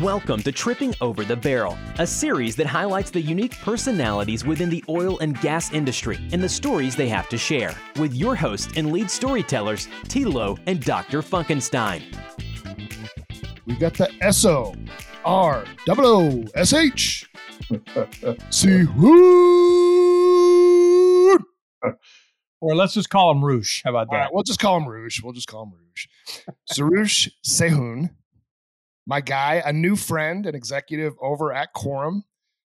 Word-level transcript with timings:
Welcome 0.00 0.42
to 0.44 0.52
Tripping 0.52 0.94
Over 1.02 1.26
the 1.26 1.36
Barrel, 1.36 1.76
a 1.98 2.06
series 2.06 2.56
that 2.56 2.66
highlights 2.66 3.10
the 3.10 3.20
unique 3.20 3.58
personalities 3.58 4.46
within 4.46 4.70
the 4.70 4.82
oil 4.88 5.18
and 5.18 5.38
gas 5.42 5.74
industry 5.74 6.18
and 6.32 6.42
the 6.42 6.48
stories 6.48 6.96
they 6.96 7.08
have 7.08 7.28
to 7.28 7.36
share, 7.36 7.74
with 7.98 8.14
your 8.14 8.34
hosts 8.34 8.72
and 8.76 8.92
lead 8.92 9.10
storytellers, 9.10 9.88
Tilo 10.04 10.58
and 10.66 10.82
Dr. 10.82 11.20
Funkenstein. 11.20 12.02
We 13.66 13.74
got 13.74 13.92
the 13.92 14.10
S 14.22 14.46
O 14.46 14.74
R 15.22 15.66
double 15.84 16.06
O 16.06 16.44
S 16.54 16.72
H. 16.72 17.28
Seafood. 18.48 18.94
Or 22.62 22.74
let's 22.74 22.94
just 22.94 23.10
call 23.10 23.32
him 23.32 23.44
Roosh. 23.44 23.82
How 23.84 23.90
about 23.90 24.08
that? 24.10 24.16
right, 24.16 24.28
we'll 24.32 24.44
just 24.44 24.60
call 24.60 24.78
him 24.78 24.88
Rouge. 24.88 25.22
We'll 25.22 25.34
just 25.34 25.48
call 25.48 25.64
him 25.64 25.72
Rouge. 25.72 26.06
Sarush 26.72 27.28
Sehun, 27.46 28.10
my 29.06 29.20
guy, 29.20 29.62
a 29.64 29.72
new 29.72 29.96
friend, 29.96 30.46
an 30.46 30.54
executive 30.54 31.14
over 31.20 31.52
at 31.52 31.72
Quorum, 31.72 32.24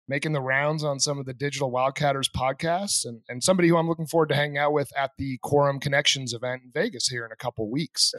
making 0.06 0.32
the 0.32 0.40
rounds 0.40 0.84
on 0.84 0.98
some 1.00 1.18
of 1.18 1.26
the 1.26 1.34
Digital 1.34 1.70
Wildcatters 1.70 2.30
podcasts, 2.30 3.04
and, 3.04 3.20
and 3.28 3.42
somebody 3.42 3.68
who 3.68 3.76
I'm 3.76 3.88
looking 3.88 4.06
forward 4.06 4.28
to 4.30 4.34
hanging 4.34 4.58
out 4.58 4.72
with 4.72 4.90
at 4.96 5.12
the 5.18 5.38
Quorum 5.42 5.80
Connections 5.80 6.32
event 6.32 6.62
in 6.64 6.70
Vegas 6.72 7.08
here 7.08 7.24
in 7.24 7.32
a 7.32 7.36
couple 7.36 7.70
weeks. 7.70 8.14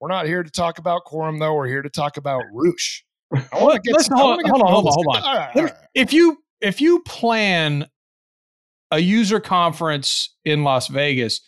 We're 0.00 0.08
not 0.08 0.26
here 0.26 0.42
to 0.42 0.50
talk 0.50 0.78
about 0.78 1.04
Quorum, 1.04 1.38
though. 1.38 1.54
We're 1.54 1.68
here 1.68 1.82
to 1.82 1.90
talk 1.90 2.16
about 2.16 2.42
Roosh. 2.52 3.02
I 3.34 3.40
want 3.62 3.74
to 3.74 3.80
get 3.80 3.96
listen, 3.96 4.16
hold 4.16 4.40
get 4.42 4.50
hold 4.50 4.62
on, 4.62 4.72
hold 4.72 4.86
on, 4.86 4.92
hold 4.92 5.06
on. 5.08 5.22
All 5.22 5.36
right, 5.36 5.56
all 5.56 5.62
right. 5.64 5.74
If 5.94 6.12
you 6.12 6.38
if 6.60 6.80
you 6.80 7.00
plan 7.00 7.86
a 8.90 8.98
user 8.98 9.40
conference 9.40 10.34
in 10.44 10.62
Las 10.62 10.88
Vegas, 10.88 11.40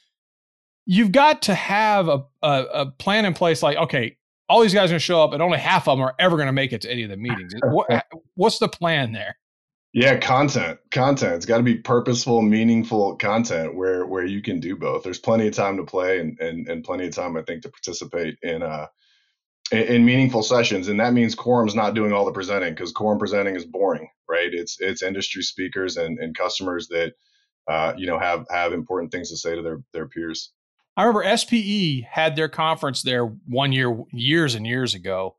you've 0.87 1.12
got 1.12 1.43
to 1.43 1.55
have 1.55 2.09
a, 2.09 2.25
a, 2.43 2.64
a 2.75 2.86
plan 2.98 3.25
in 3.25 3.34
place. 3.34 3.62
Like, 3.62 3.77
okay, 3.77 4.17
all 4.49 4.61
these 4.61 4.75
guys 4.75 4.91
are 4.91 4.93
going 4.93 5.01
to 5.01 5.05
show 5.05 5.23
up, 5.23 5.33
and 5.33 5.43
only 5.43 5.59
half 5.59 5.89
of 5.89 5.99
them 5.99 6.07
are 6.07 6.15
ever 6.19 6.37
going 6.37 6.47
to 6.47 6.53
make 6.53 6.73
it 6.73 6.83
to 6.83 6.91
any 6.91 7.03
of 7.03 7.11
the 7.11 7.17
meetings. 7.17 7.53
what, 7.63 8.07
what's 8.35 8.59
the 8.59 8.69
plan 8.69 9.13
there? 9.13 9.37
Yeah, 9.95 10.19
content. 10.19 10.79
Content. 10.91 11.35
It's 11.35 11.47
got 11.47 11.59
to 11.59 11.63
be 11.63 11.77
purposeful, 11.77 12.43
meaningful 12.43 13.17
content 13.17 13.75
where 13.75 14.07
where 14.07 14.25
you 14.25 14.43
can 14.43 14.61
do 14.61 14.77
both. 14.77 15.03
There's 15.03 15.19
plenty 15.19 15.49
of 15.49 15.55
time 15.55 15.77
to 15.79 15.85
play 15.85 16.21
and 16.21 16.39
and, 16.41 16.69
and 16.69 16.85
plenty 16.85 17.07
of 17.07 17.15
time, 17.15 17.37
I 17.37 17.43
think, 17.43 17.63
to 17.63 17.71
participate 17.71 18.37
in 18.43 18.63
uh 18.63 18.87
in, 19.73 19.79
in 19.79 20.05
meaningful 20.05 20.43
sessions. 20.43 20.89
And 20.89 21.01
that 21.01 21.15
means 21.15 21.35
Quorum's 21.35 21.75
not 21.75 21.95
doing 21.95 22.13
all 22.13 22.27
the 22.27 22.33
presenting 22.33 22.75
because 22.75 22.93
Quorum 22.93 23.19
presenting 23.19 23.57
is 23.57 23.65
boring, 23.65 24.09
right? 24.29 24.53
It's 24.53 24.77
it's 24.81 25.03
industry 25.03 25.43
speakers 25.43 25.97
and, 25.97 26.19
and 26.19 26.37
customers 26.37 26.89
that 26.89 27.15
uh, 27.67 27.95
you 27.97 28.07
know 28.07 28.19
have 28.19 28.47
have 28.51 28.73
important 28.73 29.11
things 29.11 29.31
to 29.31 29.37
say 29.37 29.55
to 29.55 29.63
their 29.63 29.81
their 29.93 30.09
peers. 30.09 30.53
I 30.99 31.05
remember 31.05 31.37
SPE 31.37 32.03
had 32.11 32.35
their 32.35 32.49
conference 32.49 33.03
there 33.03 33.25
one 33.25 33.73
year, 33.73 33.97
years 34.11 34.57
and 34.57 34.67
years 34.67 34.95
ago. 34.95 35.37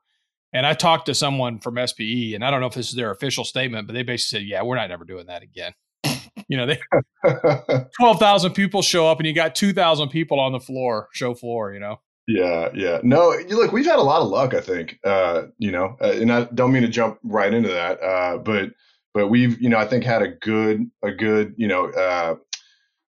And 0.54 0.66
I 0.66 0.74
talked 0.74 1.08
to 1.08 1.14
someone 1.14 1.60
from 1.60 1.78
SPE, 1.86 2.34
and 2.34 2.46
I 2.46 2.50
don't 2.50 2.62
know 2.62 2.68
if 2.68 2.74
this 2.74 2.88
is 2.90 2.96
their 2.96 3.12
official 3.12 3.44
statement, 3.44 3.86
but 3.86 3.94
they 3.94 4.02
basically 4.02 4.40
said, 4.40 4.48
"Yeah, 4.48 4.64
we're 4.64 4.78
not 4.78 4.90
ever 4.90 5.06
doing 5.06 5.28
that 5.28 5.44
again." 5.44 5.74
you 6.48 6.58
know, 6.58 6.66
they 6.66 6.80
twelve 8.00 8.20
thousand 8.20 8.54
people 8.54 8.82
show 8.82 9.08
up, 9.08 9.20
and 9.20 9.28
you 9.28 9.34
got 9.34 9.54
two 9.54 9.74
thousand 9.74 10.10
people 10.10 10.40
on 10.40 10.52
the 10.52 10.60
floor, 10.60 11.10
show 11.12 11.36
floor. 11.36 11.72
You 11.72 11.80
know, 11.80 12.00
Yeah, 12.26 12.70
yeah. 12.74 13.00
No, 13.04 13.34
you 13.34 13.58
look, 13.58 13.72
we've 13.72 13.86
had 13.86 14.00
a 14.00 14.04
lot 14.04 14.22
of 14.22 14.30
luck, 14.30 14.56
I 14.56 14.62
think. 14.62 14.98
Uh, 15.04 15.44
you 15.60 15.72
know, 15.72 15.98
uh, 16.02 16.14
and 16.14 16.32
I 16.32 16.46
don't 16.46 16.72
mean 16.72 16.84
to 16.84 16.88
jump 16.88 17.20
right 17.24 17.54
into 17.54 17.70
that, 17.70 18.02
uh, 18.02 18.38
but 18.38 18.70
but 19.14 19.28
we've, 19.28 19.62
you 19.62 19.70
know, 19.70 19.78
I 19.78 19.86
think 19.86 20.04
had 20.04 20.24
a 20.24 20.30
good 20.30 20.90
a 21.04 21.12
good, 21.12 21.54
you 21.58 21.68
know, 21.68 21.92
uh, 21.92 22.36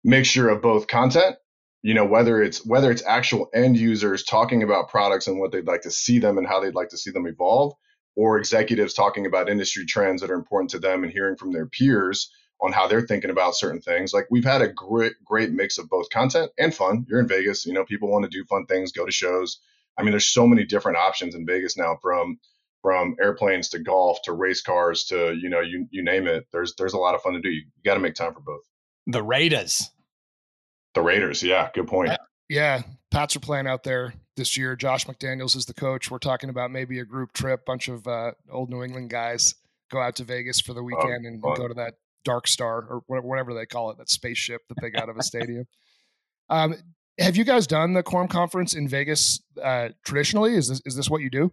mixture 0.04 0.50
of 0.50 0.62
both 0.62 0.88
content, 0.88 1.38
you 1.84 1.94
know, 1.94 2.06
whether 2.06 2.42
it's 2.42 2.66
whether 2.66 2.92
it's 2.92 3.04
actual 3.06 3.50
end 3.54 3.78
users 3.78 4.24
talking 4.24 4.64
about 4.64 4.90
products 4.90 5.28
and 5.28 5.40
what 5.40 5.52
they'd 5.52 5.68
like 5.68 5.82
to 5.82 5.92
see 5.92 6.20
them 6.20 6.38
and 6.38 6.48
how 6.48 6.60
they'd 6.60 6.76
like 6.76 6.90
to 6.90 6.98
see 6.98 7.12
them 7.12 7.28
evolve, 7.28 7.74
or 8.16 8.38
executives 8.38 8.94
talking 8.94 9.26
about 9.26 9.50
industry 9.50 9.86
trends 9.86 10.22
that 10.22 10.32
are 10.32 10.36
important 10.36 10.70
to 10.72 10.80
them 10.80 11.04
and 11.04 11.12
hearing 11.12 11.36
from 11.36 11.52
their 11.52 11.66
peers 11.66 12.32
on 12.62 12.72
how 12.72 12.88
they're 12.88 13.02
thinking 13.02 13.32
about 13.32 13.56
certain 13.56 13.82
things. 13.82 14.14
Like 14.14 14.28
we've 14.30 14.46
had 14.46 14.62
a 14.62 14.68
great 14.68 15.14
great 15.26 15.52
mix 15.52 15.78
of 15.78 15.90
both 15.90 16.10
content 16.10 16.52
and 16.58 16.74
fun. 16.74 17.06
You're 17.10 17.20
in 17.20 17.28
Vegas, 17.28 17.66
you 17.66 17.74
know, 17.74 17.86
people 17.86 18.10
want 18.10 18.24
to 18.24 18.30
do 18.30 18.46
fun 18.46 18.66
things, 18.66 18.92
go 18.92 19.06
to 19.06 19.12
shows. 19.12 19.60
I 19.98 20.04
mean, 20.04 20.12
there's 20.12 20.28
so 20.28 20.48
many 20.48 20.64
different 20.66 20.98
options 20.98 21.36
in 21.36 21.46
Vegas 21.46 21.78
now 21.78 21.98
from 22.02 22.40
from 22.82 23.16
airplanes 23.22 23.70
to 23.70 23.80
golf 23.80 24.20
to 24.24 24.34
race 24.34 24.62
cars 24.62 25.04
to, 25.06 25.36
you 25.36 25.50
know, 25.50 25.60
you 25.60 25.88
you 25.92 26.04
name 26.04 26.28
it. 26.28 26.48
There's 26.52 26.76
there's 26.76 26.94
a 26.94 26.98
lot 26.98 27.16
of 27.16 27.22
fun 27.22 27.34
to 27.34 27.42
do. 27.42 27.50
You, 27.50 27.64
got 27.84 27.96
to 27.96 28.00
make 28.00 28.16
time 28.16 28.34
for 28.34 28.42
both. 28.42 28.62
the 29.08 29.24
Raiders. 29.24 29.90
The 30.94 31.02
Raiders, 31.02 31.42
yeah, 31.42 31.70
good 31.74 31.88
point. 31.88 32.12
Yeah, 32.50 32.82
Pats 33.12 33.36
are 33.36 33.40
playing 33.40 33.68
out 33.68 33.84
there 33.84 34.14
this 34.36 34.58
year. 34.58 34.76
Josh 34.76 35.06
McDaniels 35.06 35.56
is 35.56 35.66
the 35.66 35.74
coach. 35.74 36.12
We're 36.12 36.18
talking 36.18 36.50
about 36.50 36.72
maybe 36.72 37.00
a 37.00 37.06
group 37.06 37.32
trip, 37.34 37.66
bunch 37.66 37.88
of 37.88 38.06
uh, 38.08 38.32
old 38.52 38.70
New 38.70 38.84
England 38.84 39.10
guys 39.10 39.56
go 39.92 40.02
out 40.02 40.16
to 40.16 40.24
Vegas 40.24 40.60
for 40.60 40.74
the 40.74 40.84
weekend 40.84 41.26
and, 41.26 41.42
go 41.42 41.68
to 41.68 41.74
that 41.74 41.96
Dark 42.24 42.48
Star 42.48 43.04
or 43.08 43.22
whatever 43.22 43.54
they 43.54 43.66
call 43.66 43.92
it, 43.92 43.98
that 43.98 44.10
spaceship 44.10 44.62
that 44.70 44.76
they 44.82 44.90
got 44.90 45.10
of 45.10 45.18
a 45.18 45.24
stadium. 45.24 45.66
Um, 46.50 46.76
have 47.20 47.36
you 47.36 47.44
guys 47.44 47.68
done 47.68 47.94
the 47.94 48.04
Quorum 48.04 48.28
Conference 48.28 48.74
in 48.74 48.88
Vegas 48.88 49.42
uh, 49.62 49.90
traditionally? 50.06 50.56
Is 50.56 50.68
this 50.68 50.82
is 50.86 50.96
this 50.96 51.10
what 51.10 51.22
you 51.22 51.30
do? 51.30 51.52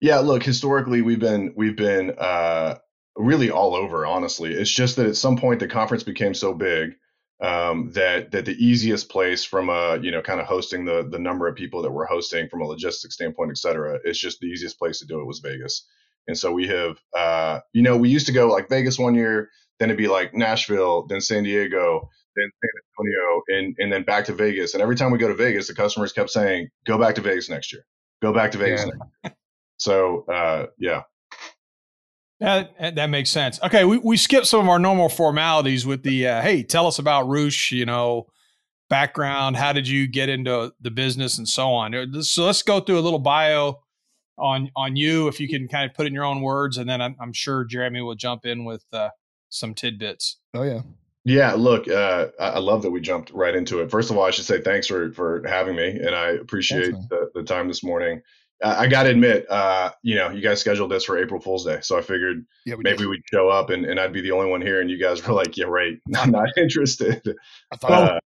Yeah, 0.00 0.18
look, 0.18 0.42
historically 0.42 1.02
we've 1.02 1.20
been 1.20 1.52
we've 1.56 1.76
been 1.76 2.14
uh, 2.18 2.76
really 3.16 3.50
all 3.50 3.74
over. 3.74 4.06
Honestly, 4.06 4.52
it's 4.52 4.70
just 4.70 4.96
that 4.96 5.06
at 5.06 5.16
some 5.16 5.36
point 5.36 5.60
the 5.60 5.68
conference 5.68 6.02
became 6.02 6.34
so 6.34 6.54
big 6.54 6.94
um, 7.42 7.90
that 7.92 8.30
that 8.30 8.44
the 8.44 8.56
easiest 8.64 9.08
place 9.08 9.44
from 9.44 9.68
a 9.68 9.98
you 10.00 10.10
know 10.10 10.22
kind 10.22 10.40
of 10.40 10.46
hosting 10.46 10.84
the 10.84 11.06
the 11.10 11.18
number 11.18 11.48
of 11.48 11.56
people 11.56 11.82
that 11.82 11.90
we're 11.90 12.06
hosting 12.06 12.48
from 12.48 12.62
a 12.62 12.64
logistics 12.64 13.14
standpoint, 13.14 13.50
et 13.50 13.58
cetera, 13.58 13.98
it's 14.04 14.18
just 14.18 14.40
the 14.40 14.46
easiest 14.46 14.78
place 14.78 15.00
to 15.00 15.06
do 15.06 15.20
it 15.20 15.26
was 15.26 15.40
Vegas. 15.40 15.86
And 16.28 16.38
so 16.38 16.52
we 16.52 16.68
have, 16.68 16.98
uh, 17.16 17.58
you 17.72 17.82
know, 17.82 17.96
we 17.96 18.08
used 18.08 18.26
to 18.26 18.32
go 18.32 18.46
like 18.46 18.68
Vegas 18.68 18.96
one 18.96 19.16
year, 19.16 19.50
then 19.80 19.90
it'd 19.90 19.98
be 19.98 20.06
like 20.06 20.34
Nashville, 20.34 21.04
then 21.08 21.20
San 21.20 21.42
Diego, 21.42 22.08
then 22.36 22.48
San 22.62 22.70
Antonio, 23.10 23.42
and 23.48 23.76
and 23.80 23.92
then 23.92 24.04
back 24.04 24.24
to 24.26 24.32
Vegas. 24.32 24.74
And 24.74 24.82
every 24.82 24.94
time 24.94 25.10
we 25.10 25.18
go 25.18 25.28
to 25.28 25.34
Vegas, 25.34 25.66
the 25.66 25.74
customers 25.74 26.12
kept 26.12 26.30
saying, 26.30 26.68
"Go 26.86 26.96
back 26.96 27.16
to 27.16 27.20
Vegas 27.20 27.50
next 27.50 27.72
year. 27.72 27.84
Go 28.22 28.32
back 28.32 28.52
to 28.52 28.58
Vegas." 28.58 28.82
Yeah. 28.82 28.86
Next 28.86 29.00
year. 29.24 29.32
So 29.78 30.24
uh, 30.32 30.66
yeah, 30.78 31.02
That, 32.42 32.78
that 32.80 32.94
that 32.96 33.06
makes 33.06 33.30
sense. 33.30 33.60
Okay, 33.62 33.84
we, 33.84 33.98
we 33.98 34.16
skipped 34.16 34.46
some 34.46 34.60
of 34.60 34.68
our 34.68 34.78
normal 34.78 35.08
formalities 35.08 35.86
with 35.86 36.02
the 36.02 36.26
uh, 36.26 36.42
hey, 36.42 36.62
tell 36.62 36.86
us 36.86 36.98
about 36.98 37.28
Roosh, 37.28 37.70
you 37.70 37.86
know, 37.86 38.26
background, 38.90 39.56
how 39.56 39.72
did 39.72 39.88
you 39.88 40.06
get 40.06 40.28
into 40.28 40.70
the 40.80 40.90
business 40.90 41.38
and 41.38 41.48
so 41.48 41.70
on. 41.70 41.94
Uh, 41.94 42.20
So 42.20 42.44
let's 42.44 42.62
go 42.62 42.80
through 42.80 42.98
a 42.98 43.00
little 43.00 43.18
bio 43.18 43.80
on 44.36 44.70
on 44.76 44.96
you 44.96 45.28
if 45.28 45.40
you 45.40 45.48
can 45.48 45.68
kind 45.68 45.88
of 45.88 45.96
put 45.96 46.06
in 46.06 46.12
your 46.12 46.24
own 46.24 46.42
words 46.42 46.78
and 46.78 46.90
then 46.90 47.00
I'm, 47.00 47.16
I'm 47.20 47.32
sure 47.32 47.64
Jeremy 47.64 48.02
will 48.02 48.16
jump 48.16 48.44
in 48.44 48.64
with 48.64 48.84
uh, 48.92 49.08
some 49.48 49.72
tidbits. 49.72 50.38
Oh 50.52 50.62
yeah, 50.62 50.80
yeah. 51.24 51.54
Look, 51.54 51.88
uh, 51.88 52.26
I 52.40 52.48
I 52.48 52.58
love 52.58 52.82
that 52.82 52.90
we 52.90 53.00
jumped 53.00 53.30
right 53.30 53.54
into 53.54 53.80
it. 53.80 53.90
First 53.90 54.10
of 54.10 54.18
all, 54.18 54.24
I 54.24 54.30
should 54.30 54.44
say 54.44 54.60
thanks 54.60 54.86
for 54.86 55.12
for 55.12 55.42
having 55.46 55.76
me, 55.76 55.88
and 55.88 56.14
I 56.14 56.30
appreciate 56.30 56.92
man. 56.92 57.06
the, 57.08 57.30
the 57.34 57.44
time 57.44 57.68
this 57.68 57.84
morning. 57.84 58.20
I 58.62 58.86
got 58.86 59.04
to 59.04 59.10
admit, 59.10 59.50
uh, 59.50 59.90
you 60.02 60.14
know, 60.14 60.30
you 60.30 60.40
guys 60.40 60.60
scheduled 60.60 60.90
this 60.90 61.04
for 61.04 61.18
April 61.18 61.40
Fool's 61.40 61.64
Day, 61.64 61.78
so 61.82 61.98
I 61.98 62.02
figured 62.02 62.44
yeah. 62.66 62.74
We 62.76 62.82
maybe 62.84 62.98
did. 62.98 63.08
we'd 63.08 63.22
show 63.32 63.48
up 63.48 63.70
and, 63.70 63.84
and 63.84 63.98
I'd 63.98 64.12
be 64.12 64.20
the 64.20 64.30
only 64.32 64.50
one 64.50 64.62
here, 64.62 64.80
and 64.80 64.90
you 64.90 64.98
guys 64.98 65.26
were 65.26 65.34
like, 65.34 65.56
"Yeah, 65.56 65.66
right, 65.66 65.98
I'm 66.16 66.30
not 66.30 66.48
interested." 66.56 67.22
I 67.72 67.76
thought 67.76 67.90
Uh, 68.16 68.20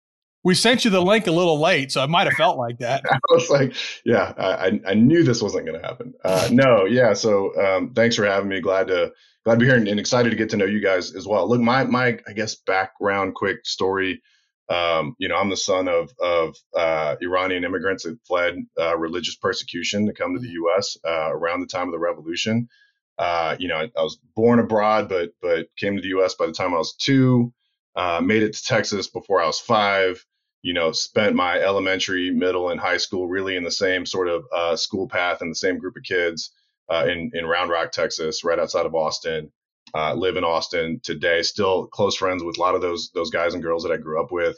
We 0.44 0.54
sent 0.56 0.86
you 0.86 0.92
the 0.92 1.02
link 1.02 1.26
a 1.28 1.32
little 1.32 1.60
late, 1.60 1.92
so 1.92 2.04
it 2.04 2.10
might 2.10 2.28
have 2.28 2.36
felt 2.36 2.58
like 2.58 2.78
that. 2.80 3.02
I 3.12 3.18
was 3.32 3.50
like, 3.50 3.74
yeah, 4.06 4.34
I, 4.38 4.68
I- 4.68 4.82
I 4.90 4.94
knew 4.94 5.24
this 5.24 5.42
wasn't 5.42 5.66
going 5.66 5.80
to 5.82 5.88
happen. 5.88 6.14
Uh, 6.24 6.50
no, 6.52 6.86
yeah. 6.86 7.14
So 7.14 7.56
um, 7.64 7.94
thanks 7.94 8.16
for 8.16 8.26
having 8.26 8.50
me. 8.50 8.60
Glad 8.62 8.88
to 8.90 9.12
glad 9.44 9.56
to 9.56 9.60
be 9.60 9.66
here 9.66 9.76
and, 9.76 9.88
and 9.88 10.00
excited 10.00 10.30
to 10.32 10.36
get 10.36 10.50
to 10.50 10.58
know 10.58 10.66
you 10.66 10.82
guys 10.82 11.16
as 11.16 11.26
well. 11.28 11.48
Look, 11.50 11.62
my 11.62 11.84
my 11.86 12.20
I 12.28 12.34
guess 12.34 12.56
background, 12.56 13.36
quick 13.36 13.66
story. 13.66 14.22
Um, 14.70 15.16
you 15.20 15.28
know, 15.30 15.36
I'm 15.38 15.50
the 15.50 15.58
son 15.58 15.88
of 15.88 16.12
of 16.22 16.56
uh, 16.76 17.16
Iranian 17.22 17.64
immigrants 17.66 18.04
that 18.04 18.18
fled 18.28 18.58
uh, 18.80 18.98
religious 18.98 19.36
persecution 19.36 20.08
to 20.08 20.14
come 20.14 20.34
to 20.36 20.42
the 20.42 20.50
U.S. 20.54 20.98
Uh, 21.06 21.30
around 21.32 21.62
the 21.62 21.68
time 21.68 21.88
of 21.88 21.92
the 21.94 22.00
revolution. 22.00 22.70
Uh, 23.18 23.56
you 23.60 23.68
know, 23.68 23.78
I, 23.78 23.92
I 23.98 24.04
was 24.04 24.20
born 24.36 24.60
abroad, 24.60 25.10
but 25.10 25.32
but 25.42 25.68
came 25.78 25.96
to 25.96 26.02
the 26.02 26.10
U.S. 26.10 26.36
by 26.36 26.48
the 26.48 26.54
time 26.54 26.74
I 26.74 26.78
was 26.78 26.96
two. 26.96 27.54
Uh, 27.96 28.22
made 28.22 28.44
it 28.44 28.54
to 28.56 28.64
Texas 28.64 29.08
before 29.08 29.42
I 29.42 29.48
was 29.48 29.60
five 29.60 30.24
you 30.64 30.74
know, 30.74 30.92
spent 30.92 31.36
my 31.36 31.60
elementary, 31.60 32.32
middle, 32.32 32.72
and 32.72 32.82
high 32.82 32.98
school 32.98 33.28
really 33.28 33.56
in 33.56 33.64
the 33.64 33.72
same 33.72 34.06
sort 34.06 34.28
of 34.28 34.46
uh, 34.54 34.76
school 34.76 35.08
path 35.08 35.42
and 35.42 35.52
the 35.52 35.56
same 35.56 35.78
group 35.78 35.96
of 35.98 36.04
kids 36.04 36.52
uh, 36.90 37.06
in 37.08 37.32
in 37.36 37.46
Round 37.46 37.70
Rock, 37.70 37.92
Texas, 37.92 38.44
right 38.44 38.60
outside 38.60 38.88
of 38.88 38.96
Austin. 38.96 39.52
Uh, 39.94 40.14
live 40.14 40.36
in 40.36 40.44
Austin 40.44 41.00
today. 41.04 41.42
Still 41.42 41.88
close 41.88 42.16
friends 42.16 42.44
with 42.44 42.58
a 42.58 42.62
lot 42.62 42.76
of 42.76 42.82
those 42.82 43.12
those 43.14 43.30
guys 43.30 43.54
and 43.54 43.64
girls 43.64 43.84
that 43.84 43.92
I 43.92 43.98
grew 43.98 44.22
up 44.22 44.32
with. 44.32 44.58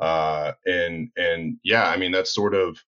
Uh, 0.00 0.52
and 0.64 1.10
and 1.16 1.58
yeah, 1.62 1.84
I 1.88 1.96
mean 1.96 2.12
that's 2.12 2.34
sort 2.34 2.54
of 2.54 2.78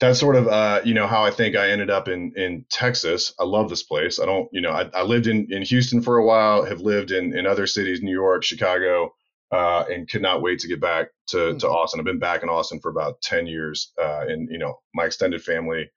that's 0.00 0.20
sort 0.20 0.36
of 0.36 0.48
uh, 0.48 0.80
you 0.84 0.94
know 0.94 1.06
how 1.06 1.24
I 1.24 1.30
think 1.30 1.56
I 1.56 1.70
ended 1.70 1.90
up 1.90 2.08
in 2.08 2.32
in 2.36 2.64
Texas. 2.70 3.32
I 3.38 3.44
love 3.44 3.68
this 3.70 3.82
place. 3.82 4.20
I 4.20 4.26
don't 4.26 4.48
you 4.52 4.60
know 4.60 4.72
I, 4.72 4.90
I 4.94 5.02
lived 5.02 5.26
in 5.26 5.46
in 5.50 5.62
Houston 5.62 6.02
for 6.02 6.18
a 6.18 6.24
while. 6.24 6.64
Have 6.64 6.80
lived 6.80 7.10
in 7.10 7.36
in 7.36 7.46
other 7.46 7.66
cities, 7.66 8.02
New 8.02 8.12
York, 8.12 8.44
Chicago 8.44 9.14
uh, 9.50 9.84
and 9.90 10.08
could 10.08 10.22
not 10.22 10.42
wait 10.42 10.58
to 10.60 10.68
get 10.68 10.80
back 10.80 11.08
to, 11.28 11.56
to 11.58 11.68
Austin. 11.68 12.00
I've 12.00 12.06
been 12.06 12.18
back 12.18 12.42
in 12.42 12.48
Austin 12.48 12.80
for 12.80 12.90
about 12.90 13.20
10 13.22 13.46
years. 13.46 13.92
Uh, 14.00 14.24
and, 14.28 14.48
you 14.50 14.58
know, 14.58 14.80
my 14.94 15.06
extended 15.06 15.42
family 15.42 15.90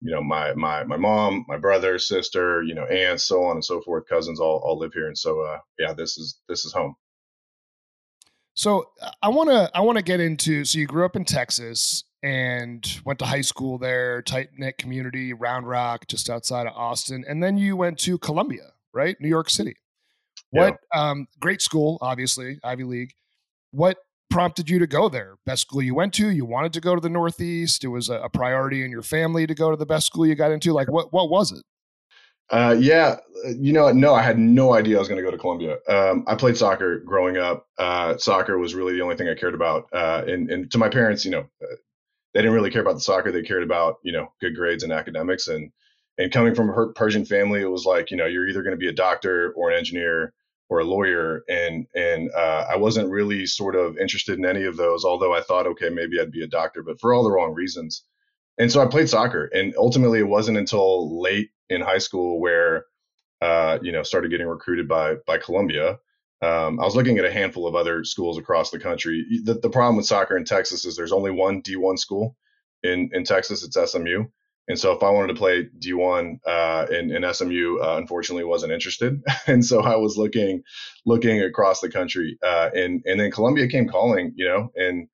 you 0.00 0.10
know, 0.10 0.22
my 0.22 0.54
my 0.54 0.84
my 0.84 0.96
mom, 0.96 1.44
my 1.48 1.58
brother, 1.58 1.98
sister, 1.98 2.62
you 2.62 2.74
know, 2.74 2.84
aunts, 2.84 3.24
so 3.24 3.44
on 3.44 3.56
and 3.56 3.64
so 3.64 3.80
forth, 3.82 4.08
cousins 4.08 4.40
all 4.40 4.60
all 4.64 4.78
live 4.78 4.94
here, 4.94 5.08
and 5.08 5.18
so 5.18 5.40
uh, 5.40 5.58
yeah, 5.78 5.92
this 5.92 6.16
is 6.16 6.40
this 6.48 6.64
is 6.64 6.72
home. 6.72 6.94
So 8.54 8.90
I 9.22 9.28
want 9.28 9.50
to 9.50 9.70
I 9.74 9.80
want 9.80 9.98
to 9.98 10.04
get 10.04 10.20
into. 10.20 10.64
So 10.64 10.78
you 10.78 10.86
grew 10.86 11.04
up 11.04 11.16
in 11.16 11.24
Texas 11.24 12.04
and 12.22 12.86
went 13.04 13.18
to 13.20 13.24
high 13.24 13.40
school 13.40 13.78
there, 13.78 14.22
tight 14.22 14.50
knit 14.56 14.78
community, 14.78 15.32
Round 15.32 15.66
Rock, 15.66 16.06
just 16.08 16.28
outside 16.30 16.66
of 16.66 16.74
Austin, 16.74 17.24
and 17.28 17.42
then 17.42 17.56
you 17.56 17.76
went 17.76 17.98
to 18.00 18.18
Columbia, 18.18 18.72
right, 18.92 19.16
New 19.20 19.28
York 19.28 19.50
City. 19.50 19.76
What 20.50 20.78
yeah. 20.94 21.10
um, 21.10 21.28
great 21.38 21.62
school, 21.62 21.98
obviously 22.00 22.58
Ivy 22.64 22.84
League. 22.84 23.12
What 23.70 23.98
prompted 24.30 24.70
you 24.70 24.78
to 24.78 24.86
go 24.86 25.08
there? 25.08 25.36
Best 25.44 25.62
school 25.62 25.82
you 25.82 25.94
went 25.94 26.14
to? 26.14 26.30
You 26.30 26.44
wanted 26.44 26.72
to 26.74 26.80
go 26.80 26.94
to 26.94 27.00
the 27.00 27.08
Northeast? 27.08 27.84
It 27.84 27.88
was 27.88 28.08
a, 28.08 28.20
a 28.20 28.28
priority 28.28 28.84
in 28.84 28.90
your 28.90 29.02
family 29.02 29.46
to 29.46 29.54
go 29.54 29.70
to 29.70 29.76
the 29.76 29.86
best 29.86 30.06
school 30.06 30.26
you 30.26 30.34
got 30.34 30.52
into. 30.52 30.72
Like, 30.72 30.90
what 30.90 31.12
what 31.12 31.28
was 31.28 31.52
it? 31.52 31.62
Uh, 32.50 32.76
yeah, 32.80 33.16
you 33.56 33.72
know, 33.72 33.92
no, 33.92 34.12
I 34.12 34.22
had 34.22 34.36
no 34.36 34.74
idea 34.74 34.96
I 34.96 34.98
was 34.98 35.08
going 35.08 35.18
to 35.18 35.24
go 35.24 35.30
to 35.30 35.38
Columbia. 35.38 35.78
Um, 35.88 36.24
I 36.26 36.34
played 36.34 36.56
soccer 36.56 36.98
growing 36.98 37.36
up. 37.36 37.68
Uh, 37.78 38.16
soccer 38.18 38.58
was 38.58 38.74
really 38.74 38.94
the 38.94 39.02
only 39.02 39.14
thing 39.14 39.28
I 39.28 39.36
cared 39.36 39.54
about. 39.54 39.86
Uh, 39.92 40.24
and, 40.26 40.50
and 40.50 40.70
to 40.72 40.78
my 40.78 40.88
parents, 40.88 41.24
you 41.24 41.30
know, 41.30 41.46
uh, 41.62 41.76
they 42.34 42.40
didn't 42.40 42.54
really 42.54 42.70
care 42.70 42.82
about 42.82 42.94
the 42.94 43.00
soccer. 43.00 43.30
They 43.30 43.42
cared 43.42 43.62
about, 43.62 43.98
you 44.02 44.12
know, 44.12 44.32
good 44.40 44.56
grades 44.56 44.82
and 44.82 44.92
academics. 44.92 45.46
And, 45.46 45.70
and 46.18 46.32
coming 46.32 46.56
from 46.56 46.70
a 46.70 46.92
Persian 46.92 47.24
family, 47.24 47.60
it 47.60 47.70
was 47.70 47.84
like, 47.84 48.10
you 48.10 48.16
know, 48.16 48.26
you're 48.26 48.48
either 48.48 48.64
going 48.64 48.74
to 48.74 48.80
be 48.80 48.88
a 48.88 48.92
doctor 48.92 49.52
or 49.52 49.70
an 49.70 49.78
engineer 49.78 50.32
or 50.70 50.78
a 50.78 50.84
lawyer, 50.84 51.44
and 51.48 51.86
and 51.94 52.30
uh, 52.32 52.66
I 52.70 52.76
wasn't 52.76 53.10
really 53.10 53.44
sort 53.44 53.74
of 53.74 53.98
interested 53.98 54.38
in 54.38 54.46
any 54.46 54.64
of 54.64 54.76
those. 54.76 55.04
Although 55.04 55.34
I 55.34 55.42
thought, 55.42 55.66
okay, 55.66 55.90
maybe 55.90 56.18
I'd 56.18 56.30
be 56.30 56.44
a 56.44 56.46
doctor, 56.48 56.82
but 56.82 57.00
for 57.00 57.12
all 57.12 57.24
the 57.24 57.30
wrong 57.30 57.52
reasons. 57.52 58.04
And 58.58 58.70
so 58.70 58.80
I 58.80 58.86
played 58.86 59.08
soccer, 59.08 59.46
and 59.52 59.74
ultimately, 59.76 60.20
it 60.20 60.28
wasn't 60.28 60.58
until 60.58 61.20
late 61.20 61.50
in 61.68 61.80
high 61.80 61.98
school 61.98 62.40
where 62.40 62.86
uh, 63.40 63.78
you 63.82 63.90
know 63.92 64.04
started 64.04 64.30
getting 64.30 64.46
recruited 64.46 64.88
by 64.88 65.16
by 65.26 65.38
Columbia. 65.38 65.98
Um, 66.42 66.80
I 66.80 66.84
was 66.84 66.96
looking 66.96 67.18
at 67.18 67.24
a 67.26 67.32
handful 67.32 67.66
of 67.66 67.74
other 67.74 68.02
schools 68.04 68.38
across 68.38 68.70
the 68.70 68.78
country. 68.78 69.26
The, 69.44 69.54
the 69.54 69.68
problem 69.68 69.96
with 69.96 70.06
soccer 70.06 70.38
in 70.38 70.44
Texas 70.44 70.86
is 70.86 70.96
there's 70.96 71.12
only 71.12 71.30
one 71.30 71.62
D1 71.62 71.98
school 71.98 72.36
in 72.82 73.10
in 73.12 73.24
Texas. 73.24 73.64
It's 73.64 73.90
SMU. 73.90 74.24
And 74.68 74.78
so 74.78 74.92
if 74.92 75.02
I 75.02 75.10
wanted 75.10 75.34
to 75.34 75.38
play 75.38 75.66
D1 75.78 76.38
uh, 76.46 76.86
in, 76.92 77.10
in 77.10 77.34
SMU, 77.34 77.78
uh, 77.80 77.96
unfortunately 77.96 78.44
wasn't 78.44 78.72
interested. 78.72 79.20
and 79.46 79.64
so 79.64 79.80
I 79.80 79.96
was 79.96 80.16
looking, 80.16 80.62
looking 81.04 81.42
across 81.42 81.80
the 81.80 81.90
country. 81.90 82.38
Uh, 82.42 82.70
and, 82.74 83.02
and 83.04 83.18
then 83.18 83.30
Columbia 83.30 83.66
came 83.68 83.88
calling, 83.88 84.32
you 84.36 84.46
know, 84.46 84.70
and 84.76 85.08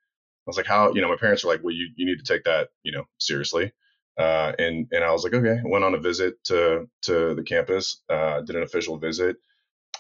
I 0.47 0.47
was 0.47 0.57
like, 0.57 0.67
how, 0.67 0.93
you 0.93 1.01
know, 1.01 1.09
my 1.09 1.17
parents 1.17 1.45
were 1.45 1.53
like, 1.53 1.63
well, 1.65 1.75
you, 1.75 1.89
you 1.97 2.07
need 2.07 2.19
to 2.19 2.33
take 2.33 2.45
that, 2.45 2.69
you 2.83 2.93
know, 2.93 3.05
seriously. 3.19 3.73
Uh, 4.19 4.53
and, 4.59 4.87
and 4.93 5.05
I 5.05 5.11
was 5.11 5.25
like, 5.25 5.35
okay, 5.35 5.61
went 5.65 5.85
on 5.85 5.95
a 5.95 5.99
visit 5.99 6.43
to, 6.45 6.89
to 7.03 7.35
the 7.35 7.43
campus, 7.43 8.03
uh, 8.09 8.41
did 8.43 8.57
an 8.57 8.63
official 8.63 8.99
visit, 8.99 9.37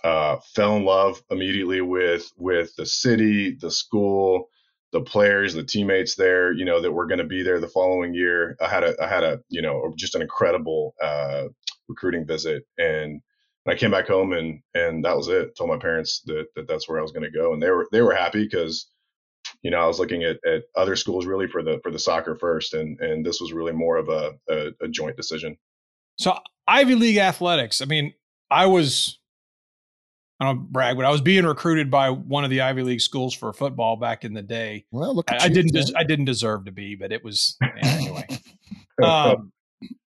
uh, 0.05 0.37
fell 0.55 0.77
in 0.77 0.85
love 0.85 1.23
immediately 1.31 1.81
with, 1.81 2.31
with 2.37 2.75
the 2.77 2.87
city, 2.87 3.57
the 3.61 3.71
school, 3.71 4.49
the 4.97 5.05
players, 5.05 5.53
the 5.53 5.63
teammates 5.63 6.15
there, 6.15 6.53
you 6.53 6.65
know, 6.65 6.81
that 6.81 6.93
were 6.93 7.07
going 7.07 7.19
to 7.19 7.25
be 7.25 7.43
there 7.43 7.61
the 7.61 7.69
following 7.69 8.15
year. 8.15 8.57
I 8.61 8.69
had 8.69 8.83
a, 8.83 8.95
I 9.03 9.07
had 9.07 9.25
a, 9.25 9.41
you 9.51 9.61
know, 9.61 9.93
just 9.97 10.15
an 10.15 10.23
incredible 10.23 10.95
uh, 11.03 11.45
recruiting 11.87 12.27
visit, 12.27 12.65
and 12.79 13.21
I 13.69 13.75
came 13.75 13.91
back 13.91 14.09
home 14.09 14.33
and 14.33 14.61
and 14.75 15.05
that 15.05 15.17
was 15.17 15.29
it. 15.29 15.55
Told 15.57 15.69
my 15.69 15.77
parents 15.77 16.23
that, 16.27 16.47
that 16.55 16.67
that's 16.67 16.89
where 16.89 16.99
I 16.99 17.03
was 17.03 17.13
going 17.13 17.25
to 17.25 17.39
go, 17.39 17.53
and 17.53 17.63
they 17.63 17.71
were 17.71 17.87
they 17.93 18.01
were 18.01 18.15
happy 18.15 18.45
because, 18.45 18.89
you 19.63 19.71
know, 19.71 19.79
I 19.79 19.87
was 19.87 19.99
looking 19.99 20.23
at, 20.25 20.39
at 20.47 20.63
other 20.75 20.97
schools 20.97 21.27
really 21.27 21.47
for 21.47 21.63
the 21.63 21.79
for 21.83 21.91
the 21.91 21.99
soccer 21.99 22.35
first, 22.35 22.73
and 22.73 22.99
and 23.01 23.25
this 23.25 23.39
was 23.41 23.53
really 23.53 23.73
more 23.73 23.99
of 23.99 24.09
a, 24.09 24.33
a, 24.49 24.71
a 24.81 24.89
joint 24.89 25.17
decision. 25.17 25.59
So 26.17 26.39
Ivy 26.67 26.95
League 26.95 27.19
athletics. 27.19 27.83
I 27.83 27.85
mean, 27.85 28.15
I 28.51 28.65
was 28.65 29.19
I 30.39 30.45
don't 30.45 30.71
brag, 30.71 30.97
but 30.97 31.07
I 31.07 31.11
was 31.11 31.23
being 31.23 31.47
recruited 31.47 31.91
by 31.91 32.11
one 32.11 32.45
of 32.45 32.51
the 32.51 32.61
Ivy 32.61 32.83
League 32.83 33.01
schools 33.01 33.35
for 33.35 33.53
football 33.55 33.97
back 33.97 34.25
in 34.25 34.35
the 34.35 34.43
day. 34.43 34.85
Well, 34.91 35.15
look, 35.15 35.33
I, 35.33 35.45
I, 35.45 35.49
didn't, 35.49 35.73
des- 35.73 35.97
I 35.97 36.05
didn't 36.05 36.27
deserve 36.27 36.67
to 36.67 36.73
be, 36.73 36.95
but 36.95 37.11
it 37.11 37.25
was 37.25 37.57
anyway. 37.83 38.27
um, 39.03 39.53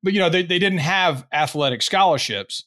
but 0.01 0.13
you 0.13 0.19
know, 0.19 0.29
they 0.29 0.43
they 0.43 0.59
didn't 0.59 0.79
have 0.79 1.27
athletic 1.31 1.81
scholarships, 1.81 2.63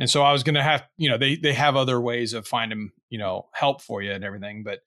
and 0.00 0.10
so 0.10 0.22
I 0.22 0.32
was 0.32 0.42
going 0.42 0.56
to 0.56 0.62
have, 0.62 0.84
you 0.96 1.08
know, 1.08 1.18
they 1.18 1.36
they 1.36 1.52
have 1.52 1.76
other 1.76 2.00
ways 2.00 2.32
of 2.32 2.46
finding, 2.46 2.90
you 3.10 3.18
know, 3.18 3.48
help 3.52 3.80
for 3.82 4.02
you 4.02 4.12
and 4.12 4.24
everything. 4.24 4.64
But 4.64 4.80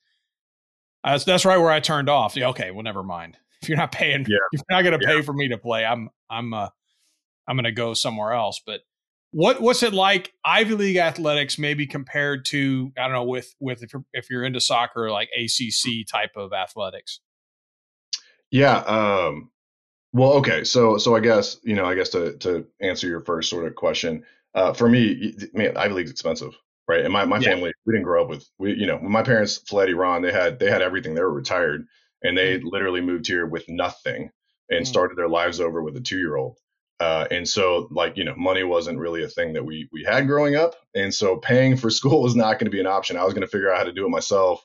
that's 1.04 1.24
that's 1.24 1.46
right 1.46 1.58
where 1.58 1.72
I 1.72 1.80
turned 1.80 2.10
off. 2.10 2.36
Yeah, 2.36 2.50
okay, 2.50 2.72
well, 2.72 2.84
never 2.84 3.04
mind. 3.04 3.38
If 3.62 3.70
you're 3.70 3.78
not 3.78 3.92
paying, 3.92 4.22
yeah. 4.22 4.38
if 4.54 4.62
you're 4.68 4.76
not 4.76 4.82
going 4.82 5.00
to 5.00 5.06
yeah. 5.06 5.18
pay 5.18 5.22
for 5.22 5.34
me 5.34 5.50
to 5.50 5.58
play, 5.60 5.86
I'm 5.86 6.10
I'm 6.32 6.52
uh 6.52 6.70
I'm 7.48 7.56
going 7.56 7.66
to 7.66 7.72
go 7.72 7.94
somewhere 7.94 8.32
else. 8.32 8.60
But 8.66 8.82
what 9.32 9.62
what's 9.62 9.82
it 9.82 9.94
like 9.94 10.34
Ivy 10.44 10.76
League 10.76 10.98
athletics 10.98 11.58
maybe 11.58 11.88
compared 11.88 12.46
to 12.46 12.92
I 12.98 13.04
don't 13.04 13.14
know 13.14 13.24
with 13.24 13.54
with 13.60 13.82
if 13.82 13.94
you're, 13.94 14.04
if 14.14 14.30
you're 14.30 14.44
into 14.44 14.60
soccer 14.60 15.10
like 15.10 15.30
ACC 15.38 16.06
type 16.10 16.32
of 16.36 16.54
athletics? 16.54 17.22
Yeah, 18.50 18.78
um 18.78 19.50
well 20.14 20.34
okay, 20.34 20.66
so 20.66 20.98
so 20.98 21.16
I 21.16 21.22
guess, 21.22 21.58
you 21.64 21.76
know, 21.76 21.86
I 21.86 21.96
guess 21.96 22.10
to 22.10 22.38
to 22.40 22.68
answer 22.82 23.08
your 23.08 23.22
first 23.22 23.50
sort 23.50 23.66
of 23.66 23.76
question, 23.76 24.24
uh 24.54 24.74
for 24.74 24.90
me, 24.90 25.34
man, 25.54 25.78
Ivy 25.78 25.94
League's 25.94 26.12
expensive, 26.12 26.54
right? 26.88 27.04
And 27.04 27.14
my 27.14 27.24
my 27.24 27.38
yeah. 27.38 27.52
family, 27.52 27.72
we 27.86 27.94
didn't 27.94 28.04
grow 28.04 28.24
up 28.24 28.30
with 28.30 28.46
we 28.60 28.74
you 28.74 28.86
know, 28.86 28.98
when 28.98 29.12
my 29.12 29.24
parents 29.24 29.58
fled 29.58 29.90
Iran, 29.90 30.22
they 30.22 30.34
had 30.34 30.60
they 30.60 30.70
had 30.70 30.82
everything. 30.82 31.16
They 31.16 31.22
were 31.22 31.34
retired 31.34 31.86
and 32.22 32.38
they 32.38 32.58
mm-hmm. 32.58 32.68
literally 32.68 33.02
moved 33.02 33.28
here 33.28 33.46
with 33.46 33.64
nothing 33.70 34.30
and 34.70 34.84
mm-hmm. 34.84 34.92
started 34.92 35.18
their 35.18 35.30
lives 35.30 35.62
over 35.62 35.82
with 35.82 35.96
a 35.96 36.02
2-year-old. 36.02 36.58
Uh, 37.02 37.28
and 37.32 37.50
so, 37.50 37.88
like 37.90 38.16
you 38.16 38.24
know, 38.24 38.36
money 38.36 38.64
wasn't 38.64 39.00
really 39.00 39.24
a 39.24 39.28
thing 39.28 39.54
that 39.54 39.66
we 39.66 39.90
we 39.92 40.04
had 40.04 40.28
growing 40.28 40.56
up, 40.56 40.76
and 40.94 41.12
so 41.12 41.38
paying 41.38 41.76
for 41.76 41.90
school 42.00 42.22
was 42.22 42.36
not 42.36 42.60
going 42.60 42.66
to 42.66 42.72
be 42.72 42.80
an 42.80 42.86
option. 42.86 43.18
I 43.18 43.24
was 43.24 43.34
going 43.34 43.42
to 43.42 43.48
figure 43.48 43.72
out 43.72 43.80
how 43.80 43.86
to 43.86 43.92
do 43.92 44.06
it 44.06 44.10
myself, 44.10 44.64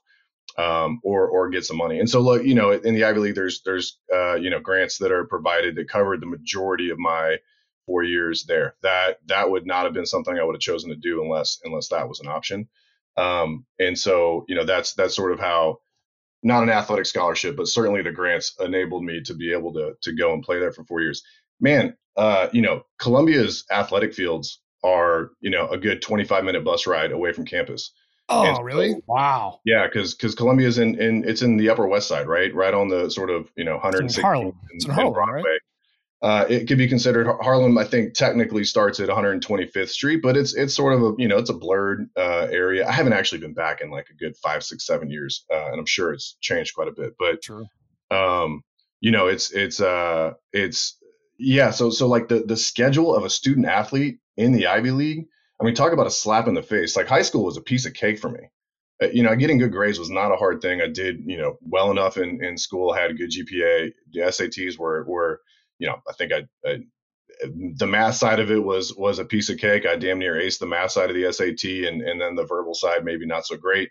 um, 0.58 1.00
or 1.02 1.28
or 1.28 1.48
get 1.48 1.64
some 1.64 1.78
money. 1.78 1.98
And 1.98 2.10
so, 2.10 2.20
look, 2.20 2.44
you 2.44 2.54
know, 2.54 2.72
in 2.72 2.94
the 2.94 3.04
Ivy 3.04 3.20
League, 3.20 3.36
there's 3.36 3.62
there's 3.62 3.98
uh, 4.12 4.34
you 4.34 4.50
know 4.50 4.60
grants 4.60 4.98
that 4.98 5.12
are 5.12 5.24
provided 5.24 5.76
that 5.76 5.88
covered 5.88 6.20
the 6.20 6.26
majority 6.26 6.90
of 6.90 6.98
my 6.98 7.38
four 7.86 8.02
years 8.02 8.44
there. 8.44 8.74
That 8.82 9.18
that 9.28 9.50
would 9.50 9.66
not 9.66 9.84
have 9.84 9.94
been 9.94 10.04
something 10.04 10.38
I 10.38 10.44
would 10.44 10.56
have 10.56 10.60
chosen 10.60 10.90
to 10.90 10.96
do 10.96 11.22
unless 11.22 11.60
unless 11.64 11.88
that 11.88 12.06
was 12.06 12.20
an 12.20 12.28
option. 12.28 12.68
Um, 13.16 13.64
and 13.78 13.98
so, 13.98 14.44
you 14.46 14.56
know, 14.56 14.64
that's 14.64 14.92
that's 14.92 15.16
sort 15.16 15.32
of 15.32 15.40
how 15.40 15.78
not 16.42 16.62
an 16.62 16.68
athletic 16.68 17.06
scholarship, 17.06 17.56
but 17.56 17.66
certainly 17.68 18.02
the 18.02 18.12
grants 18.12 18.54
enabled 18.60 19.04
me 19.04 19.22
to 19.22 19.32
be 19.32 19.54
able 19.54 19.72
to 19.72 19.94
to 20.02 20.12
go 20.12 20.34
and 20.34 20.42
play 20.42 20.58
there 20.58 20.72
for 20.72 20.84
four 20.84 21.00
years. 21.00 21.22
Man, 21.60 21.96
uh, 22.16 22.48
you 22.52 22.62
know, 22.62 22.82
Columbia's 22.98 23.64
athletic 23.70 24.14
fields 24.14 24.60
are, 24.82 25.30
you 25.40 25.50
know, 25.50 25.68
a 25.68 25.78
good 25.78 26.02
25 26.02 26.44
minute 26.44 26.64
bus 26.64 26.86
ride 26.86 27.12
away 27.12 27.32
from 27.32 27.44
campus. 27.44 27.92
Oh, 28.28 28.60
really? 28.60 28.96
wow. 29.06 29.60
Yeah, 29.64 29.86
because 29.86 30.14
because 30.14 30.34
Columbia's 30.34 30.78
in 30.78 31.00
in 31.00 31.28
it's 31.28 31.42
in 31.42 31.56
the 31.56 31.70
Upper 31.70 31.86
West 31.86 32.08
Side, 32.08 32.26
right? 32.26 32.52
Right 32.52 32.74
on 32.74 32.88
the 32.88 33.08
sort 33.08 33.30
of 33.30 33.50
you 33.56 33.64
know 33.64 33.74
160 33.74 34.20
Harlem. 34.20 34.52
It's 34.72 34.84
in 34.84 34.90
Harlem, 34.90 35.12
Broadway. 35.12 35.42
Right? 35.42 35.60
Uh, 36.22 36.44
it 36.48 36.66
could 36.66 36.78
be 36.78 36.88
considered 36.88 37.28
Harlem. 37.40 37.78
I 37.78 37.84
think 37.84 38.14
technically 38.14 38.64
starts 38.64 38.98
at 38.98 39.08
125th 39.08 39.90
Street, 39.90 40.22
but 40.22 40.36
it's 40.36 40.54
it's 40.54 40.74
sort 40.74 40.94
of 40.94 41.02
a 41.02 41.14
you 41.18 41.28
know 41.28 41.36
it's 41.36 41.50
a 41.50 41.54
blurred 41.54 42.08
uh, 42.16 42.48
area. 42.50 42.88
I 42.88 42.90
haven't 42.90 43.12
actually 43.12 43.42
been 43.42 43.54
back 43.54 43.80
in 43.80 43.90
like 43.90 44.08
a 44.10 44.14
good 44.14 44.36
five, 44.38 44.64
six, 44.64 44.86
seven 44.86 45.08
years, 45.08 45.44
uh, 45.52 45.66
and 45.66 45.78
I'm 45.78 45.86
sure 45.86 46.12
it's 46.12 46.36
changed 46.40 46.74
quite 46.74 46.88
a 46.88 46.92
bit. 46.92 47.14
But 47.18 47.42
True. 47.42 47.66
um, 48.10 48.62
you 49.00 49.12
know, 49.12 49.28
it's 49.28 49.52
it's 49.52 49.80
uh 49.80 50.32
it's 50.52 50.96
yeah, 51.38 51.70
so 51.70 51.90
so 51.90 52.06
like 52.08 52.28
the 52.28 52.40
the 52.40 52.56
schedule 52.56 53.14
of 53.14 53.24
a 53.24 53.30
student 53.30 53.66
athlete 53.66 54.18
in 54.36 54.52
the 54.52 54.66
Ivy 54.66 54.90
League. 54.90 55.26
I 55.60 55.64
mean, 55.64 55.74
talk 55.74 55.92
about 55.92 56.06
a 56.06 56.10
slap 56.10 56.48
in 56.48 56.54
the 56.54 56.62
face. 56.62 56.96
Like 56.96 57.06
high 57.06 57.22
school 57.22 57.44
was 57.44 57.56
a 57.56 57.62
piece 57.62 57.86
of 57.86 57.94
cake 57.94 58.18
for 58.18 58.28
me. 58.30 58.50
Uh, 59.02 59.08
you 59.08 59.22
know, 59.22 59.34
getting 59.36 59.58
good 59.58 59.72
grades 59.72 59.98
was 59.98 60.10
not 60.10 60.32
a 60.32 60.36
hard 60.36 60.60
thing. 60.60 60.80
I 60.82 60.88
did, 60.88 61.20
you 61.26 61.38
know, 61.38 61.58
well 61.62 61.90
enough 61.90 62.16
in, 62.16 62.42
in 62.44 62.56
school. 62.58 62.92
Had 62.92 63.10
a 63.10 63.14
good 63.14 63.30
GPA. 63.30 63.92
The 64.12 64.20
SATs 64.20 64.78
were 64.78 65.04
were, 65.04 65.40
you 65.78 65.88
know, 65.88 65.96
I 66.08 66.12
think 66.12 66.32
I, 66.32 66.44
I 66.68 66.78
the 67.74 67.86
math 67.86 68.14
side 68.14 68.40
of 68.40 68.50
it 68.50 68.62
was 68.62 68.94
was 68.94 69.18
a 69.18 69.24
piece 69.24 69.50
of 69.50 69.58
cake. 69.58 69.86
I 69.86 69.96
damn 69.96 70.18
near 70.18 70.34
aced 70.34 70.58
the 70.58 70.66
math 70.66 70.92
side 70.92 71.10
of 71.10 71.16
the 71.16 71.30
SAT, 71.32 71.88
and 71.88 72.02
and 72.02 72.20
then 72.20 72.34
the 72.34 72.46
verbal 72.46 72.74
side 72.74 73.04
maybe 73.04 73.26
not 73.26 73.46
so 73.46 73.56
great, 73.56 73.90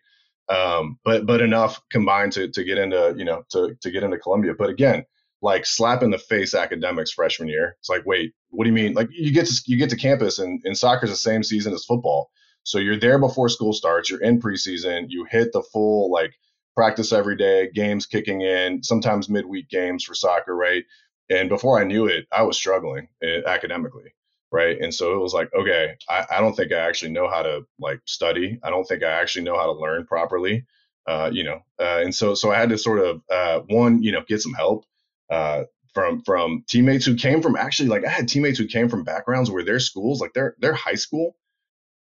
um, 0.49 0.99
but 1.03 1.25
but 1.25 1.41
enough 1.41 1.81
combined 1.91 2.31
to 2.33 2.49
to 2.49 2.63
get 2.63 2.77
into 2.77 3.13
you 3.17 3.25
know 3.25 3.43
to 3.51 3.75
to 3.81 3.91
get 3.91 4.03
into 4.03 4.17
Columbia. 4.17 4.53
But 4.57 4.69
again, 4.69 5.05
like 5.41 5.65
slap 5.65 6.03
in 6.03 6.11
the 6.11 6.17
face 6.17 6.53
academics 6.53 7.11
freshman 7.11 7.49
year. 7.49 7.75
It's 7.79 7.89
like, 7.89 8.05
wait, 8.05 8.33
what 8.49 8.63
do 8.63 8.69
you 8.69 8.75
mean? 8.75 8.93
Like 8.93 9.09
you 9.11 9.31
get 9.31 9.47
to 9.47 9.61
you 9.67 9.77
get 9.77 9.89
to 9.91 9.97
campus 9.97 10.39
and, 10.39 10.61
and 10.63 10.77
soccer's 10.77 11.09
the 11.09 11.15
same 11.15 11.43
season 11.43 11.73
as 11.73 11.85
football. 11.85 12.29
So 12.63 12.79
you're 12.79 12.99
there 12.99 13.19
before 13.19 13.49
school 13.49 13.73
starts, 13.73 14.09
you're 14.09 14.21
in 14.21 14.41
preseason, 14.41 15.05
you 15.09 15.25
hit 15.29 15.51
the 15.53 15.61
full 15.61 16.11
like 16.11 16.33
practice 16.75 17.13
every 17.13 17.37
day, 17.37 17.69
games 17.73 18.05
kicking 18.05 18.41
in, 18.41 18.81
sometimes 18.83 19.29
midweek 19.29 19.69
games 19.69 20.03
for 20.03 20.15
soccer, 20.15 20.55
right? 20.55 20.83
And 21.29 21.47
before 21.47 21.79
I 21.79 21.83
knew 21.83 22.07
it, 22.07 22.25
I 22.31 22.43
was 22.43 22.57
struggling 22.57 23.07
eh, 23.23 23.41
academically, 23.45 24.13
right? 24.51 24.79
And 24.79 24.93
so 24.93 25.13
it 25.13 25.19
was 25.19 25.33
like, 25.33 25.49
okay, 25.53 25.95
I, 26.09 26.25
I 26.31 26.41
don't 26.41 26.55
think 26.55 26.71
I 26.71 26.79
actually 26.79 27.11
know 27.11 27.29
how 27.29 27.43
to 27.43 27.61
like 27.79 28.01
study. 28.05 28.59
I 28.63 28.69
don't 28.69 28.85
think 28.85 29.03
I 29.03 29.11
actually 29.11 29.45
know 29.45 29.57
how 29.57 29.65
to 29.65 29.79
learn 29.79 30.05
properly. 30.05 30.65
Uh, 31.07 31.29
you 31.31 31.43
know, 31.43 31.59
uh, 31.79 31.99
and 32.01 32.15
so 32.15 32.33
so 32.33 32.51
I 32.51 32.59
had 32.59 32.69
to 32.69 32.79
sort 32.79 32.97
of 32.97 33.21
uh, 33.31 33.59
one, 33.69 34.01
you 34.01 34.11
know, 34.11 34.23
get 34.27 34.41
some 34.41 34.53
help 34.53 34.85
uh, 35.29 35.63
from 35.93 36.21
from 36.21 36.63
teammates 36.67 37.05
who 37.05 37.15
came 37.15 37.41
from 37.41 37.55
actually 37.55 37.89
like 37.89 38.05
I 38.05 38.09
had 38.09 38.27
teammates 38.27 38.59
who 38.59 38.67
came 38.67 38.89
from 38.89 39.03
backgrounds 39.03 39.49
where 39.49 39.63
their 39.63 39.79
schools 39.79 40.21
like 40.21 40.33
their 40.33 40.55
their 40.59 40.73
high 40.73 40.95
school 40.95 41.35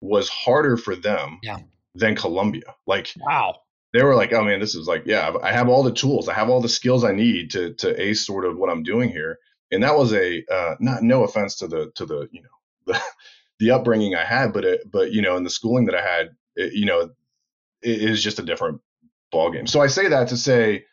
was 0.01 0.29
harder 0.29 0.77
for 0.77 0.95
them 0.95 1.39
yeah. 1.43 1.59
than 1.95 2.15
Columbia. 2.15 2.75
Like 2.87 3.13
wow. 3.17 3.57
They 3.95 4.03
were 4.03 4.15
like, 4.15 4.35
"Oh 4.35 4.45
man, 4.45 4.61
this 4.61 4.75
is 4.75 4.87
like, 4.87 5.05
yeah, 5.07 5.33
I 5.43 5.51
have 5.51 5.71
all 5.71 5.83
the 5.83 5.95
tools. 5.95 6.29
I 6.29 6.35
have 6.35 6.51
all 6.51 6.61
the 6.61 6.69
skills 6.69 7.05
I 7.05 7.13
need 7.13 7.53
to 7.53 7.73
to 7.75 8.01
ace 8.01 8.25
sort 8.25 8.45
of 8.45 8.59
what 8.59 8.71
I'm 8.71 8.83
doing 8.83 9.09
here." 9.09 9.39
And 9.73 9.83
that 9.83 9.97
was 9.97 10.13
a 10.13 10.45
uh, 10.51 10.75
not 10.79 11.03
no 11.03 11.25
offense 11.25 11.57
to 11.57 11.69
the 11.69 11.91
to 11.95 12.05
the 12.05 12.29
you 12.31 12.43
know 12.43 12.49
the 12.93 13.01
the 13.59 13.71
upbringing 13.71 14.15
I 14.15 14.25
had, 14.25 14.53
but 14.53 14.65
it, 14.65 14.91
but 14.91 15.13
you 15.13 15.23
know, 15.23 15.37
in 15.37 15.45
the 15.45 15.51
schooling 15.51 15.87
that 15.87 15.95
I 15.95 16.03
had, 16.03 16.31
it, 16.55 16.75
you 16.75 16.85
know, 16.85 17.11
it 17.83 18.03
is 18.03 18.23
just 18.23 18.39
a 18.39 18.43
different 18.43 18.81
ball 19.31 19.51
game. 19.51 19.67
So 19.67 19.81
I 19.81 19.87
say 19.87 20.09
that 20.09 20.29
to 20.29 20.37
say, 20.37 20.85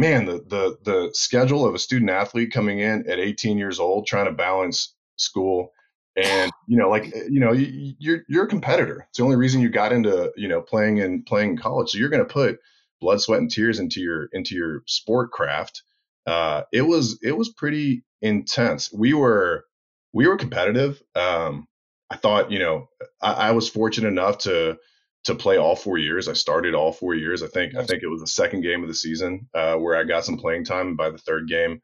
man, 0.00 0.24
the 0.24 0.44
the 0.48 0.78
the 0.82 1.10
schedule 1.12 1.66
of 1.66 1.74
a 1.74 1.78
student 1.78 2.10
athlete 2.10 2.52
coming 2.52 2.80
in 2.80 3.08
at 3.08 3.18
18 3.18 3.58
years 3.58 3.78
old, 3.78 4.06
trying 4.06 4.26
to 4.26 4.32
balance 4.32 4.94
school 5.16 5.72
and 6.16 6.50
you 6.66 6.76
know, 6.76 6.88
like 6.88 7.04
eh, 7.14 7.24
you 7.28 7.40
know, 7.40 7.52
you, 7.52 7.94
you're 7.98 8.22
you're 8.28 8.44
a 8.44 8.48
competitor. 8.48 9.06
It's 9.08 9.18
the 9.18 9.24
only 9.24 9.36
reason 9.36 9.60
you 9.60 9.68
got 9.68 9.92
into 9.92 10.32
you 10.36 10.48
know 10.48 10.60
playing 10.60 10.98
in 10.98 11.22
playing 11.22 11.50
in 11.50 11.58
college. 11.58 11.90
So 11.90 11.98
you're 11.98 12.08
going 12.08 12.26
to 12.26 12.32
put 12.32 12.58
blood, 13.00 13.20
sweat, 13.20 13.40
and 13.40 13.50
tears 13.50 13.78
into 13.78 14.00
your 14.00 14.28
into 14.32 14.54
your 14.54 14.82
sport 14.86 15.30
craft. 15.30 15.82
Uh, 16.26 16.62
it 16.72 16.82
was 16.82 17.18
it 17.22 17.36
was 17.36 17.48
pretty 17.50 18.04
intense. 18.22 18.92
We 18.92 19.14
were 19.14 19.64
we 20.12 20.26
were 20.26 20.36
competitive. 20.36 21.02
Um, 21.14 21.66
I 22.10 22.16
thought, 22.16 22.50
you 22.50 22.58
know, 22.58 22.88
I, 23.22 23.32
I, 23.32 23.50
was 23.52 23.68
fortunate 23.68 24.08
enough 24.08 24.38
to 24.38 24.76
to 25.24 25.34
play 25.34 25.58
all 25.58 25.76
four 25.76 25.98
years. 25.98 26.28
I 26.28 26.32
started 26.32 26.74
all 26.74 26.92
four 26.92 27.14
years. 27.14 27.42
I 27.42 27.48
think 27.48 27.74
I 27.74 27.84
think 27.84 28.02
it 28.02 28.08
was 28.08 28.20
the 28.20 28.26
second 28.26 28.62
game 28.62 28.82
of 28.82 28.88
the 28.88 28.94
season 28.94 29.48
uh, 29.54 29.76
where 29.76 29.96
I 29.96 30.04
got 30.04 30.24
some 30.24 30.38
playing 30.38 30.64
time. 30.64 30.88
And 30.88 30.96
by 30.96 31.10
the 31.10 31.18
third 31.18 31.48
game, 31.48 31.82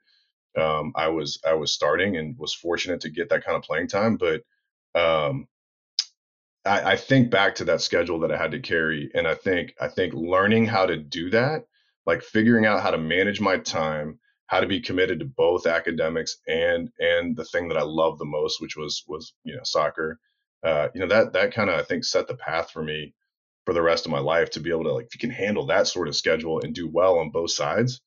um, 0.59 0.93
I 0.97 1.09
was 1.09 1.39
I 1.47 1.55
was 1.55 1.73
starting 1.73 2.17
and 2.17 2.37
was 2.39 2.55
fortunate 2.55 3.01
to 3.03 3.11
get 3.11 3.29
that 3.29 3.45
kind 3.45 3.57
of 3.57 3.63
playing 3.63 3.89
time. 3.89 4.17
But 4.17 4.43
um, 4.99 5.47
I, 6.65 6.93
I 6.93 6.97
think 6.97 7.31
back 7.31 7.57
to 7.57 7.65
that 7.67 7.83
schedule 7.83 8.21
that 8.21 8.33
I 8.33 8.39
had 8.39 8.53
to 8.53 8.61
carry, 8.61 9.11
and 9.15 9.29
I 9.29 9.35
think 9.35 9.75
I 9.81 9.89
think 9.89 10.15
learning 10.15 10.67
how 10.67 10.87
to 10.87 10.97
do 10.97 11.31
that, 11.31 11.65
like 12.07 12.23
figuring 12.23 12.65
out 12.65 12.83
how 12.83 12.91
to 12.91 12.99
manage 12.99 13.41
my 13.41 13.59
time, 13.59 14.19
how 14.47 14.61
to 14.61 14.67
be 14.67 14.81
committed 14.81 15.21
to 15.21 15.27
both 15.27 15.67
academics 15.67 16.39
and 16.49 16.91
and 16.99 17.37
the 17.37 17.45
thing 17.45 17.69
that 17.69 17.79
I 17.79 17.83
love 17.83 18.19
the 18.19 18.25
most, 18.25 18.63
which 18.63 18.77
was 18.77 19.05
was 19.07 19.35
you 19.45 19.55
know 19.55 19.63
soccer. 19.65 20.19
Uh, 20.65 20.89
you 20.95 21.01
know 21.03 21.07
that 21.07 21.35
that 21.35 21.53
kind 21.53 21.69
of 21.69 21.79
I 21.79 21.83
think 21.83 22.03
set 22.03 22.29
the 22.29 22.35
path 22.37 22.71
for 22.71 22.83
me 22.83 23.13
for 23.67 23.75
the 23.75 23.83
rest 23.83 24.07
of 24.07 24.13
my 24.13 24.21
life 24.21 24.51
to 24.51 24.61
be 24.61 24.71
able 24.71 24.85
to 24.85 24.95
like 24.95 25.07
if 25.07 25.15
you 25.15 25.19
can 25.19 25.31
handle 25.31 25.67
that 25.67 25.89
sort 25.89 26.09
of 26.09 26.17
schedule 26.17 26.61
and 26.61 26.75
do 26.75 26.89
well 26.89 27.19
on 27.19 27.31
both 27.31 27.51
sides, 27.51 28.01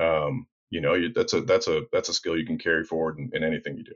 um, 0.00 0.46
you 0.70 0.80
know 0.80 0.94
you, 0.94 1.12
that's 1.12 1.34
a 1.34 1.42
that's 1.42 1.68
a 1.68 1.82
that's 1.92 2.08
a 2.08 2.14
skill 2.14 2.38
you 2.38 2.46
can 2.46 2.56
carry 2.56 2.84
forward 2.84 3.18
in, 3.18 3.28
in 3.34 3.44
anything 3.44 3.76
you 3.76 3.84
do. 3.84 3.94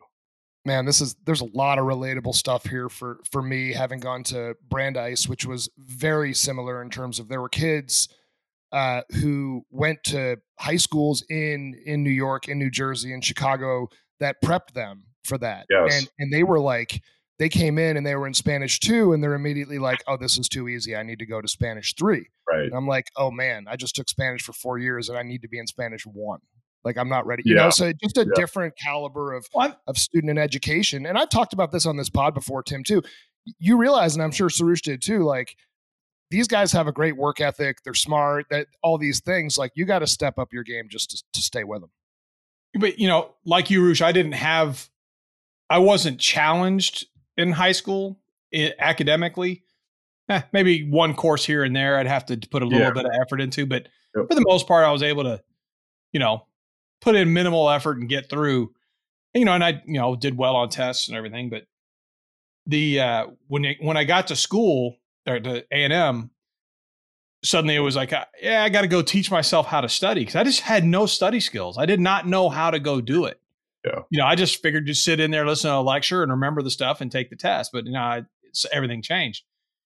Man, 0.66 0.85
this 0.85 1.00
is 1.00 1.14
there's 1.25 1.40
a 1.40 1.49
lot 1.54 1.78
of 1.78 1.85
relatable 1.85 2.35
stuff 2.35 2.66
here 2.66 2.88
for 2.88 3.21
for 3.30 3.40
me 3.40 3.73
having 3.73 4.00
gone 4.00 4.25
to 4.25 4.56
Brandeis, 4.68 5.28
which 5.28 5.47
was 5.47 5.71
very 5.78 6.35
similar 6.35 6.83
in 6.83 6.90
terms 6.90 7.18
of 7.18 7.28
there 7.28 7.40
were 7.40 7.49
kids 7.49 8.09
uh, 8.73 9.02
who 9.21 9.64
went 9.71 10.02
to 10.04 10.37
high 10.59 10.76
schools 10.76 11.25
in 11.30 11.80
in 11.87 12.02
New 12.02 12.11
York, 12.11 12.49
in 12.49 12.59
New 12.59 12.71
Jersey, 12.71 13.12
in 13.12 13.21
Chicago 13.21 13.88
that 14.18 14.42
prepped 14.42 14.73
them 14.73 15.04
for 15.23 15.38
that. 15.38 15.66
Yes. 15.71 15.97
And 15.97 16.11
and 16.18 16.33
they 16.33 16.42
were 16.42 16.59
like 16.59 17.00
they 17.38 17.48
came 17.48 17.78
in 17.78 17.96
and 17.96 18.06
they 18.06 18.14
were 18.14 18.26
in 18.26 18.34
Spanish 18.34 18.78
two, 18.78 19.12
and 19.12 19.22
they're 19.22 19.34
immediately 19.34 19.78
like, 19.78 20.02
"Oh, 20.06 20.16
this 20.16 20.38
is 20.38 20.48
too 20.48 20.68
easy. 20.68 20.94
I 20.94 21.02
need 21.02 21.18
to 21.18 21.26
go 21.26 21.40
to 21.40 21.48
Spanish 21.48 21.94
three. 21.94 22.28
Right. 22.48 22.64
And 22.64 22.74
I'm 22.74 22.86
like, 22.86 23.06
"Oh 23.16 23.30
man, 23.30 23.66
I 23.68 23.76
just 23.76 23.96
took 23.96 24.08
Spanish 24.08 24.42
for 24.42 24.52
four 24.52 24.78
years, 24.78 25.08
and 25.08 25.18
I 25.18 25.22
need 25.22 25.42
to 25.42 25.48
be 25.48 25.58
in 25.58 25.66
Spanish 25.66 26.04
one. 26.04 26.40
Like 26.84 26.98
I'm 26.98 27.08
not 27.08 27.26
ready. 27.26 27.42
You 27.46 27.56
yeah. 27.56 27.64
know, 27.64 27.70
so 27.70 27.92
just 27.92 28.18
a 28.18 28.26
yeah. 28.26 28.32
different 28.34 28.74
caliber 28.76 29.32
of 29.32 29.46
of 29.86 29.98
student 29.98 30.30
and 30.30 30.38
education. 30.38 31.06
And 31.06 31.18
I've 31.18 31.30
talked 31.30 31.52
about 31.52 31.72
this 31.72 31.86
on 31.86 31.96
this 31.96 32.10
pod 32.10 32.34
before, 32.34 32.62
Tim, 32.62 32.84
too. 32.84 33.02
You 33.58 33.76
realize, 33.76 34.14
and 34.14 34.22
I'm 34.22 34.30
sure 34.30 34.48
Sarush 34.48 34.82
did 34.82 35.02
too, 35.02 35.22
like 35.22 35.56
these 36.30 36.48
guys 36.48 36.72
have 36.72 36.86
a 36.86 36.92
great 36.92 37.16
work 37.16 37.40
ethic. 37.40 37.78
They're 37.84 37.94
smart. 37.94 38.46
That 38.50 38.66
all 38.82 38.98
these 38.98 39.20
things, 39.20 39.58
like 39.58 39.72
you 39.74 39.84
got 39.84 40.00
to 40.00 40.06
step 40.06 40.38
up 40.38 40.52
your 40.52 40.62
game 40.62 40.88
just 40.90 41.10
to, 41.10 41.22
to 41.34 41.40
stay 41.40 41.64
with 41.64 41.80
them. 41.80 41.90
But 42.78 42.98
you 42.98 43.08
know, 43.08 43.34
like 43.44 43.70
you, 43.70 43.86
Rush, 43.86 44.02
I 44.02 44.12
didn't 44.12 44.32
have, 44.32 44.88
I 45.70 45.78
wasn't 45.78 46.20
challenged 46.20 47.06
in 47.36 47.52
high 47.52 47.72
school 47.72 48.20
it, 48.52 48.74
academically. 48.78 49.62
Eh, 50.28 50.40
maybe 50.52 50.88
one 50.88 51.14
course 51.14 51.44
here 51.44 51.64
and 51.64 51.74
there 51.76 51.98
I'd 51.98 52.06
have 52.06 52.24
to 52.26 52.36
put 52.50 52.62
a 52.62 52.66
little 52.66 52.80
Yeah. 52.80 52.92
bit 52.92 53.04
of 53.04 53.12
effort 53.20 53.40
into, 53.40 53.66
but 53.66 53.88
Yep. 54.16 54.28
for 54.28 54.34
the 54.34 54.44
most 54.46 54.66
part, 54.66 54.84
I 54.84 54.90
was 54.92 55.02
able 55.02 55.24
to, 55.24 55.42
you 56.12 56.20
know, 56.20 56.46
put 57.00 57.14
in 57.14 57.32
minimal 57.32 57.68
effort 57.68 57.98
and 57.98 58.08
get 58.08 58.30
through. 58.30 58.72
And, 59.34 59.40
you 59.40 59.44
know, 59.44 59.52
and 59.52 59.62
I, 59.64 59.82
you 59.84 59.94
know, 60.00 60.16
did 60.16 60.36
well 60.38 60.56
on 60.56 60.68
tests 60.70 61.08
and 61.08 61.16
everything. 61.16 61.50
But 61.50 61.66
the 62.66 63.00
uh, 63.00 63.26
when 63.48 63.64
it, 63.66 63.78
when 63.80 63.96
I 63.96 64.04
got 64.04 64.28
to 64.28 64.36
school 64.36 64.96
or 65.26 65.40
to 65.40 65.58
A 65.70 65.84
and 65.84 65.92
M, 65.92 66.30
suddenly 67.42 67.74
it 67.74 67.80
was 67.80 67.96
like, 67.96 68.12
yeah, 68.40 68.62
I 68.62 68.70
got 68.70 68.82
to 68.82 68.88
go 68.88 69.02
teach 69.02 69.30
myself 69.30 69.66
how 69.66 69.82
to 69.82 69.88
study 69.88 70.22
because 70.22 70.36
I 70.36 70.44
just 70.44 70.60
had 70.60 70.84
no 70.84 71.04
study 71.04 71.40
skills. 71.40 71.76
I 71.76 71.84
did 71.84 72.00
not 72.00 72.26
know 72.26 72.48
how 72.48 72.70
to 72.70 72.78
go 72.78 73.02
do 73.02 73.26
it. 73.26 73.38
Yeah. 73.84 74.00
You 74.10 74.18
know, 74.18 74.26
I 74.26 74.34
just 74.34 74.62
figured 74.62 74.86
just 74.86 75.04
sit 75.04 75.20
in 75.20 75.30
there, 75.30 75.46
listen 75.46 75.70
to 75.70 75.76
a 75.76 75.80
lecture, 75.80 76.22
and 76.22 76.32
remember 76.32 76.62
the 76.62 76.70
stuff 76.70 77.00
and 77.00 77.12
take 77.12 77.30
the 77.30 77.36
test. 77.36 77.70
But 77.72 77.86
you 77.86 77.92
know, 77.92 78.00
I, 78.00 78.22
it's, 78.44 78.64
everything 78.72 79.02
changed. 79.02 79.44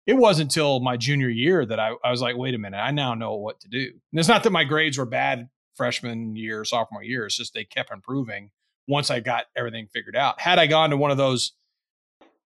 It 0.07 0.13
wasn't 0.13 0.51
until 0.51 0.79
my 0.79 0.98
junior 0.98 1.29
year 1.29 1.65
that 1.65 1.79
I, 1.79 1.93
I 2.03 2.10
was 2.10 2.21
like, 2.21 2.36
wait 2.38 2.55
a 2.55 2.57
minute, 2.57 2.77
I 2.77 2.91
now 2.91 3.13
know 3.13 3.36
what 3.36 3.60
to 3.62 3.67
do. 3.67 3.79
And 4.12 4.19
it's 4.19 4.29
not 4.29 4.43
that 4.43 4.51
my 4.51 4.63
grades 4.63 4.98
were 4.98 5.05
bad 5.05 5.50
freshman 5.75 6.36
year, 6.36 6.65
sophomore 6.65 7.03
year. 7.03 7.25
It's 7.25 7.38
just 7.38 7.53
they 7.53 7.65
kept 7.65 7.91
improving 7.91 8.50
once 8.88 9.12
I 9.12 9.19
got 9.19 9.45
everything 9.55 9.88
figured 9.93 10.15
out. 10.15 10.39
Had 10.41 10.57
I 10.57 10.67
gone 10.67 10.89
to 10.89 10.98
one 10.98 11.12
of 11.12 11.17
those 11.17 11.53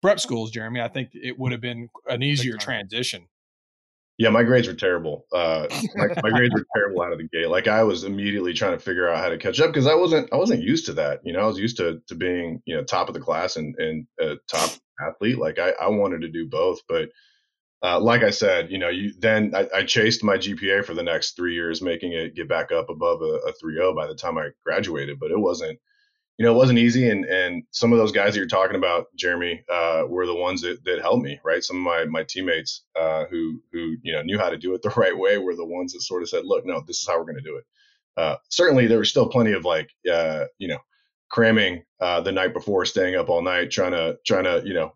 prep 0.00 0.20
schools, 0.20 0.50
Jeremy, 0.50 0.80
I 0.80 0.88
think 0.88 1.10
it 1.12 1.38
would 1.38 1.52
have 1.52 1.60
been 1.60 1.88
an 2.06 2.22
easier 2.22 2.56
transition. 2.56 3.26
Yeah, 4.20 4.28
my 4.28 4.42
grades 4.42 4.68
were 4.68 4.74
terrible. 4.74 5.24
Uh, 5.32 5.66
my, 5.94 6.08
my 6.22 6.28
grades 6.28 6.52
were 6.52 6.66
terrible 6.76 7.00
out 7.00 7.12
of 7.12 7.18
the 7.18 7.26
gate. 7.28 7.48
Like 7.48 7.68
I 7.68 7.82
was 7.84 8.04
immediately 8.04 8.52
trying 8.52 8.76
to 8.76 8.78
figure 8.78 9.08
out 9.08 9.16
how 9.16 9.30
to 9.30 9.38
catch 9.38 9.58
up 9.62 9.68
because 9.72 9.86
I 9.86 9.94
wasn't 9.94 10.30
I 10.30 10.36
wasn't 10.36 10.62
used 10.62 10.84
to 10.86 10.92
that. 10.92 11.20
You 11.24 11.32
know, 11.32 11.40
I 11.40 11.46
was 11.46 11.58
used 11.58 11.78
to 11.78 12.02
to 12.06 12.14
being 12.14 12.60
you 12.66 12.76
know 12.76 12.84
top 12.84 13.08
of 13.08 13.14
the 13.14 13.20
class 13.20 13.56
and 13.56 13.74
and 13.78 14.06
a 14.20 14.36
top 14.46 14.72
athlete. 15.00 15.38
Like 15.38 15.58
I 15.58 15.70
I 15.70 15.88
wanted 15.88 16.20
to 16.20 16.28
do 16.28 16.46
both, 16.46 16.80
but 16.86 17.08
uh, 17.82 17.98
like 17.98 18.22
I 18.22 18.28
said, 18.28 18.70
you 18.70 18.76
know, 18.76 18.90
you 18.90 19.14
then 19.18 19.54
I, 19.54 19.66
I 19.74 19.84
chased 19.84 20.22
my 20.22 20.36
GPA 20.36 20.84
for 20.84 20.92
the 20.92 21.02
next 21.02 21.34
three 21.34 21.54
years, 21.54 21.80
making 21.80 22.12
it 22.12 22.34
get 22.34 22.46
back 22.46 22.72
up 22.72 22.90
above 22.90 23.22
a, 23.22 23.48
a 23.48 23.52
3.0 23.54 23.96
by 23.96 24.06
the 24.06 24.14
time 24.14 24.36
I 24.36 24.50
graduated. 24.66 25.18
But 25.18 25.30
it 25.30 25.38
wasn't, 25.38 25.78
you 26.40 26.46
know, 26.46 26.52
it 26.54 26.56
wasn't 26.56 26.78
easy. 26.78 27.10
And 27.10 27.26
and 27.26 27.64
some 27.70 27.92
of 27.92 27.98
those 27.98 28.12
guys 28.12 28.32
that 28.32 28.38
you're 28.38 28.48
talking 28.48 28.76
about, 28.76 29.14
Jeremy, 29.14 29.62
uh, 29.70 30.04
were 30.08 30.24
the 30.24 30.34
ones 30.34 30.62
that, 30.62 30.82
that 30.86 31.02
helped 31.02 31.22
me, 31.22 31.38
right? 31.44 31.62
Some 31.62 31.76
of 31.76 31.82
my 31.82 32.06
my 32.06 32.24
teammates 32.24 32.82
uh, 32.98 33.26
who 33.26 33.60
who 33.74 33.96
you 34.02 34.14
know 34.14 34.22
knew 34.22 34.38
how 34.38 34.48
to 34.48 34.56
do 34.56 34.72
it 34.72 34.80
the 34.82 34.88
right 34.96 35.16
way 35.16 35.36
were 35.36 35.54
the 35.54 35.66
ones 35.66 35.92
that 35.92 36.00
sort 36.00 36.22
of 36.22 36.30
said, 36.30 36.46
look, 36.46 36.64
no, 36.64 36.82
this 36.86 37.02
is 37.02 37.06
how 37.06 37.18
we're 37.18 37.26
going 37.26 37.36
to 37.36 37.42
do 37.42 37.58
it. 37.58 37.64
Uh, 38.16 38.36
certainly, 38.48 38.86
there 38.86 38.98
was 38.98 39.10
still 39.10 39.28
plenty 39.28 39.52
of 39.52 39.66
like, 39.66 39.90
uh, 40.10 40.46
you 40.56 40.68
know, 40.68 40.78
cramming 41.28 41.82
uh, 42.00 42.22
the 42.22 42.32
night 42.32 42.54
before, 42.54 42.86
staying 42.86 43.16
up 43.16 43.28
all 43.28 43.42
night, 43.42 43.70
trying 43.70 43.92
to 43.92 44.16
trying 44.26 44.44
to 44.44 44.62
you 44.64 44.72
know 44.72 44.94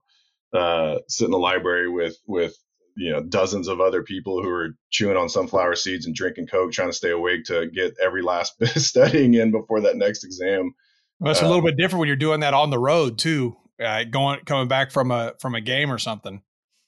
uh, 0.58 1.00
sit 1.08 1.26
in 1.26 1.30
the 1.30 1.38
library 1.38 1.90
with 1.90 2.16
with 2.26 2.56
you 2.96 3.12
know 3.12 3.22
dozens 3.22 3.68
of 3.68 3.82
other 3.82 4.02
people 4.02 4.42
who 4.42 4.48
are 4.48 4.70
chewing 4.88 5.18
on 5.18 5.28
sunflower 5.28 5.76
seeds 5.76 6.06
and 6.06 6.14
drinking 6.14 6.46
coke 6.46 6.72
trying 6.72 6.88
to 6.88 6.96
stay 6.96 7.10
awake 7.10 7.44
to 7.44 7.66
get 7.66 7.94
every 8.02 8.22
last 8.22 8.58
bit 8.58 8.74
of 8.74 8.80
studying 8.80 9.34
in 9.34 9.50
before 9.50 9.82
that 9.82 9.96
next 9.96 10.24
exam 10.24 10.72
Well, 11.21 11.30
it's 11.33 11.40
a 11.40 11.44
Uh, 11.44 11.49
little 11.49 11.62
bit 11.64 11.76
different 11.76 12.00
when 12.00 12.09
you're 12.09 12.16
doing 12.16 12.40
that 12.40 12.54
on 12.54 12.71
the 12.71 12.78
road 12.78 13.18
too, 13.18 13.56
uh, 13.80 14.04
going 14.04 14.40
coming 14.44 14.68
back 14.68 14.90
from 14.90 15.11
a 15.11 15.35
from 15.40 15.54
a 15.54 15.61
game 15.61 15.90
or 15.92 15.99
something. 15.99 16.42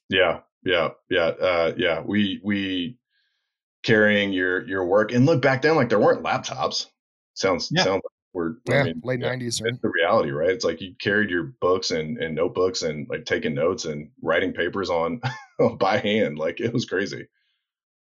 yeah 0.09 0.41
yeah 0.65 0.91
yeah 1.11 1.27
uh, 1.27 1.73
yeah 1.77 2.01
we 2.05 2.41
we 2.45 2.99
carrying 3.83 4.33
your 4.33 4.67
your 4.67 4.85
work 4.87 5.13
and 5.13 5.27
look 5.27 5.41
back 5.43 5.63
then 5.63 5.77
like 5.77 5.89
there 5.89 6.01
weren't 6.01 6.25
laptops 6.25 6.87
sounds 7.35 7.69
Yeah. 7.73 7.85
sounds 7.85 8.03
like 8.05 8.13
we're 8.33 8.51
I 8.69 8.73
Yeah, 8.73 8.85
mean, 8.85 9.01
late 9.05 9.21
nineties. 9.21 9.61
it's 9.65 9.79
the 9.81 9.89
reality 9.89 10.31
right 10.31 10.51
it's 10.51 10.65
like 10.65 10.81
you 10.81 10.95
carried 11.01 11.31
your 11.31 11.45
books 11.61 11.91
and, 11.93 12.19
and 12.19 12.35
notebooks 12.35 12.83
and 12.83 13.09
like 13.09 13.25
taking 13.27 13.55
notes 13.55 13.85
and 13.85 14.11
writing 14.23 14.53
papers 14.53 14.91
on 14.91 15.21
by 15.79 15.99
hand 15.99 16.39
like 16.39 16.61
it 16.61 16.73
was 16.73 16.85
crazy 16.85 17.27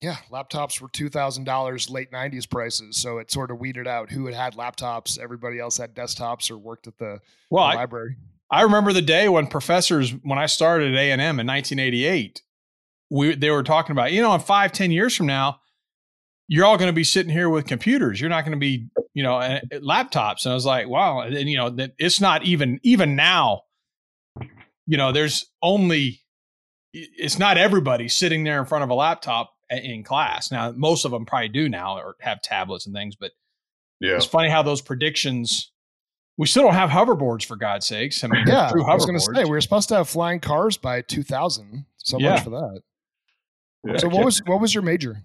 Yeah, 0.02 0.18
laptops 0.32 0.80
were 0.80 0.90
two 0.90 1.10
thousand 1.10 1.46
dollars 1.46 1.90
late 1.90 2.12
'90s 2.12 2.48
prices, 2.48 2.98
so 2.98 3.18
it 3.18 3.32
sort 3.32 3.50
of 3.50 3.58
weeded 3.58 3.88
out 3.88 4.12
who 4.12 4.26
had 4.28 4.36
had 4.36 4.54
laptops. 4.54 5.18
Everybody 5.18 5.60
else 5.60 5.78
had 5.78 5.96
desktops 5.96 6.52
or 6.52 6.58
worked 6.58 6.86
at 6.88 6.98
the, 7.00 7.20
Well, 7.50 7.68
the 7.68 7.74
I, 7.74 7.76
library. 7.76 8.18
I 8.52 8.62
remember 8.62 8.94
the 8.94 9.02
day 9.02 9.28
when 9.28 9.48
professors, 9.48 10.12
when 10.24 10.38
I 10.38 10.46
started 10.46 10.94
at 10.94 11.00
A 11.00 11.12
and 11.12 11.20
M 11.20 11.40
in 11.40 11.48
1988, 11.48 12.42
we 13.10 13.36
they 13.36 13.50
were 13.50 13.64
talking 13.64 13.92
about, 13.92 14.12
you 14.12 14.22
know, 14.22 14.34
in 14.36 14.40
five, 14.40 14.72
ten 14.72 14.92
years 14.92 15.16
from 15.16 15.26
now, 15.26 15.62
you're 16.48 16.66
all 16.66 16.78
going 16.78 16.90
to 16.90 16.94
be 16.94 17.04
sitting 17.04 17.32
here 17.32 17.50
with 17.50 17.66
computers. 17.66 18.22
You're 18.22 18.30
not 18.30 18.46
going 18.46 18.54
to 18.54 18.60
be, 18.60 18.88
you 19.16 19.24
know, 19.24 19.38
uh, 19.38 19.60
laptops. 19.74 20.46
And 20.46 20.52
I 20.52 20.56
was 20.56 20.66
like, 20.66 20.88
wow, 20.88 21.22
and 21.22 21.50
you 21.50 21.58
know, 21.58 21.72
that 21.72 21.94
it's 21.98 22.22
not 22.22 22.44
even 22.44 22.80
even 22.84 23.16
now. 23.16 23.64
You 24.86 24.98
know, 24.98 25.12
there's 25.12 25.46
only 25.62 26.22
it's 26.94 27.40
not 27.40 27.58
everybody 27.58 28.08
sitting 28.08 28.44
there 28.44 28.60
in 28.60 28.66
front 28.66 28.84
of 28.84 28.90
a 28.92 28.94
laptop 28.94 29.52
in 29.70 30.04
class. 30.04 30.52
Now, 30.52 30.72
most 30.72 31.06
of 31.06 31.12
them 31.12 31.26
probably 31.26 31.50
do 31.50 31.68
now 31.70 31.98
or 31.98 32.16
have 32.22 32.42
tablets 32.42 32.86
and 32.86 32.96
things, 32.96 33.16
but 33.16 33.32
Yeah. 34.00 34.16
It's 34.18 34.26
funny 34.26 34.50
how 34.50 34.62
those 34.64 34.82
predictions. 34.82 35.72
We 36.38 36.46
still 36.46 36.64
don't 36.64 36.76
have 36.76 36.92
hoverboards 36.92 37.44
for 37.46 37.56
God's 37.56 37.88
sakes. 37.88 38.24
I 38.24 38.28
mean, 38.28 38.46
Yeah, 38.48 38.70
I 38.70 38.94
was 38.94 39.06
going 39.06 39.18
to 39.18 39.26
say 39.36 39.44
we 39.44 39.50
were 39.50 39.62
supposed 39.62 39.90
to 39.90 39.96
have 39.96 40.08
flying 40.08 40.40
cars 40.40 40.78
by 40.78 41.02
2000. 41.02 41.86
So 41.98 42.20
Yeah. 42.20 42.34
much 42.34 42.44
for 42.44 42.52
that. 42.52 42.82
Yeah, 43.84 43.98
so 43.98 44.08
what 44.10 44.24
was 44.26 44.42
what 44.46 44.60
was 44.62 44.74
your 44.74 44.84
major? 44.84 45.24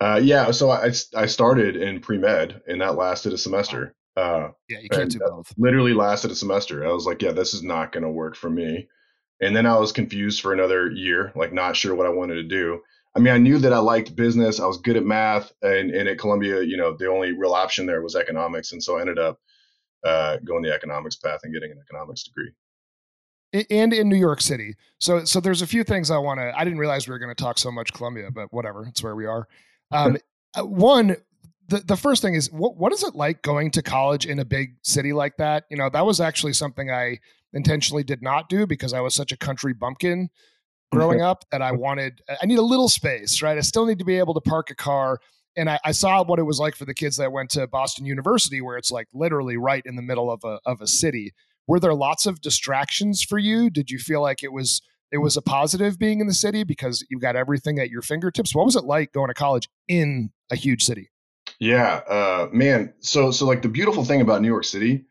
Uh, 0.00 0.20
yeah. 0.22 0.50
So 0.50 0.70
I 0.70 0.90
I 1.16 1.26
started 1.26 1.76
in 1.76 2.00
pre 2.00 2.18
med, 2.18 2.62
and 2.66 2.80
that 2.80 2.96
lasted 2.96 3.32
a 3.32 3.38
semester. 3.38 3.94
Uh, 4.16 4.48
Yeah, 4.68 4.80
you 4.80 4.88
can't 4.88 5.10
do 5.10 5.18
both. 5.18 5.52
literally 5.56 5.92
lasted 5.94 6.30
a 6.30 6.34
semester. 6.34 6.84
I 6.86 6.92
was 6.92 7.06
like, 7.06 7.22
yeah, 7.22 7.32
this 7.32 7.54
is 7.54 7.62
not 7.62 7.92
going 7.92 8.02
to 8.02 8.10
work 8.10 8.36
for 8.36 8.50
me. 8.50 8.88
And 9.40 9.54
then 9.56 9.64
I 9.66 9.78
was 9.78 9.92
confused 9.92 10.40
for 10.42 10.52
another 10.52 10.90
year, 10.90 11.32
like 11.36 11.52
not 11.52 11.76
sure 11.76 11.94
what 11.94 12.06
I 12.06 12.10
wanted 12.10 12.34
to 12.34 12.42
do. 12.42 12.80
I 13.16 13.18
mean, 13.18 13.34
I 13.34 13.38
knew 13.38 13.58
that 13.58 13.72
I 13.72 13.78
liked 13.78 14.14
business. 14.14 14.60
I 14.60 14.66
was 14.66 14.78
good 14.78 14.96
at 14.96 15.04
math, 15.04 15.52
and, 15.62 15.90
and 15.90 16.08
at 16.08 16.18
Columbia, 16.18 16.62
you 16.62 16.76
know, 16.76 16.96
the 16.96 17.08
only 17.08 17.32
real 17.32 17.54
option 17.54 17.86
there 17.86 18.02
was 18.02 18.14
economics, 18.14 18.72
and 18.72 18.82
so 18.82 18.98
I 18.98 19.00
ended 19.00 19.18
up 19.18 19.40
uh, 20.04 20.36
going 20.44 20.62
the 20.62 20.72
economics 20.72 21.16
path 21.16 21.40
and 21.42 21.52
getting 21.52 21.72
an 21.72 21.78
economics 21.80 22.22
degree. 22.22 22.52
And 23.52 23.92
in 23.92 24.08
New 24.08 24.16
York 24.16 24.40
City. 24.40 24.76
So 24.98 25.24
so 25.24 25.40
there's 25.40 25.60
a 25.60 25.66
few 25.66 25.82
things 25.82 26.10
I 26.10 26.18
want 26.18 26.38
to. 26.38 26.52
I 26.56 26.62
didn't 26.62 26.78
realize 26.78 27.08
we 27.08 27.12
were 27.12 27.18
going 27.18 27.34
to 27.34 27.42
talk 27.42 27.58
so 27.58 27.72
much 27.72 27.92
Columbia, 27.92 28.30
but 28.30 28.52
whatever. 28.52 28.86
It's 28.86 29.02
where 29.02 29.16
we 29.16 29.26
are. 29.26 29.48
Um, 29.90 30.18
uh, 30.54 30.62
one, 30.62 31.16
the 31.66 31.78
the 31.80 31.96
first 31.96 32.22
thing 32.22 32.34
is 32.34 32.52
what 32.52 32.76
what 32.76 32.92
is 32.92 33.02
it 33.02 33.16
like 33.16 33.42
going 33.42 33.72
to 33.72 33.82
college 33.82 34.24
in 34.24 34.38
a 34.38 34.44
big 34.44 34.76
city 34.82 35.12
like 35.12 35.36
that? 35.38 35.64
You 35.68 35.76
know, 35.76 35.90
that 35.90 36.06
was 36.06 36.20
actually 36.20 36.52
something 36.52 36.92
I 36.92 37.18
intentionally 37.52 38.04
did 38.04 38.22
not 38.22 38.48
do 38.48 38.68
because 38.68 38.92
I 38.92 39.00
was 39.00 39.16
such 39.16 39.32
a 39.32 39.36
country 39.36 39.72
bumpkin 39.72 40.30
growing 40.90 41.20
up 41.20 41.44
that 41.50 41.62
I 41.62 41.72
wanted. 41.72 42.20
I 42.42 42.46
need 42.46 42.58
a 42.58 42.62
little 42.62 42.88
space, 42.88 43.42
right? 43.42 43.56
I 43.56 43.60
still 43.60 43.86
need 43.86 43.98
to 43.98 44.04
be 44.04 44.18
able 44.18 44.34
to 44.34 44.40
park 44.40 44.70
a 44.70 44.74
car. 44.74 45.18
And 45.56 45.68
I, 45.68 45.78
I 45.84 45.92
saw 45.92 46.22
what 46.22 46.38
it 46.38 46.44
was 46.44 46.58
like 46.58 46.76
for 46.76 46.84
the 46.84 46.94
kids 46.94 47.16
that 47.16 47.32
went 47.32 47.50
to 47.50 47.66
Boston 47.66 48.06
University, 48.06 48.60
where 48.60 48.76
it's 48.76 48.90
like 48.90 49.08
literally 49.12 49.56
right 49.56 49.82
in 49.84 49.96
the 49.96 50.02
middle 50.02 50.30
of 50.30 50.42
a 50.44 50.60
of 50.64 50.80
a 50.80 50.86
city 50.86 51.32
were 51.66 51.80
there 51.80 51.94
lots 51.94 52.26
of 52.26 52.40
distractions 52.40 53.22
for 53.22 53.38
you 53.38 53.70
did 53.70 53.90
you 53.90 53.98
feel 53.98 54.20
like 54.20 54.42
it 54.42 54.52
was 54.52 54.82
it 55.12 55.18
was 55.18 55.36
a 55.36 55.42
positive 55.42 56.00
being 56.00 56.20
in 56.20 56.26
the 56.26 56.34
city 56.34 56.64
because 56.64 57.06
you 57.10 57.20
got 57.20 57.36
everything 57.36 57.78
at 57.78 57.90
your 57.90 58.02
fingertips 58.02 58.56
what 58.56 58.64
was 58.64 58.74
it 58.74 58.82
like 58.82 59.12
going 59.12 59.28
to 59.28 59.34
college 59.34 59.68
in 59.86 60.32
a 60.50 60.56
huge 60.56 60.82
city 60.82 61.10
Yeah, 61.60 62.00
uh, 62.08 62.48
man. 62.52 62.92
So 63.00 63.30
so 63.30 63.46
like 63.46 63.62
the 63.62 63.68
beautiful 63.68 64.04
thing 64.04 64.20
about 64.20 64.40
New 64.40 64.48
York 64.48 64.64
City, 64.64 65.04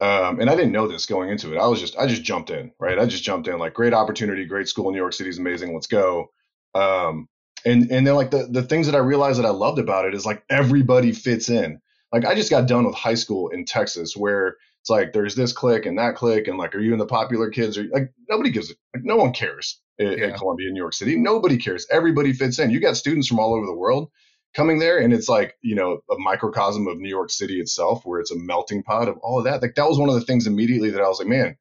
um, 0.00 0.40
and 0.40 0.48
I 0.48 0.54
didn't 0.54 0.72
know 0.72 0.86
this 0.86 1.06
going 1.06 1.30
into 1.30 1.52
it. 1.54 1.58
I 1.58 1.66
was 1.66 1.80
just 1.80 1.96
I 1.96 2.06
just 2.06 2.22
jumped 2.22 2.50
in, 2.50 2.72
right? 2.78 2.98
I 2.98 3.06
just 3.06 3.24
jumped 3.24 3.48
in, 3.48 3.58
like 3.58 3.74
great 3.74 3.92
opportunity, 3.94 4.44
great 4.44 4.68
school. 4.68 4.90
New 4.90 4.98
York 4.98 5.12
City 5.12 5.30
is 5.30 5.38
amazing. 5.38 5.74
Let's 5.74 5.86
go. 5.88 6.30
Um, 6.74 7.28
and 7.64 7.90
and 7.90 8.06
then 8.06 8.14
like 8.14 8.30
the 8.30 8.46
the 8.50 8.62
things 8.62 8.86
that 8.86 8.94
I 8.94 8.98
realized 9.00 9.38
that 9.38 9.46
I 9.46 9.50
loved 9.50 9.78
about 9.78 10.04
it 10.04 10.14
is 10.14 10.24
like 10.24 10.44
everybody 10.48 11.12
fits 11.12 11.48
in. 11.48 11.80
Like 12.12 12.24
I 12.24 12.34
just 12.34 12.50
got 12.50 12.68
done 12.68 12.86
with 12.86 12.94
high 12.94 13.14
school 13.14 13.48
in 13.48 13.64
Texas 13.64 14.16
where 14.16 14.56
it's 14.80 14.88
like 14.90 15.12
there's 15.12 15.34
this 15.34 15.52
clique 15.52 15.84
and 15.84 15.98
that 15.98 16.14
clique 16.14 16.46
and 16.46 16.56
like 16.56 16.74
are 16.74 16.80
you 16.80 16.92
in 16.92 16.98
the 16.98 17.06
popular 17.06 17.50
kids 17.50 17.76
or 17.76 17.84
like 17.92 18.12
nobody 18.28 18.50
gives 18.50 18.70
it 18.70 18.78
like 18.94 19.04
no 19.04 19.16
one 19.16 19.32
cares 19.32 19.80
at, 19.98 20.16
Yeah. 20.16 20.26
at 20.28 20.36
Columbia, 20.36 20.70
New 20.70 20.80
York 20.80 20.94
City. 20.94 21.16
Nobody 21.16 21.58
cares. 21.58 21.86
Everybody 21.90 22.32
fits 22.32 22.58
in. 22.60 22.70
You 22.70 22.80
got 22.80 22.96
students 22.96 23.26
from 23.26 23.40
all 23.40 23.52
over 23.54 23.66
the 23.66 23.74
world 23.74 24.10
coming 24.54 24.78
there 24.78 24.98
and 24.98 25.12
it's 25.12 25.28
like 25.28 25.56
you 25.62 25.74
know 25.74 26.00
a 26.10 26.18
microcosm 26.18 26.86
of 26.88 26.98
new 26.98 27.08
york 27.08 27.30
city 27.30 27.60
itself 27.60 28.04
where 28.04 28.20
it's 28.20 28.30
a 28.30 28.38
melting 28.38 28.82
pot 28.82 29.08
of 29.08 29.16
all 29.18 29.38
of 29.38 29.44
that. 29.44 29.62
Like 29.62 29.74
that 29.76 29.88
was 29.88 29.98
one 29.98 30.08
of 30.08 30.14
the 30.14 30.22
things 30.22 30.46
immediately 30.46 30.90
that 30.90 31.02
i 31.02 31.08
was 31.08 31.18
like 31.18 31.28
man 31.28 31.56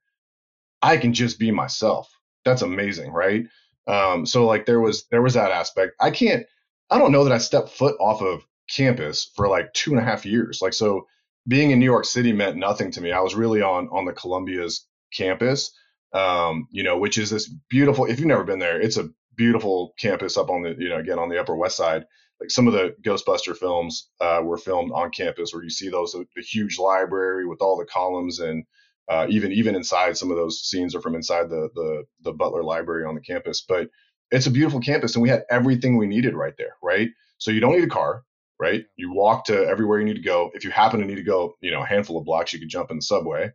i 0.82 0.98
can 0.98 1.14
just 1.14 1.40
be 1.40 1.52
myself. 1.52 2.10
That's 2.46 2.62
amazing 2.62 3.12
right? 3.12 3.46
Um 3.88 4.26
so 4.26 4.46
like 4.46 4.66
there 4.66 4.80
was 4.80 5.06
there 5.12 5.22
was 5.22 5.34
that 5.36 5.52
aspect. 5.52 5.94
I 6.00 6.12
can't 6.12 6.46
i 6.90 6.98
don't 6.98 7.12
know 7.12 7.24
that 7.26 7.34
i 7.34 7.38
stepped 7.38 7.70
foot 7.70 7.98
off 8.00 8.22
of 8.22 8.46
campus 8.70 9.32
for 9.36 9.48
like 9.48 9.74
two 9.74 9.92
and 9.92 10.00
a 10.00 10.04
half 10.04 10.26
years. 10.26 10.60
Like 10.62 10.74
so 10.74 11.08
being 11.48 11.72
in 11.72 11.80
new 11.80 11.86
york 11.86 12.06
city 12.06 12.34
meant 12.34 12.58
nothing 12.58 12.92
to 12.92 13.02
me. 13.02 13.12
I 13.12 13.22
was 13.22 13.36
really 13.36 13.62
on 13.62 13.90
on 13.90 14.06
the 14.06 14.14
columbia's 14.14 14.86
campus 15.14 15.72
um 16.14 16.68
you 16.72 16.84
know 16.84 16.98
which 16.98 17.18
is 17.18 17.30
this 17.30 17.50
beautiful 17.70 18.06
if 18.06 18.18
you've 18.18 18.28
never 18.28 18.44
been 18.44 18.60
there 18.60 18.80
it's 18.80 18.98
a 18.98 19.10
beautiful 19.36 19.94
campus 20.00 20.38
up 20.38 20.50
on 20.50 20.64
the 20.64 20.76
you 20.80 20.90
know 20.90 20.98
again 20.98 21.20
on 21.20 21.30
the 21.30 21.40
upper 21.40 21.56
west 21.56 21.78
side 21.78 22.06
like 22.40 22.52
some 22.52 22.68
of 22.68 22.74
the 22.74 22.96
Ghostbuster 23.02 23.56
films 23.56 24.10
uh, 24.22 24.42
were 24.44 24.58
filmed 24.58 24.92
on 24.94 25.12
campus, 25.12 25.54
where 25.54 25.64
you 25.64 25.70
see 25.70 25.90
those 25.90 26.14
the 26.14 26.42
huge 26.42 26.78
library 26.78 27.48
with 27.48 27.62
all 27.62 27.78
the 27.78 27.86
columns, 27.86 28.40
and 28.40 28.64
uh, 29.10 29.26
even 29.30 29.52
even 29.52 29.76
inside 29.76 30.18
some 30.18 30.32
of 30.32 30.38
those 30.38 30.62
scenes 30.62 30.96
are 30.96 31.02
from 31.02 31.16
inside 31.16 31.50
the 31.50 31.70
the 31.74 32.04
the 32.22 32.34
Butler 32.34 32.64
Library 32.64 33.06
on 33.06 33.16
the 33.16 33.22
campus. 33.22 33.62
But 33.68 33.90
it's 34.32 34.48
a 34.48 34.52
beautiful 34.52 34.80
campus, 34.80 35.16
and 35.16 35.24
we 35.24 35.30
had 35.30 35.46
everything 35.50 35.98
we 35.98 36.08
needed 36.08 36.36
right 36.36 36.54
there, 36.58 36.76
right? 36.84 37.10
So 37.38 37.52
you 37.52 37.60
don't 37.60 37.74
need 37.74 37.84
a 37.84 37.88
car, 37.88 38.24
right? 38.60 38.86
You 38.98 39.14
walk 39.14 39.46
to 39.46 39.66
everywhere 39.68 40.00
you 40.00 40.06
need 40.06 40.16
to 40.16 40.22
go. 40.22 40.52
If 40.54 40.64
you 40.64 40.72
happen 40.72 41.00
to 41.00 41.06
need 41.06 41.16
to 41.16 41.24
go, 41.24 41.56
you 41.62 41.72
know, 41.72 41.82
a 41.82 41.88
handful 41.88 42.18
of 42.18 42.26
blocks, 42.26 42.54
you 42.54 42.60
could 42.60 42.70
jump 42.70 42.92
in 42.92 42.98
the 42.98 43.02
subway. 43.02 43.52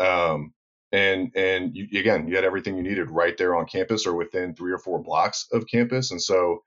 Um, 0.00 0.52
and 0.92 1.30
and 1.36 1.74
you, 1.76 2.00
again, 2.00 2.26
you 2.26 2.34
had 2.36 2.44
everything 2.44 2.76
you 2.76 2.82
needed 2.82 3.10
right 3.10 3.36
there 3.36 3.54
on 3.54 3.66
campus 3.66 4.06
or 4.06 4.14
within 4.14 4.54
three 4.54 4.72
or 4.72 4.78
four 4.78 5.02
blocks 5.02 5.46
of 5.52 5.66
campus, 5.66 6.10
and 6.10 6.22
so 6.22 6.62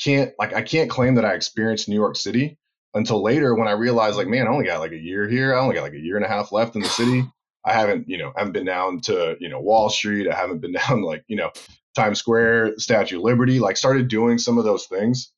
can't 0.00 0.32
like 0.38 0.52
I 0.54 0.62
can't 0.62 0.90
claim 0.90 1.14
that 1.14 1.24
I 1.24 1.34
experienced 1.34 1.88
New 1.88 1.94
York 1.94 2.16
City 2.16 2.58
until 2.94 3.22
later 3.22 3.54
when 3.54 3.68
I 3.68 3.72
realized 3.72 4.16
like 4.16 4.28
man 4.28 4.46
I 4.46 4.50
only 4.50 4.66
got 4.66 4.80
like 4.80 4.92
a 4.92 4.98
year 4.98 5.28
here. 5.28 5.54
I 5.54 5.60
only 5.60 5.74
got 5.74 5.82
like 5.82 5.94
a 5.94 6.00
year 6.00 6.16
and 6.16 6.24
a 6.24 6.28
half 6.28 6.52
left 6.52 6.76
in 6.76 6.82
the 6.82 6.88
city. 6.88 7.24
I 7.64 7.72
haven't 7.72 8.08
you 8.08 8.18
know 8.18 8.32
I 8.36 8.40
haven't 8.40 8.52
been 8.52 8.66
down 8.66 9.00
to 9.02 9.36
you 9.40 9.48
know 9.48 9.60
Wall 9.60 9.90
Street. 9.90 10.28
I 10.28 10.36
haven't 10.36 10.60
been 10.60 10.72
down 10.88 11.02
like 11.02 11.24
you 11.28 11.36
know 11.36 11.50
Times 11.94 12.18
Square 12.18 12.78
Statue 12.78 13.16
of 13.16 13.22
Liberty 13.22 13.58
like 13.58 13.76
started 13.76 14.08
doing 14.08 14.38
some 14.38 14.58
of 14.58 14.64
those 14.64 14.86
things. 14.86 15.32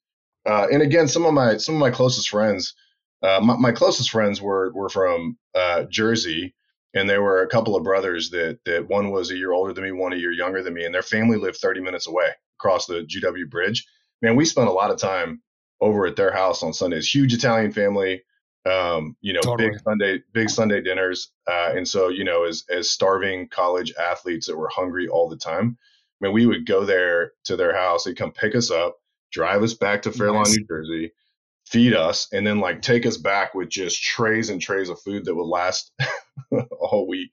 Uh, 0.47 0.67
and 0.73 0.83
again 0.83 1.09
some 1.09 1.25
of 1.25 1.35
my 1.35 1.57
some 1.57 1.75
of 1.75 1.81
my 1.81 1.91
closest 1.91 2.29
friends 2.29 2.75
uh, 3.23 3.41
my, 3.43 3.57
my 3.57 3.73
closest 3.73 4.11
friends 4.11 4.41
were 4.41 4.73
were 4.73 4.89
from 4.89 5.37
uh, 5.55 5.85
Jersey 5.85 6.55
and 6.95 7.09
there 7.09 7.23
were 7.23 7.43
a 7.43 7.49
couple 7.49 7.77
of 7.77 7.83
brothers 7.83 8.31
that 8.31 8.61
that 8.65 8.89
one 8.89 9.11
was 9.11 9.31
a 9.31 9.37
year 9.37 9.53
older 9.53 9.73
than 9.73 9.85
me 9.85 9.93
one 9.93 10.13
a 10.13 10.17
year 10.17 10.33
younger 10.33 10.63
than 10.63 10.75
me 10.75 10.85
and 10.85 10.95
their 10.95 11.03
family 11.03 11.37
lived 11.37 11.59
30 11.59 11.81
minutes 11.81 12.07
away 12.07 12.29
across 12.59 12.87
the 12.87 13.03
GW 13.03 13.51
Bridge 13.51 13.87
man, 14.23 14.37
we 14.37 14.45
spent 14.45 14.69
a 14.69 14.73
lot 14.73 14.91
of 14.91 14.99
time 14.99 15.43
over 15.81 16.07
at 16.07 16.17
their 16.17 16.33
house 16.33 16.63
on 16.63 16.73
Sundays. 16.73 17.09
Huge 17.13 17.35
Italian 17.35 17.73
family, 17.73 18.23
um, 18.67 19.17
you 19.21 19.33
know, 19.33 19.41
Totally. 19.41 19.71
big 19.71 19.81
Sunday, 19.81 20.23
big 20.33 20.51
Sunday 20.51 20.81
dinners. 20.81 21.31
Uh, 21.47 21.73
and 21.75 21.87
so, 21.87 22.09
you 22.09 22.25
know, 22.25 22.45
as 22.45 22.65
as 22.71 22.91
starving 22.91 23.49
college 23.49 23.93
athletes 23.99 24.47
that 24.47 24.57
were 24.57 24.71
hungry 24.73 25.09
all 25.09 25.29
the 25.29 25.37
time, 25.37 25.79
I 26.21 26.27
mean, 26.27 26.33
we 26.35 26.47
would 26.47 26.67
go 26.67 26.85
there 26.85 27.33
to 27.45 27.57
their 27.57 27.75
house. 27.75 28.05
They'd 28.05 28.17
come 28.17 28.33
pick 28.33 28.55
us 28.55 28.71
up, 28.71 28.97
drive 29.33 29.63
us 29.63 29.75
back 29.75 30.03
to 30.03 30.13
Fairlawn, 30.13 30.43
Nice. 30.45 30.57
New 30.57 30.67
Jersey, 30.67 31.13
feed 31.67 31.95
us, 31.95 32.29
and 32.33 32.47
then 32.47 32.59
like 32.61 32.83
take 32.83 33.07
us 33.07 33.17
back 33.17 33.55
with 33.55 33.69
just 33.69 34.03
trays 34.03 34.51
and 34.51 34.61
trays 34.61 34.89
of 34.89 35.01
food 35.01 35.25
that 35.25 35.35
would 35.35 35.47
last 35.47 35.93
all 36.81 37.07
week. 37.09 37.31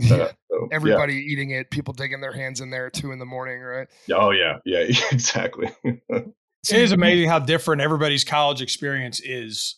Uh, 0.00 0.16
yeah. 0.16 0.28
so, 0.50 0.60
yeah. 0.62 0.66
everybody 0.72 1.14
eating 1.14 1.50
it 1.50 1.70
people 1.70 1.92
digging 1.92 2.20
their 2.20 2.32
hands 2.32 2.60
in 2.60 2.70
there 2.70 2.86
at 2.86 2.92
two 2.92 3.12
in 3.12 3.18
the 3.18 3.26
morning 3.26 3.60
right 3.60 3.88
Oh 4.12 4.30
yeah, 4.30 4.58
yeah, 4.64 4.78
exactly. 5.12 5.68
It 5.84 6.32
is 6.70 6.92
amazing 6.92 7.28
how 7.28 7.38
different 7.38 7.82
everybody's 7.82 8.24
college 8.24 8.62
experience 8.62 9.20
is 9.20 9.76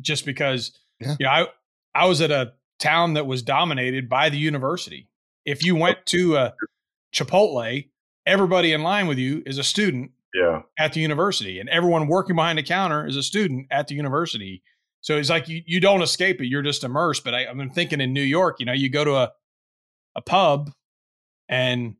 just 0.00 0.24
because 0.24 0.72
Yeah. 1.00 1.16
you 1.18 1.26
know 1.26 1.30
I 1.32 1.46
I 1.94 2.06
was 2.06 2.20
at 2.20 2.30
a 2.30 2.52
town 2.78 3.14
that 3.14 3.26
was 3.26 3.42
dominated 3.42 4.08
by 4.08 4.28
the 4.30 4.38
university. 4.38 5.08
If 5.44 5.64
you 5.64 5.76
went 5.76 6.04
to 6.06 6.36
a 6.36 6.54
Chipotle, 7.14 7.88
everybody 8.26 8.72
in 8.72 8.82
line 8.82 9.06
with 9.06 9.18
you 9.18 9.42
is 9.44 9.58
a 9.58 9.64
student 9.64 10.12
yeah, 10.34 10.62
at 10.78 10.94
the 10.94 11.00
university 11.00 11.60
and 11.60 11.68
everyone 11.68 12.08
working 12.08 12.36
behind 12.36 12.58
the 12.58 12.62
counter 12.62 13.06
is 13.06 13.16
a 13.16 13.22
student 13.22 13.66
at 13.70 13.88
the 13.88 13.94
university. 13.94 14.62
So 15.02 15.18
it's 15.18 15.28
like 15.28 15.48
you, 15.48 15.62
you 15.66 15.80
don't 15.80 16.00
escape 16.00 16.40
it. 16.40 16.46
You're 16.46 16.62
just 16.62 16.84
immersed. 16.84 17.24
But 17.24 17.34
I, 17.34 17.46
I've 17.46 17.56
been 17.56 17.70
thinking 17.70 18.00
in 18.00 18.12
New 18.12 18.22
York, 18.22 18.56
you 18.60 18.66
know, 18.66 18.72
you 18.72 18.88
go 18.88 19.04
to 19.04 19.14
a, 19.16 19.32
a 20.16 20.22
pub 20.22 20.70
and 21.48 21.96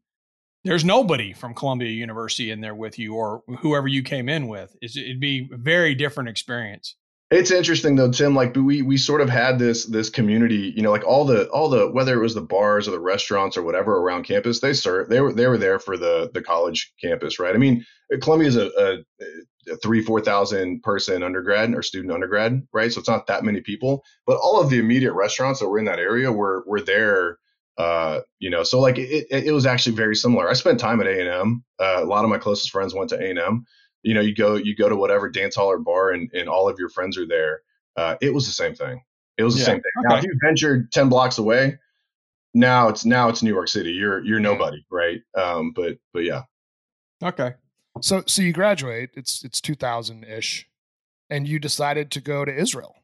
there's 0.65 0.85
nobody 0.85 1.33
from 1.33 1.55
Columbia 1.55 1.91
University 1.91 2.51
in 2.51 2.61
there 2.61 2.75
with 2.75 2.99
you 2.99 3.15
or 3.15 3.43
whoever 3.61 3.89
you 3.89 4.03
came 4.03 4.29
in 4.29 4.47
with. 4.47 4.77
It'd 4.81 5.21
be 5.21 5.49
a 5.53 5.57
very 5.57 5.95
different 5.95 6.29
experience. 6.29 6.97
It's 7.33 7.51
interesting 7.51 7.97
though, 7.97 8.11
Tim. 8.11 8.35
Like 8.35 8.55
we 8.55 8.83
we 8.83 8.99
sort 8.99 9.23
of 9.23 9.31
had 9.31 9.59
this 9.59 9.87
this 9.87 10.11
community, 10.11 10.73
you 10.77 10.83
know, 10.83 10.91
like 10.91 11.05
all 11.05 11.25
the 11.25 11.49
all 11.49 11.71
the 11.71 11.91
whether 11.91 12.15
it 12.15 12.23
was 12.23 12.35
the 12.35 12.43
bars 12.43 12.87
or 12.87 12.91
the 12.91 13.01
restaurants 13.01 13.57
or 13.57 13.63
whatever 13.63 13.97
around 13.97 14.25
campus, 14.25 14.61
they 14.61 14.75
serve 14.75 15.09
they 15.09 15.21
were 15.21 15.33
they 15.33 15.47
were 15.47 15.57
there 15.57 15.79
for 15.79 15.97
the 15.97 16.31
the 16.35 16.43
college 16.43 16.93
campus, 17.01 17.39
right? 17.39 17.55
I 17.55 17.59
mean, 17.59 17.87
uh, 18.13 18.19
Columbia 18.21 18.49
is 18.49 18.57
a, 18.57 18.67
a, 18.79 19.73
a 19.73 19.77
three 19.83 20.03
four 20.03 20.21
thousand 20.21 20.83
person 20.83 21.23
undergrad 21.23 21.75
or 21.75 21.83
student 21.83 22.13
undergrad, 22.13 22.67
right? 22.71 22.93
So 22.93 23.01
it's 23.01 23.09
not 23.09 23.27
that 23.29 23.45
many 23.45 23.63
people, 23.63 24.05
but 24.27 24.37
all 24.37 24.61
of 24.61 24.69
the 24.69 24.79
immediate 24.79 25.15
restaurants 25.15 25.61
that 25.61 25.69
were 25.69 25.79
in 25.79 25.87
that 25.87 25.99
area 25.99 26.31
were 26.31 26.65
were 26.67 26.83
there. 26.83 27.39
Uh, 27.79 28.21
you 28.39 28.51
know, 28.51 28.63
so 28.63 28.81
like 28.81 28.99
it, 28.99 29.27
it, 29.31 29.45
it 29.45 29.53
was 29.53 29.67
actually 29.67 29.97
very 29.97 30.15
similar. 30.15 30.49
I 30.49 30.53
spent 30.53 30.79
time 30.79 31.01
at 31.01 31.07
A 31.07 31.21
and 31.21 31.29
M. 31.29 31.65
Uh, 31.81 32.01
a 32.03 32.05
lot 32.05 32.25
of 32.25 32.31
my 32.31 32.39
closest 32.39 32.71
friends 32.71 32.95
went 32.95 33.11
to 33.11 33.17
A 33.21 33.31
and 33.31 33.39
M 33.39 33.67
you 34.03 34.15
know, 34.15 34.21
you 34.21 34.35
go 34.35 34.57
you 34.57 34.75
go 34.75 34.89
to 34.89 34.97
whatever 34.97 35.29
dance 35.29 35.55
hall 35.55 35.71
or 35.71 35.79
bar 35.79 36.11
and, 36.11 36.31
and 36.33 36.49
all 36.49 36.69
of 36.69 36.79
your 36.79 36.89
friends 36.89 37.17
are 37.17 37.27
there. 37.27 37.63
Uh, 37.97 38.17
it 38.21 38.35
was 38.35 38.47
the 38.47 38.53
same 38.53 38.75
thing. 38.75 39.03
It 39.39 39.45
was 39.45 39.55
the 39.55 39.61
Yeah, 39.61 39.67
same 39.67 39.77
thing. 39.77 39.93
Now, 40.03 40.15
if 40.17 40.19
okay. 40.19 40.29
you 40.29 40.39
ventured 40.43 40.93
ten 40.93 41.09
blocks 41.09 41.39
away, 41.39 41.79
now 42.55 42.89
it's 42.89 43.05
now 43.05 43.29
it's 43.29 43.43
New 43.43 43.53
York 43.53 43.69
City. 43.69 43.93
You're 43.93 44.25
you're 44.25 44.41
nobody, 44.41 44.85
right? 44.91 45.21
Um, 45.37 45.73
but 45.75 45.99
but 46.13 46.25
yeah, 46.25 46.43
Okay. 47.23 47.55
so 48.01 48.23
so 48.27 48.43
you 48.43 48.53
graduate 48.53 49.11
it's 49.15 49.45
it's 49.45 49.61
2000 49.61 50.25
ish 50.25 50.69
and 51.31 51.47
you 51.47 51.59
decided 51.59 52.11
to 52.11 52.21
go 52.21 52.45
to 52.45 52.55
israel 52.55 52.97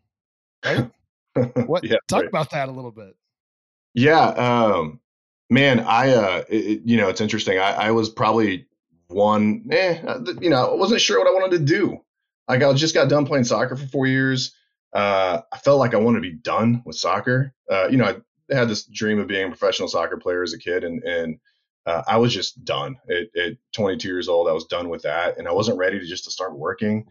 right? 0.65 0.91
What? 1.67 1.85
yeah, 1.85 1.97
talk 2.09 2.23
right. 2.23 2.29
about 2.29 2.51
that 2.51 2.69
a 2.69 2.73
little 2.73 2.91
bit. 2.91 3.15
Yeah, 3.95 4.27
um, 4.29 5.01
man, 5.51 5.81
I, 5.81 6.13
uh, 6.13 6.45
it, 6.49 6.83
you 6.85 6.97
know, 6.97 7.09
it's 7.09 7.21
interesting. 7.21 7.59
I, 7.59 7.73
I 7.73 7.91
was 7.91 8.09
probably 8.09 8.67
one, 9.09 9.67
eh, 9.71 10.01
uh, 10.07 10.21
you 10.41 10.51
know, 10.51 10.73
I 10.73 10.75
wasn't 10.75 11.01
sure 11.01 11.19
what 11.19 11.29
I 11.29 11.33
wanted 11.33 11.59
to 11.59 11.65
do. 11.65 11.99
Like 12.49 12.63
I 12.63 12.73
just 12.73 12.95
got 12.95 13.09
done 13.09 13.27
playing 13.27 13.45
soccer 13.45 13.77
for 13.77 13.87
four 13.87 14.07
years. 14.07 14.55
Uh, 14.93 15.43
I 15.53 15.59
felt 15.59 15.79
like 15.79 15.95
I 15.95 15.99
wanted 15.99 16.19
to 16.19 16.31
be 16.31 16.37
done 16.37 16.83
with 16.87 16.97
soccer. 16.97 17.55
Uh, 17.71 17.89
you 17.89 17.99
know, 17.99 18.05
I 18.07 18.55
had 18.55 18.69
this 18.69 18.85
dream 18.85 19.19
of 19.19 19.29
being 19.29 19.45
a 19.45 19.49
professional 19.49 19.89
soccer 19.89 20.17
player 20.17 20.43
as 20.43 20.55
a 20.55 20.59
kid, 20.59 20.83
and 20.83 21.03
and 21.05 21.39
uh, 21.85 22.03
I 22.09 22.17
was 22.17 22.33
just 22.33 22.65
done 22.65 22.97
at, 23.11 23.41
at 23.41 23.57
22 23.73 24.09
years 24.09 24.29
old. 24.29 24.49
I 24.49 24.53
was 24.53 24.65
done 24.65 24.89
with 24.89 25.03
that, 25.03 25.39
and 25.39 25.47
I 25.47 25.53
wasn't 25.53 25.79
ready 25.79 25.99
to 25.99 26.07
just 26.07 26.25
to 26.25 26.31
start 26.31 26.59
working. 26.59 27.07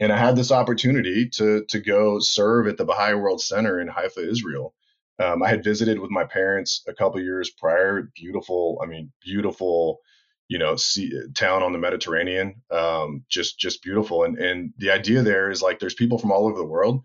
And 0.00 0.12
I 0.12 0.18
had 0.18 0.36
this 0.36 0.52
opportunity 0.52 1.28
to 1.30 1.64
to 1.68 1.80
go 1.80 2.18
serve 2.18 2.66
at 2.66 2.76
the 2.76 2.84
Baha'i 2.84 3.14
World 3.14 3.40
Center 3.40 3.80
in 3.80 3.88
Haifa, 3.88 4.28
Israel. 4.28 4.74
Um, 5.18 5.42
I 5.42 5.48
had 5.48 5.64
visited 5.64 5.98
with 5.98 6.10
my 6.10 6.24
parents 6.24 6.82
a 6.88 6.94
couple 6.94 7.20
years 7.20 7.50
prior. 7.50 8.10
Beautiful, 8.14 8.80
I 8.82 8.86
mean, 8.86 9.12
beautiful 9.22 10.00
you 10.48 10.58
know 10.58 10.76
sea, 10.76 11.10
town 11.34 11.62
on 11.62 11.72
the 11.72 11.78
Mediterranean. 11.78 12.56
Um, 12.70 13.24
just 13.28 13.58
just 13.58 13.82
beautiful. 13.82 14.24
And 14.24 14.38
and 14.38 14.72
the 14.76 14.90
idea 14.90 15.22
there 15.22 15.50
is 15.50 15.62
like 15.62 15.78
there's 15.78 15.94
people 15.94 16.18
from 16.18 16.30
all 16.30 16.46
over 16.46 16.58
the 16.58 16.64
world 16.64 17.02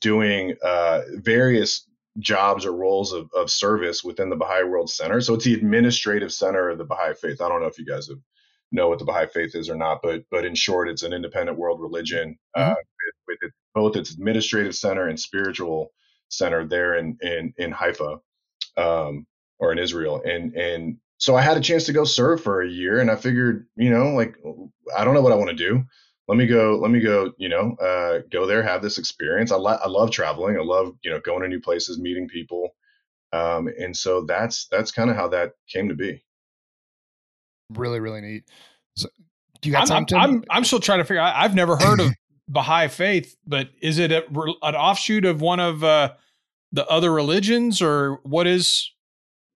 doing 0.00 0.54
uh, 0.64 1.02
various 1.14 1.86
jobs 2.18 2.66
or 2.66 2.72
roles 2.72 3.12
of, 3.12 3.30
of 3.34 3.50
service 3.50 4.02
within 4.02 4.30
the 4.30 4.36
Baha'i 4.36 4.64
World 4.64 4.90
Center. 4.90 5.20
So 5.20 5.34
it's 5.34 5.44
the 5.44 5.54
administrative 5.54 6.32
center 6.32 6.68
of 6.68 6.78
the 6.78 6.84
Baha'i 6.84 7.14
faith. 7.14 7.40
I 7.40 7.48
don't 7.48 7.60
know 7.60 7.68
if 7.68 7.78
you 7.78 7.86
guys 7.86 8.08
have 8.08 8.18
know 8.72 8.88
what 8.88 8.98
the 8.98 9.04
Baha'i 9.04 9.26
faith 9.26 9.54
is 9.54 9.68
or 9.68 9.76
not, 9.76 10.00
but 10.02 10.24
but 10.30 10.44
in 10.44 10.54
short, 10.54 10.88
it's 10.88 11.02
an 11.02 11.12
independent 11.12 11.58
world 11.58 11.80
religion 11.80 12.36
uh, 12.56 12.60
mm-hmm. 12.60 12.72
uh, 12.72 12.74
with, 12.74 13.14
with 13.28 13.38
it, 13.42 13.52
both 13.74 13.96
its 13.96 14.12
administrative 14.12 14.74
center 14.74 15.06
and 15.06 15.20
spiritual 15.20 15.92
center 16.32 16.66
there 16.66 16.96
in 16.96 17.16
in 17.20 17.54
in 17.58 17.72
Haifa 17.72 18.18
um, 18.76 19.26
or 19.58 19.72
in 19.72 19.78
Israel. 19.78 20.22
And 20.24 20.54
and 20.54 20.96
so 21.18 21.36
I 21.36 21.42
had 21.42 21.56
a 21.56 21.60
chance 21.60 21.84
to 21.84 21.92
go 21.92 22.04
serve 22.04 22.42
for 22.42 22.62
a 22.62 22.68
year, 22.68 22.98
and 23.00 23.10
I 23.10 23.16
figured, 23.16 23.66
you 23.76 23.90
know, 23.90 24.10
like 24.10 24.34
I 24.96 25.04
don't 25.04 25.14
know 25.14 25.22
what 25.22 25.32
I 25.32 25.36
want 25.36 25.50
to 25.50 25.56
do. 25.56 25.84
Let 26.28 26.38
me 26.38 26.46
go. 26.46 26.78
Let 26.80 26.90
me 26.90 27.00
go. 27.00 27.32
You 27.38 27.48
know, 27.48 27.76
uh, 27.76 28.20
go 28.30 28.46
there, 28.46 28.62
have 28.62 28.82
this 28.82 28.98
experience. 28.98 29.52
I, 29.52 29.56
lo- 29.56 29.78
I 29.82 29.88
love 29.88 30.10
traveling. 30.10 30.56
I 30.56 30.62
love 30.62 30.96
you 31.02 31.10
know 31.10 31.20
going 31.20 31.42
to 31.42 31.48
new 31.48 31.60
places, 31.60 31.98
meeting 31.98 32.28
people, 32.28 32.70
um, 33.32 33.68
and 33.78 33.96
so 33.96 34.24
that's 34.24 34.66
that's 34.70 34.90
kind 34.92 35.10
of 35.10 35.16
how 35.16 35.28
that 35.28 35.52
came 35.68 35.88
to 35.88 35.94
be. 35.94 36.24
Really, 37.70 38.00
really 38.00 38.20
neat. 38.20 38.44
So, 38.96 39.08
do 39.60 39.68
you 39.68 39.72
got 39.72 39.82
I'm, 39.82 39.86
something? 39.86 40.18
I'm, 40.18 40.44
I'm 40.50 40.64
still 40.64 40.80
trying 40.80 40.98
to 40.98 41.04
figure. 41.04 41.20
out. 41.20 41.34
I've 41.36 41.54
never 41.54 41.76
heard 41.76 42.00
of 42.00 42.12
Baha'i 42.52 42.88
faith, 42.88 43.36
but 43.46 43.70
is 43.80 43.98
it 43.98 44.12
a, 44.12 44.24
an 44.62 44.74
offshoot 44.74 45.24
of 45.24 45.40
one 45.40 45.58
of 45.58 45.82
uh, 45.82 46.12
the 46.70 46.86
other 46.86 47.10
religions, 47.10 47.80
or 47.80 48.20
what 48.24 48.46
is 48.46 48.92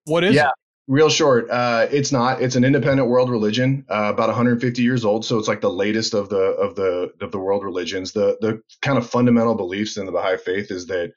what 0.04 0.24
is 0.24 0.34
yeah. 0.34 0.48
it? 0.48 0.52
Real 0.88 1.10
short, 1.10 1.50
uh, 1.50 1.88
it's 1.90 2.12
not. 2.12 2.40
It's 2.40 2.54
an 2.56 2.64
independent 2.64 3.08
world 3.08 3.28
religion, 3.28 3.84
uh, 3.90 4.12
about 4.14 4.28
150 4.28 4.82
years 4.82 5.04
old. 5.04 5.24
So 5.24 5.36
it's 5.36 5.48
like 5.48 5.60
the 5.60 5.70
latest 5.70 6.14
of 6.14 6.28
the 6.30 6.36
of 6.36 6.76
the 6.76 7.12
of 7.20 7.32
the 7.32 7.38
world 7.38 7.64
religions. 7.64 8.12
The 8.12 8.38
the 8.40 8.62
kind 8.80 8.96
of 8.96 9.08
fundamental 9.08 9.56
beliefs 9.56 9.96
in 9.96 10.06
the 10.06 10.12
Baha'i 10.12 10.38
faith 10.38 10.70
is 10.70 10.86
that 10.86 11.12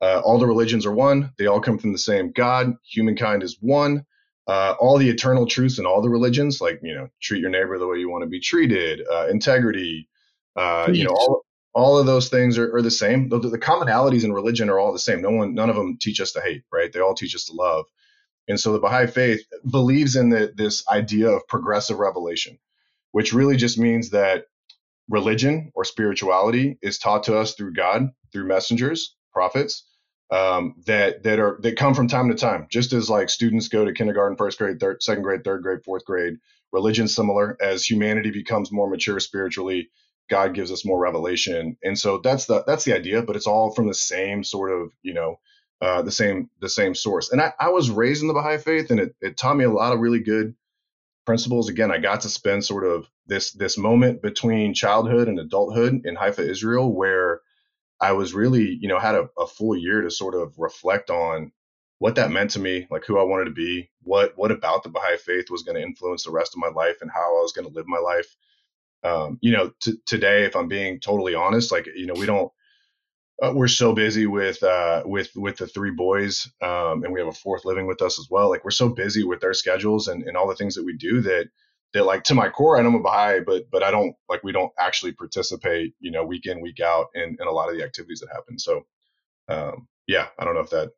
uh, 0.00 0.20
all 0.24 0.38
the 0.38 0.46
religions 0.46 0.84
are 0.84 0.92
one. 0.92 1.32
They 1.38 1.46
all 1.46 1.60
come 1.60 1.78
from 1.78 1.92
the 1.92 1.98
same 1.98 2.32
God. 2.32 2.74
Humankind 2.90 3.42
is 3.42 3.58
one. 3.60 4.04
Uh, 4.48 4.74
all 4.80 4.98
the 4.98 5.08
eternal 5.08 5.46
truths 5.46 5.78
in 5.78 5.86
all 5.86 6.00
the 6.00 6.08
religions, 6.08 6.60
like 6.60 6.80
you 6.82 6.94
know, 6.94 7.06
treat 7.22 7.40
your 7.40 7.50
neighbor 7.50 7.78
the 7.78 7.86
way 7.86 7.98
you 7.98 8.10
want 8.10 8.24
to 8.24 8.28
be 8.28 8.40
treated, 8.40 9.02
uh, 9.12 9.28
integrity, 9.28 10.08
uh, 10.56 10.90
you 10.92 11.04
know, 11.04 11.10
all 11.10 11.44
all 11.72 11.98
of 11.98 12.06
those 12.06 12.28
things 12.28 12.58
are, 12.58 12.74
are 12.74 12.82
the 12.82 12.90
same. 12.90 13.28
The, 13.28 13.38
the 13.38 13.58
commonalities 13.58 14.24
in 14.24 14.32
religion 14.32 14.68
are 14.68 14.78
all 14.78 14.92
the 14.92 14.98
same. 14.98 15.22
No 15.22 15.30
one, 15.30 15.54
none 15.54 15.70
of 15.70 15.76
them 15.76 15.98
teach 16.00 16.20
us 16.20 16.32
to 16.32 16.40
hate, 16.40 16.64
right? 16.72 16.92
They 16.92 17.00
all 17.00 17.14
teach 17.14 17.34
us 17.34 17.44
to 17.44 17.52
love. 17.52 17.86
And 18.48 18.58
so 18.58 18.72
the 18.72 18.80
Baha'i 18.80 19.06
faith 19.06 19.44
believes 19.70 20.16
in 20.16 20.30
the, 20.30 20.52
this 20.56 20.82
idea 20.88 21.28
of 21.30 21.46
progressive 21.46 21.98
revelation, 21.98 22.58
which 23.12 23.32
really 23.32 23.56
just 23.56 23.78
means 23.78 24.10
that 24.10 24.46
religion 25.08 25.70
or 25.74 25.84
spirituality 25.84 26.78
is 26.82 26.98
taught 26.98 27.24
to 27.24 27.38
us 27.38 27.54
through 27.54 27.74
God, 27.74 28.08
through 28.32 28.48
messengers, 28.48 29.14
prophets, 29.32 29.86
um, 30.32 30.74
that 30.86 31.22
that 31.24 31.38
are 31.38 31.58
that 31.62 31.76
come 31.76 31.94
from 31.94 32.08
time 32.08 32.28
to 32.28 32.34
time. 32.34 32.66
Just 32.70 32.92
as 32.92 33.10
like 33.10 33.28
students 33.28 33.68
go 33.68 33.84
to 33.84 33.92
kindergarten, 33.92 34.36
first 34.36 34.58
grade, 34.58 34.80
third, 34.80 35.02
second 35.02 35.22
grade, 35.22 35.44
third 35.44 35.62
grade, 35.62 35.84
fourth 35.84 36.04
grade, 36.04 36.34
religion 36.72 37.08
similar. 37.08 37.56
As 37.60 37.84
humanity 37.84 38.30
becomes 38.30 38.72
more 38.72 38.88
mature 38.88 39.20
spiritually, 39.20 39.90
God 40.30 40.54
gives 40.54 40.72
us 40.72 40.86
more 40.86 41.00
revelation, 41.00 41.76
and 41.82 41.98
so 41.98 42.18
that's 42.18 42.46
the 42.46 42.64
that's 42.66 42.84
the 42.84 42.94
idea. 42.94 43.22
But 43.22 43.36
it's 43.36 43.48
all 43.48 43.72
from 43.72 43.88
the 43.88 43.94
same 43.94 44.44
sort 44.44 44.72
of 44.72 44.92
you 45.02 45.14
know 45.14 45.40
uh, 45.82 46.02
the 46.02 46.12
same 46.12 46.50
the 46.60 46.68
same 46.68 46.94
source. 46.94 47.32
And 47.32 47.40
I, 47.40 47.52
I 47.60 47.70
was 47.70 47.90
raised 47.90 48.22
in 48.22 48.28
the 48.28 48.34
Baha'i 48.34 48.58
faith, 48.58 48.90
and 48.90 49.00
it, 49.00 49.14
it 49.20 49.36
taught 49.36 49.56
me 49.56 49.64
a 49.64 49.70
lot 49.70 49.92
of 49.92 50.00
really 50.00 50.20
good 50.20 50.54
principles. 51.26 51.68
Again, 51.68 51.90
I 51.90 51.98
got 51.98 52.22
to 52.22 52.28
spend 52.28 52.64
sort 52.64 52.84
of 52.86 53.08
this 53.26 53.52
this 53.52 53.78
moment 53.78 54.22
between 54.22 54.74
childhood 54.74 55.28
and 55.28 55.38
adulthood 55.38 56.02
in 56.04 56.16
Haifa, 56.16 56.48
Israel, 56.48 56.92
where 56.92 57.40
I 58.00 58.12
was 58.12 58.34
really, 58.34 58.78
you 58.80 58.88
know, 58.88 59.00
had 59.00 59.16
a, 59.16 59.28
a 59.38 59.48
full 59.48 59.76
year 59.76 60.02
to 60.02 60.12
sort 60.12 60.36
of 60.36 60.54
reflect 60.58 61.10
on 61.10 61.52
what 61.98 62.16
that 62.16 62.32
meant 62.32 62.52
to 62.52 62.60
me, 62.60 62.86
like 62.90 63.06
who 63.06 63.18
I 63.18 63.24
wanted 63.24 63.46
to 63.46 63.52
be, 63.52 63.90
what 64.04 64.34
what 64.36 64.52
about 64.52 64.84
the 64.84 64.90
Baha'i 64.90 65.18
faith 65.18 65.50
was 65.50 65.64
going 65.64 65.76
to 65.76 65.82
influence 65.82 66.24
the 66.24 66.32
rest 66.32 66.54
of 66.54 66.60
my 66.60 66.70
life, 66.70 66.98
and 67.02 67.10
how 67.10 67.38
I 67.38 67.42
was 67.42 67.52
going 67.52 67.68
to 67.68 67.74
live 67.74 67.88
my 67.88 67.98
life. 67.98 68.36
Um, 69.02 69.38
you 69.40 69.52
know, 69.52 69.72
t- 69.80 69.98
today, 70.06 70.44
if 70.44 70.54
I'm 70.54 70.68
being 70.68 71.00
totally 71.00 71.34
honest, 71.34 71.72
like 71.72 71.88
you 71.94 72.06
know, 72.06 72.14
we 72.14 72.26
don't 72.26 72.50
uh, 73.42 73.52
we're 73.54 73.68
so 73.68 73.94
busy 73.94 74.26
with 74.26 74.62
uh, 74.62 75.02
with 75.06 75.30
with 75.34 75.56
the 75.56 75.66
three 75.66 75.90
boys, 75.90 76.50
um, 76.60 77.04
and 77.04 77.12
we 77.12 77.20
have 77.20 77.28
a 77.28 77.32
fourth 77.32 77.64
living 77.64 77.86
with 77.86 78.02
us 78.02 78.18
as 78.18 78.28
well. 78.30 78.50
Like 78.50 78.64
we're 78.64 78.70
so 78.70 78.88
busy 78.88 79.24
with 79.24 79.40
their 79.40 79.54
schedules 79.54 80.08
and, 80.08 80.22
and 80.24 80.36
all 80.36 80.48
the 80.48 80.54
things 80.54 80.74
that 80.74 80.84
we 80.84 80.96
do 80.96 81.20
that 81.22 81.48
that 81.94 82.04
like 82.04 82.22
to 82.24 82.34
my 82.34 82.48
core, 82.50 82.78
I 82.78 82.82
know 82.82 82.88
I'm 82.88 82.96
a 82.96 83.00
Baha'i, 83.00 83.40
but 83.40 83.64
but 83.70 83.82
I 83.82 83.90
don't 83.90 84.14
like 84.28 84.42
we 84.44 84.52
don't 84.52 84.72
actually 84.78 85.12
participate, 85.12 85.94
you 86.00 86.10
know, 86.10 86.24
week 86.24 86.46
in 86.46 86.60
week 86.60 86.80
out 86.80 87.06
in, 87.14 87.36
in 87.40 87.46
a 87.46 87.50
lot 87.50 87.70
of 87.70 87.76
the 87.76 87.82
activities 87.82 88.20
that 88.20 88.28
happen. 88.34 88.58
So, 88.58 88.82
um, 89.48 89.88
yeah, 90.06 90.26
I 90.38 90.44
don't 90.44 90.54
know 90.54 90.60
if 90.60 90.70
that. 90.70 90.90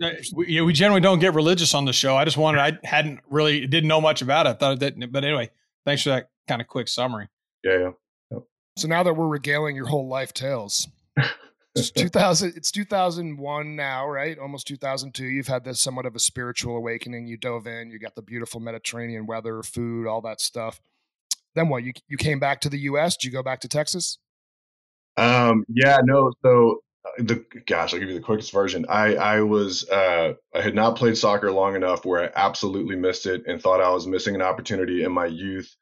yeah, 0.00 0.34
we, 0.34 0.60
we 0.62 0.72
generally 0.72 1.02
don't 1.02 1.20
get 1.20 1.34
religious 1.34 1.74
on 1.74 1.84
the 1.84 1.92
show. 1.92 2.16
I 2.16 2.24
just 2.24 2.36
wanted, 2.36 2.60
I 2.60 2.78
hadn't 2.82 3.20
really 3.30 3.64
didn't 3.66 3.86
know 3.86 4.00
much 4.00 4.20
about 4.20 4.46
it. 4.46 4.58
Thought 4.58 4.80
that, 4.80 5.12
but 5.12 5.24
anyway, 5.24 5.50
thanks 5.84 6.02
for 6.02 6.08
that 6.08 6.31
kind 6.48 6.60
of 6.60 6.68
quick 6.68 6.88
summary. 6.88 7.28
Yeah, 7.64 7.78
yeah. 7.78 7.90
Yep. 8.30 8.42
So 8.76 8.88
now 8.88 9.02
that 9.02 9.14
we're 9.14 9.28
regaling 9.28 9.76
your 9.76 9.86
whole 9.86 10.08
life 10.08 10.32
tales, 10.32 10.88
it's 11.74 11.90
2000 11.96 12.54
it's 12.56 12.70
2001 12.70 13.76
now 13.76 14.06
right? 14.08 14.38
Almost 14.38 14.66
2002 14.66 15.24
you've 15.24 15.46
had 15.46 15.64
this 15.64 15.80
somewhat 15.80 16.06
of 16.06 16.14
a 16.14 16.18
spiritual 16.18 16.76
awakening. 16.76 17.26
You 17.26 17.36
dove 17.36 17.66
in 17.66 17.90
you 17.90 17.98
got 17.98 18.14
the 18.14 18.22
beautiful 18.22 18.60
mediterranean 18.60 19.26
weather 19.26 19.62
food 19.62 20.06
all 20.06 20.20
that 20.22 20.40
stuff. 20.40 20.80
Then 21.54 21.68
what 21.68 21.84
you 21.84 21.92
you 22.08 22.16
came 22.16 22.38
back 22.38 22.60
to 22.62 22.68
the 22.68 22.78
us 22.78 23.16
did 23.16 23.26
you 23.26 23.32
go 23.32 23.42
back 23.42 23.60
to 23.60 23.68
texas? 23.68 24.18
Um 25.16 25.64
yeah 25.68 25.98
no 26.02 26.32
so 26.42 26.80
uh, 27.04 27.22
the 27.22 27.44
gosh 27.66 27.92
i'll 27.92 28.00
give 28.00 28.08
you 28.08 28.14
the 28.14 28.20
quickest 28.20 28.52
version. 28.52 28.86
I 28.88 29.16
i 29.16 29.40
was 29.40 29.88
uh 29.88 30.34
i 30.54 30.60
had 30.60 30.74
not 30.74 30.96
played 30.96 31.18
soccer 31.18 31.52
long 31.52 31.76
enough 31.76 32.04
where 32.04 32.24
i 32.24 32.30
absolutely 32.34 32.96
missed 32.96 33.26
it 33.26 33.44
and 33.46 33.60
thought 33.60 33.82
i 33.82 33.90
was 33.90 34.06
missing 34.06 34.34
an 34.34 34.42
opportunity 34.42 35.04
in 35.04 35.12
my 35.12 35.26
youth 35.26 35.76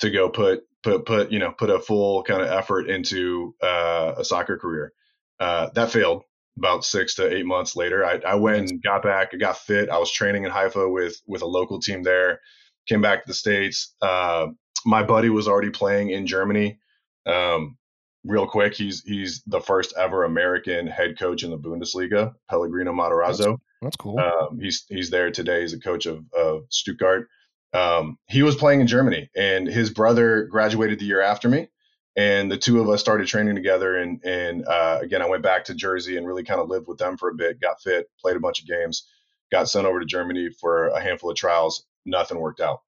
to 0.00 0.10
go 0.10 0.28
put 0.28 0.64
put 0.82 1.06
put 1.06 1.32
you 1.32 1.38
know 1.38 1.52
put 1.52 1.70
a 1.70 1.80
full 1.80 2.22
kind 2.22 2.42
of 2.42 2.48
effort 2.48 2.88
into 2.88 3.54
uh, 3.62 4.14
a 4.16 4.24
soccer 4.24 4.58
career 4.58 4.92
uh, 5.40 5.70
that 5.74 5.90
failed 5.90 6.22
about 6.56 6.84
six 6.84 7.16
to 7.16 7.34
eight 7.34 7.46
months 7.46 7.74
later. 7.74 8.04
I, 8.04 8.20
I 8.26 8.34
went 8.36 8.70
and 8.70 8.82
got 8.82 9.02
back. 9.02 9.30
I 9.32 9.36
got 9.36 9.58
fit. 9.58 9.88
I 9.88 9.98
was 9.98 10.10
training 10.10 10.44
in 10.44 10.50
Haifa 10.50 10.88
with 10.88 11.20
with 11.26 11.42
a 11.42 11.46
local 11.46 11.80
team 11.80 12.02
there. 12.02 12.40
Came 12.86 13.02
back 13.02 13.24
to 13.24 13.28
the 13.28 13.34
states. 13.34 13.94
Uh, 14.00 14.48
my 14.86 15.02
buddy 15.02 15.30
was 15.30 15.48
already 15.48 15.70
playing 15.70 16.10
in 16.10 16.26
Germany. 16.26 16.78
Um, 17.26 17.76
real 18.24 18.46
quick, 18.46 18.74
he's 18.74 19.02
he's 19.02 19.42
the 19.46 19.60
first 19.60 19.94
ever 19.96 20.24
American 20.24 20.86
head 20.86 21.18
coach 21.18 21.42
in 21.42 21.50
the 21.50 21.58
Bundesliga, 21.58 22.34
Pellegrino 22.48 22.92
Matarazzo. 22.92 23.38
That's, 23.38 23.60
that's 23.82 23.96
cool. 23.96 24.18
Um, 24.18 24.58
he's 24.60 24.84
he's 24.88 25.10
there 25.10 25.30
today. 25.30 25.62
He's 25.62 25.72
a 25.72 25.80
coach 25.80 26.06
of, 26.06 26.24
of 26.36 26.64
Stuttgart. 26.70 27.28
Um, 27.74 28.18
he 28.28 28.42
was 28.42 28.56
playing 28.56 28.80
in 28.80 28.86
Germany, 28.86 29.30
and 29.36 29.66
his 29.66 29.90
brother 29.90 30.44
graduated 30.44 30.98
the 30.98 31.06
year 31.06 31.20
after 31.20 31.48
me 31.48 31.68
and 32.16 32.48
the 32.48 32.56
two 32.56 32.80
of 32.80 32.88
us 32.88 33.00
started 33.00 33.26
training 33.26 33.56
together 33.56 33.96
and 33.96 34.24
and 34.24 34.64
uh, 34.68 35.00
again 35.02 35.20
i 35.20 35.28
went 35.28 35.42
back 35.42 35.64
to 35.64 35.74
jersey 35.74 36.16
and 36.16 36.24
really 36.24 36.44
kind 36.44 36.60
of 36.60 36.68
lived 36.68 36.86
with 36.86 36.96
them 36.96 37.16
for 37.16 37.28
a 37.28 37.34
bit 37.34 37.60
got 37.60 37.82
fit 37.82 38.08
played 38.20 38.36
a 38.36 38.40
bunch 38.40 38.60
of 38.60 38.68
games 38.68 39.08
got 39.50 39.68
sent 39.68 39.84
over 39.84 39.98
to 39.98 40.06
germany 40.06 40.48
for 40.60 40.90
a 40.90 41.00
handful 41.00 41.28
of 41.28 41.36
trials 41.36 41.84
nothing 42.04 42.38
worked 42.38 42.60
out. 42.60 42.82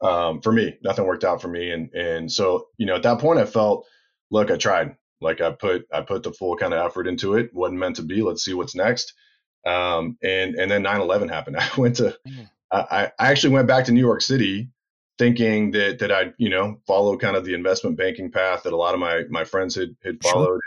Um, 0.00 0.40
for 0.40 0.52
me 0.52 0.76
nothing 0.82 1.06
worked 1.06 1.24
out 1.24 1.40
for 1.40 1.48
me 1.48 1.70
and 1.70 1.92
and 1.94 2.30
so 2.30 2.66
you 2.76 2.86
know 2.86 2.96
at 2.96 3.02
that 3.04 3.20
point 3.20 3.38
i 3.38 3.46
felt 3.46 3.86
look 4.30 4.50
i 4.50 4.56
tried. 4.56 4.96
Like 5.20 5.40
i 5.40 5.50
put 5.52 5.86
i 5.92 6.00
put 6.00 6.22
the 6.22 6.32
full 6.32 6.56
kind 6.56 6.74
of 6.74 6.84
effort 6.84 7.06
into 7.06 7.36
it 7.36 7.54
wasn't 7.54 7.78
meant 7.78 7.96
to 7.96 8.02
be 8.02 8.22
let's 8.22 8.44
see 8.44 8.54
what's 8.54 8.74
next. 8.74 9.14
Um, 9.64 10.18
and 10.22 10.54
and 10.56 10.70
then 10.70 10.84
9-11 10.84 11.30
happened. 11.30 11.56
I 11.60 11.68
went 11.76 11.96
to 11.96 12.16
mm. 12.26 12.48
I, 12.72 13.12
I 13.18 13.30
actually 13.30 13.54
went 13.54 13.68
back 13.68 13.84
to 13.86 13.92
new 13.92 14.00
york 14.00 14.20
city 14.20 14.70
thinking 15.18 15.70
that 15.72 15.98
that 15.98 16.12
I'd 16.12 16.34
you 16.38 16.48
know 16.48 16.80
follow 16.86 17.16
kind 17.16 17.36
of 17.36 17.44
the 17.44 17.54
investment 17.54 17.96
banking 17.96 18.30
path 18.30 18.62
that 18.64 18.72
a 18.72 18.76
lot 18.76 18.94
of 18.94 19.00
my 19.00 19.24
my 19.30 19.44
friends 19.44 19.74
had 19.74 19.96
had 20.04 20.22
followed. 20.22 20.46
Sure. 20.46 20.60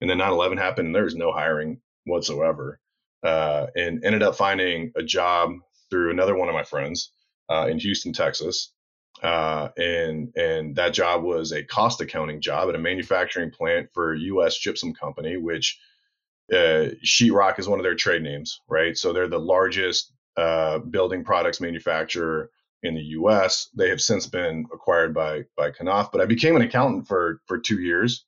and 0.00 0.10
then 0.10 0.18
9/11 0.18 0.58
happened, 0.58 0.86
and 0.86 0.94
there 0.94 1.04
was 1.04 1.16
no 1.16 1.32
hiring 1.32 1.80
whatsoever. 2.04 2.80
Uh, 3.22 3.66
and 3.76 4.02
ended 4.04 4.22
up 4.22 4.34
finding 4.34 4.92
a 4.96 5.02
job 5.02 5.52
through 5.90 6.10
another 6.10 6.34
one 6.36 6.48
of 6.48 6.54
my 6.54 6.62
friends 6.62 7.12
uh, 7.50 7.66
in 7.70 7.78
Houston, 7.78 8.12
Texas. 8.12 8.72
Uh, 9.22 9.68
and 9.76 10.32
and 10.36 10.76
that 10.76 10.94
job 10.94 11.22
was 11.22 11.52
a 11.52 11.64
cost 11.64 12.00
accounting 12.00 12.40
job 12.40 12.68
at 12.68 12.74
a 12.74 12.78
manufacturing 12.78 13.50
plant 13.50 13.90
for 13.92 14.14
U.S. 14.14 14.56
Gypsum 14.56 14.94
Company, 14.94 15.36
which 15.36 15.78
uh, 16.50 16.96
sheetrock 17.04 17.58
is 17.58 17.68
one 17.68 17.78
of 17.78 17.84
their 17.84 17.94
trade 17.94 18.22
names, 18.22 18.60
right? 18.68 18.96
So 18.96 19.12
they're 19.12 19.28
the 19.28 19.38
largest 19.38 20.12
uh, 20.36 20.78
building 20.78 21.24
products 21.24 21.60
manufacturer 21.60 22.50
in 22.82 22.94
the 22.94 23.02
U.S. 23.02 23.68
They 23.74 23.88
have 23.90 24.00
since 24.00 24.26
been 24.26 24.66
acquired 24.72 25.14
by 25.14 25.44
by 25.56 25.70
Knauf, 25.70 26.10
but 26.12 26.20
I 26.20 26.26
became 26.26 26.56
an 26.56 26.62
accountant 26.62 27.06
for 27.06 27.40
for 27.46 27.58
two 27.58 27.80
years. 27.80 28.24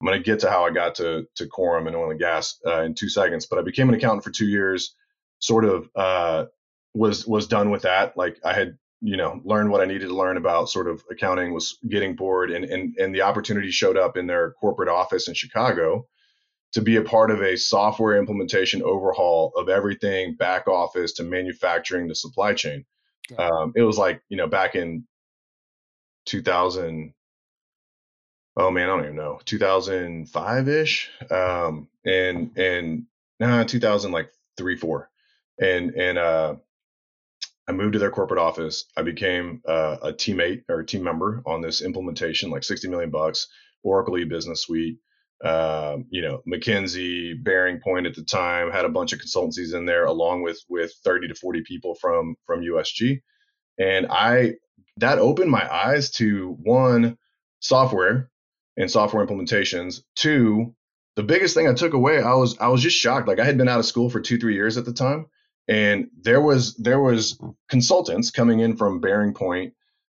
I'm 0.00 0.06
going 0.06 0.18
to 0.18 0.24
get 0.24 0.40
to 0.40 0.50
how 0.50 0.64
I 0.64 0.70
got 0.70 0.96
to 0.96 1.26
to 1.36 1.46
Quorum 1.46 1.86
and 1.86 1.94
oil 1.94 2.10
and 2.10 2.18
gas 2.18 2.58
uh, 2.66 2.82
in 2.82 2.94
two 2.94 3.08
seconds, 3.08 3.46
but 3.46 3.58
I 3.58 3.62
became 3.62 3.88
an 3.88 3.94
accountant 3.94 4.24
for 4.24 4.30
two 4.30 4.46
years. 4.46 4.94
Sort 5.38 5.64
of 5.64 5.88
uh, 5.94 6.46
was 6.94 7.26
was 7.26 7.46
done 7.46 7.70
with 7.70 7.82
that. 7.82 8.16
Like 8.16 8.38
I 8.44 8.52
had 8.52 8.78
you 9.00 9.16
know 9.16 9.40
learned 9.44 9.70
what 9.70 9.80
I 9.80 9.86
needed 9.86 10.08
to 10.08 10.16
learn 10.16 10.36
about 10.36 10.70
sort 10.70 10.88
of 10.88 11.02
accounting. 11.10 11.52
Was 11.52 11.78
getting 11.88 12.16
bored, 12.16 12.50
and 12.50 12.64
and 12.64 12.96
and 12.96 13.14
the 13.14 13.22
opportunity 13.22 13.70
showed 13.70 13.96
up 13.96 14.16
in 14.16 14.26
their 14.26 14.52
corporate 14.52 14.88
office 14.88 15.28
in 15.28 15.34
Chicago 15.34 16.06
to 16.72 16.80
be 16.80 16.96
a 16.96 17.02
part 17.02 17.30
of 17.30 17.42
a 17.42 17.56
software 17.56 18.16
implementation 18.16 18.82
overhaul 18.82 19.52
of 19.56 19.68
everything 19.68 20.34
back 20.34 20.66
office 20.68 21.12
to 21.14 21.22
manufacturing 21.22 22.08
to 22.08 22.14
supply 22.14 22.54
chain. 22.54 22.84
Um, 23.38 23.72
it 23.76 23.82
was 23.82 23.98
like, 23.98 24.22
you 24.28 24.36
know, 24.36 24.46
back 24.46 24.74
in 24.74 25.04
2000, 26.26 27.12
oh 28.56 28.70
man, 28.70 28.84
I 28.84 28.86
don't 28.86 29.04
even 29.04 29.16
know, 29.16 29.40
2005 29.44 30.68
ish. 30.68 31.10
Um, 31.30 31.88
and, 32.04 32.56
and 32.56 33.06
nah, 33.38 33.64
2000, 33.64 34.12
like 34.12 34.32
three, 34.56 34.76
four. 34.76 35.10
And, 35.60 35.90
and, 35.90 36.18
uh, 36.18 36.56
I 37.68 37.72
moved 37.72 37.92
to 37.92 37.98
their 38.00 38.10
corporate 38.10 38.40
office. 38.40 38.86
I 38.96 39.02
became 39.02 39.62
uh, 39.66 39.96
a 40.02 40.12
teammate 40.12 40.64
or 40.68 40.80
a 40.80 40.86
team 40.86 41.04
member 41.04 41.42
on 41.46 41.60
this 41.60 41.80
implementation, 41.80 42.50
like 42.50 42.64
60 42.64 42.88
million 42.88 43.10
bucks, 43.10 43.46
Oracle 43.84 44.18
e-business 44.18 44.62
suite. 44.62 44.98
Um, 45.44 46.06
you 46.10 46.22
know, 46.22 46.40
McKinsey, 46.46 47.42
Bearing 47.42 47.80
Point 47.80 48.06
at 48.06 48.14
the 48.14 48.22
time 48.22 48.70
had 48.70 48.84
a 48.84 48.88
bunch 48.88 49.12
of 49.12 49.18
consultancies 49.18 49.74
in 49.74 49.86
there, 49.86 50.04
along 50.04 50.42
with 50.42 50.60
with 50.68 50.92
30 51.04 51.28
to 51.28 51.34
40 51.34 51.62
people 51.62 51.96
from 51.96 52.36
from 52.46 52.60
USG, 52.60 53.20
and 53.78 54.06
I 54.08 54.54
that 54.98 55.18
opened 55.18 55.50
my 55.50 55.72
eyes 55.72 56.10
to 56.12 56.56
one 56.62 57.18
software 57.58 58.30
and 58.76 58.90
software 58.90 59.26
implementations. 59.26 60.02
Two, 60.14 60.76
the 61.16 61.24
biggest 61.24 61.54
thing 61.54 61.66
I 61.66 61.74
took 61.74 61.94
away, 61.94 62.22
I 62.22 62.34
was 62.34 62.56
I 62.58 62.68
was 62.68 62.80
just 62.80 62.96
shocked. 62.96 63.26
Like 63.26 63.40
I 63.40 63.44
had 63.44 63.58
been 63.58 63.68
out 63.68 63.80
of 63.80 63.86
school 63.86 64.10
for 64.10 64.20
two 64.20 64.38
three 64.38 64.54
years 64.54 64.76
at 64.76 64.84
the 64.84 64.92
time, 64.92 65.26
and 65.66 66.08
there 66.20 66.40
was 66.40 66.76
there 66.76 67.00
was 67.00 67.36
consultants 67.68 68.30
coming 68.30 68.60
in 68.60 68.76
from 68.76 69.00
Bearing 69.00 69.34
Point, 69.34 69.74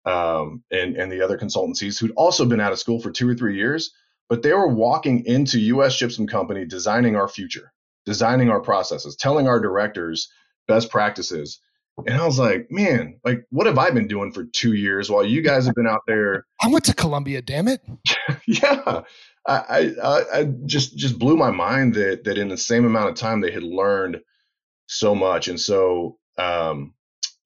um, 0.05 0.65
and 0.73 0.97
and 0.97 1.13
the 1.13 1.23
other 1.23 1.39
consultancies 1.39 2.01
who'd 2.01 2.15
also 2.17 2.45
been 2.45 2.61
out 2.61 2.73
of 2.73 2.81
school 2.81 3.01
for 3.01 3.13
two 3.13 3.29
or 3.29 3.37
three 3.37 3.57
years 3.57 3.93
but 4.33 4.41
they 4.41 4.55
were 4.55 4.67
walking 4.67 5.27
into 5.27 5.61
US 5.61 5.95
Gypsum 5.95 6.27
Company 6.27 6.65
designing 6.65 7.17
our 7.17 7.29
future, 7.29 7.71
designing 8.07 8.49
our 8.49 8.61
processes, 8.61 9.15
telling 9.15 9.47
our 9.47 9.61
directors 9.61 10.33
best 10.67 10.89
practices. 10.89 11.61
And 12.07 12.17
I 12.17 12.25
was 12.25 12.39
like, 12.39 12.71
man, 12.71 13.21
like, 13.27 13.45
what 13.51 13.67
have 13.67 13.77
I 13.77 13.91
been 13.91 14.09
doing 14.09 14.33
for 14.33 14.45
two 14.45 14.73
years 14.73 15.11
while 15.11 15.23
you 15.23 15.43
guys 15.43 15.67
have 15.67 15.75
been 15.75 15.87
out 15.87 16.01
there? 16.07 16.47
I 16.63 16.69
went 16.69 16.87
to 16.87 16.95
Columbia, 16.95 17.43
damn 17.43 17.69
it. 17.69 17.83
yeah. 18.47 19.03
I, 19.47 19.93
I, 20.03 20.23
I 20.33 20.45
just 20.65 20.97
just 20.97 21.19
blew 21.19 21.37
my 21.37 21.51
mind 21.51 21.93
that 21.97 22.25
that 22.25 22.39
in 22.39 22.49
the 22.49 22.57
same 22.57 22.87
amount 22.87 23.11
of 23.11 23.17
time 23.17 23.43
they 23.43 23.51
had 23.51 23.63
learned 23.63 24.23
so 24.87 25.15
much. 25.15 25.49
And 25.49 25.61
so 25.61 26.17
um, 26.39 26.95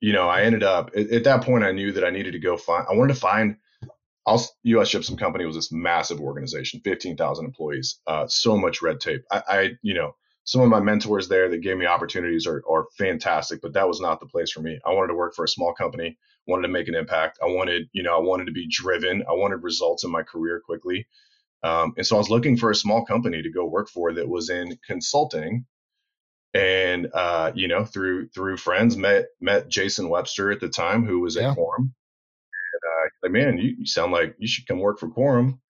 you 0.01 0.13
know, 0.13 0.29
I 0.29 0.43
ended 0.43 0.63
up 0.63 0.93
at, 0.97 1.11
at 1.11 1.25
that 1.25 1.43
point 1.43 1.65
I 1.65 1.73
knew 1.73 1.91
that 1.91 2.05
I 2.05 2.11
needed 2.11 2.35
to 2.35 2.39
go 2.39 2.57
find 2.57 2.87
I 2.89 2.95
wanted 2.95 3.15
to 3.15 3.21
find 3.21 3.57
U.S. 4.65 4.91
Gypsum 4.91 5.17
Company 5.17 5.45
was 5.45 5.57
this 5.57 5.71
massive 5.71 6.21
organization, 6.21 6.81
15,000 6.85 7.45
employees, 7.45 8.01
uh, 8.07 8.27
so 8.27 8.57
much 8.57 8.83
red 8.83 9.01
tape. 9.01 9.23
I, 9.31 9.43
I, 9.49 9.71
you 9.83 9.95
know, 9.95 10.17
some 10.45 10.61
of 10.61 10.69
my 10.69 10.81
mentors 10.81 11.29
there 11.29 11.49
that 11.49 11.59
gave 11.59 11.77
me 11.77 11.87
opportunities 11.87 12.47
are, 12.47 12.63
are 12.71 12.87
fantastic, 12.97 13.61
but 13.61 13.73
that 13.75 13.89
was 13.89 14.01
not 14.01 14.21
the 14.21 14.27
place 14.27 14.51
for 14.53 14.61
me. 14.61 14.79
I 14.87 14.93
wanted 14.93 15.09
to 15.09 15.15
work 15.15 15.35
for 15.35 15.45
a 15.45 15.49
small 15.49 15.75
company, 15.75 16.19
wanted 16.47 16.63
to 16.63 16.73
make 16.73 16.87
an 16.87 16.95
impact. 16.95 17.39
I 17.43 17.47
wanted, 17.47 17.89
you 17.93 18.05
know, 18.05 18.17
I 18.17 18.21
wanted 18.21 18.47
to 18.47 18.53
be 18.53 18.69
driven. 18.69 19.25
I 19.29 19.33
wanted 19.33 19.65
results 19.65 20.05
in 20.05 20.11
my 20.11 20.23
career 20.23 20.63
quickly. 20.65 21.07
Um, 21.65 21.95
and 21.97 22.07
so 22.07 22.15
I 22.15 22.19
was 22.19 22.31
looking 22.31 22.57
for 22.57 22.71
a 22.71 22.77
small 22.77 23.05
company 23.05 23.43
to 23.43 23.51
go 23.51 23.67
work 23.67 23.89
for 23.89 24.13
that 24.13 24.29
was 24.29 24.51
in 24.51 24.79
consulting. 24.87 25.67
And 26.55 27.09
uh, 27.13 27.51
you 27.55 27.67
know, 27.67 27.85
through 27.85 28.29
through 28.29 28.57
friends, 28.57 28.97
met 28.97 29.27
met 29.41 29.69
Jason 29.69 30.09
Webster 30.09 30.53
at 30.53 30.61
the 30.61 30.69
time, 30.69 31.05
who 31.05 31.21
was 31.21 31.37
yeah. 31.37 31.51
at 31.51 31.55
Quorum 31.55 31.95
uh, 33.07 33.11
like, 33.23 33.33
man, 33.33 33.59
you, 33.59 33.77
you, 33.79 33.87
sound 33.87 34.13
like 34.13 34.35
you 34.39 34.49
should 34.49 34.67
come 34.67 34.81
work 34.81 34.99
for 34.99 35.09
Quorum. 35.09 35.61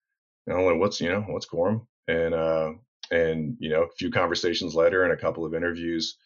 And 0.45 0.57
I'm 0.57 0.65
like, 0.65 0.79
what's, 0.79 1.01
you 1.01 1.09
know, 1.09 1.21
what's 1.21 1.45
Quorum? 1.45 1.87
And, 2.07 2.33
uh, 2.33 2.73
and, 3.11 3.57
you 3.59 3.69
know, 3.69 3.83
a 3.83 3.95
few 3.97 4.11
conversations 4.11 4.75
later 4.75 5.03
and 5.03 5.13
a 5.13 5.17
couple 5.17 5.45
of 5.45 5.53
interviews, 5.53 6.17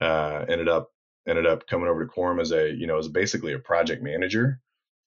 uh, 0.00 0.44
ended 0.48 0.68
up, 0.68 0.90
ended 1.28 1.46
up 1.46 1.66
coming 1.66 1.88
over 1.88 2.04
to 2.04 2.10
Quorum 2.10 2.40
as 2.40 2.52
a, 2.52 2.70
you 2.72 2.86
know, 2.86 2.98
as 2.98 3.08
basically 3.08 3.52
a 3.52 3.58
project 3.58 4.02
manager. 4.02 4.60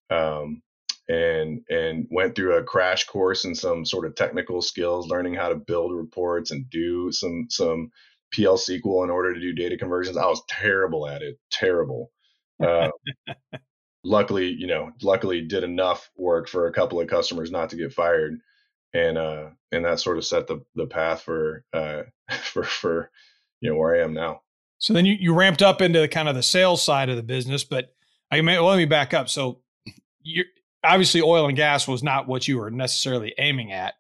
Um, 0.10 0.62
and, 1.08 1.62
and 1.70 2.08
went 2.12 2.36
through 2.36 2.56
a 2.56 2.64
crash 2.64 3.06
course 3.06 3.44
in 3.44 3.56
some 3.56 3.84
sort 3.84 4.06
of 4.06 4.16
technical 4.16 4.62
skills, 4.62 5.08
learning 5.08 5.34
how 5.34 5.50
to 5.50 5.56
build 5.56 5.92
reports 5.92 6.52
and 6.52 6.70
do 6.70 7.12
some, 7.12 7.48
some 7.50 7.92
PL 8.32 8.58
SQL 8.58 9.04
in 9.04 9.10
order 9.10 9.34
to 9.34 9.40
do 9.40 9.54
data 9.54 9.76
conversions. 9.76 10.18
I 10.18 10.28
was 10.28 10.44
terrible 10.48 11.08
at 11.08 11.24
it, 11.24 11.40
terrible. 11.52 12.12
Uh, 12.64 12.90
luckily, 14.04 14.48
you 14.48 14.68
know, 14.68 14.92
luckily 15.02 15.42
did 15.42 15.64
enough 15.64 16.10
work 16.16 16.48
for 16.48 16.68
a 16.68 16.74
couple 16.74 17.00
of 17.00 17.08
customers 17.08 17.52
not 17.52 17.70
to 17.70 17.76
get 17.76 17.94
fired. 17.94 18.40
And 18.94 19.18
uh 19.18 19.50
and 19.72 19.86
that 19.86 20.00
sort 20.00 20.18
of 20.18 20.26
set 20.26 20.48
the 20.48 20.64
the 20.76 20.88
path 20.88 21.22
for 21.22 21.64
uh 21.74 22.04
for 22.42 22.64
for 22.64 23.12
you 23.62 23.70
know 23.70 23.78
where 23.78 23.96
I 23.96 24.04
am 24.04 24.14
now. 24.14 24.42
So 24.80 24.94
then 24.94 25.06
you, 25.06 25.18
you 25.20 25.34
ramped 25.34 25.62
up 25.62 25.82
into 25.82 26.00
the 26.00 26.08
kind 26.08 26.30
of 26.30 26.36
the 26.36 26.44
sales 26.44 26.82
side 26.82 27.10
of 27.10 27.18
the 27.18 27.24
business, 27.24 27.64
but 27.64 27.94
I 28.32 28.42
may 28.42 28.58
well, 28.58 28.70
let 28.70 28.78
me 28.78 28.86
back 28.86 29.14
up. 29.14 29.30
So 29.30 29.60
you 30.22 30.46
obviously 30.84 31.22
oil 31.22 31.48
and 31.48 31.58
gas 31.58 31.88
was 31.88 32.02
not 32.02 32.28
what 32.28 32.48
you 32.48 32.58
were 32.58 32.72
necessarily 32.72 33.34
aiming 33.38 33.72
at. 33.72 33.96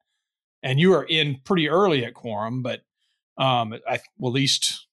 And 0.63 0.79
you 0.79 0.89
were 0.89 1.03
in 1.03 1.39
pretty 1.43 1.69
early 1.69 2.03
at 2.05 2.13
Quorum, 2.13 2.63
but 2.63 2.81
um 3.37 3.75
I 3.87 3.99
well 4.17 4.31
at 4.31 4.35
least 4.35 4.87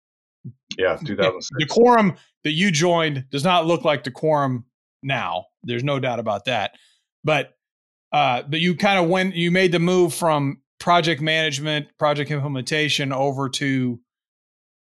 yeah, 0.78 0.96
2006. 1.04 1.48
The 1.58 1.66
quorum 1.66 2.16
that 2.44 2.52
you 2.52 2.70
joined 2.70 3.24
does 3.30 3.44
not 3.44 3.66
look 3.66 3.84
like 3.84 4.04
the 4.04 4.10
quorum 4.10 4.64
now. 5.02 5.46
There's 5.62 5.84
no 5.84 5.98
doubt 5.98 6.18
about 6.18 6.46
that. 6.46 6.72
But 7.24 7.54
uh, 8.12 8.42
but 8.42 8.60
you 8.60 8.76
kind 8.76 8.98
of 8.98 9.08
went 9.08 9.34
you 9.34 9.50
made 9.50 9.72
the 9.72 9.78
move 9.78 10.14
from 10.14 10.60
project 10.78 11.20
management, 11.20 11.88
project 11.98 12.30
implementation 12.30 13.12
over 13.12 13.48
to 13.48 14.00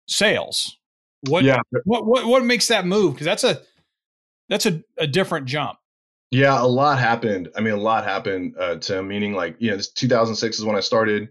sales. 0.07 0.77
What 1.21 1.43
yeah. 1.43 1.61
what 1.85 2.05
what 2.05 2.25
what 2.25 2.45
makes 2.45 2.67
that 2.67 2.85
move? 2.85 3.13
Because 3.13 3.25
that's 3.25 3.43
a 3.43 3.61
that's 4.49 4.65
a, 4.65 4.83
a 4.97 5.07
different 5.07 5.45
jump. 5.45 5.77
Yeah, 6.31 6.61
a 6.61 6.67
lot 6.67 6.99
happened. 6.99 7.49
I 7.55 7.61
mean, 7.61 7.73
a 7.73 7.77
lot 7.77 8.03
happened 8.03 8.55
uh, 8.59 8.75
to 8.75 9.01
meaning 9.01 9.33
like, 9.33 9.55
you 9.59 9.71
know, 9.71 9.77
2006 9.77 10.59
is 10.59 10.65
when 10.65 10.75
I 10.75 10.81
started. 10.81 11.29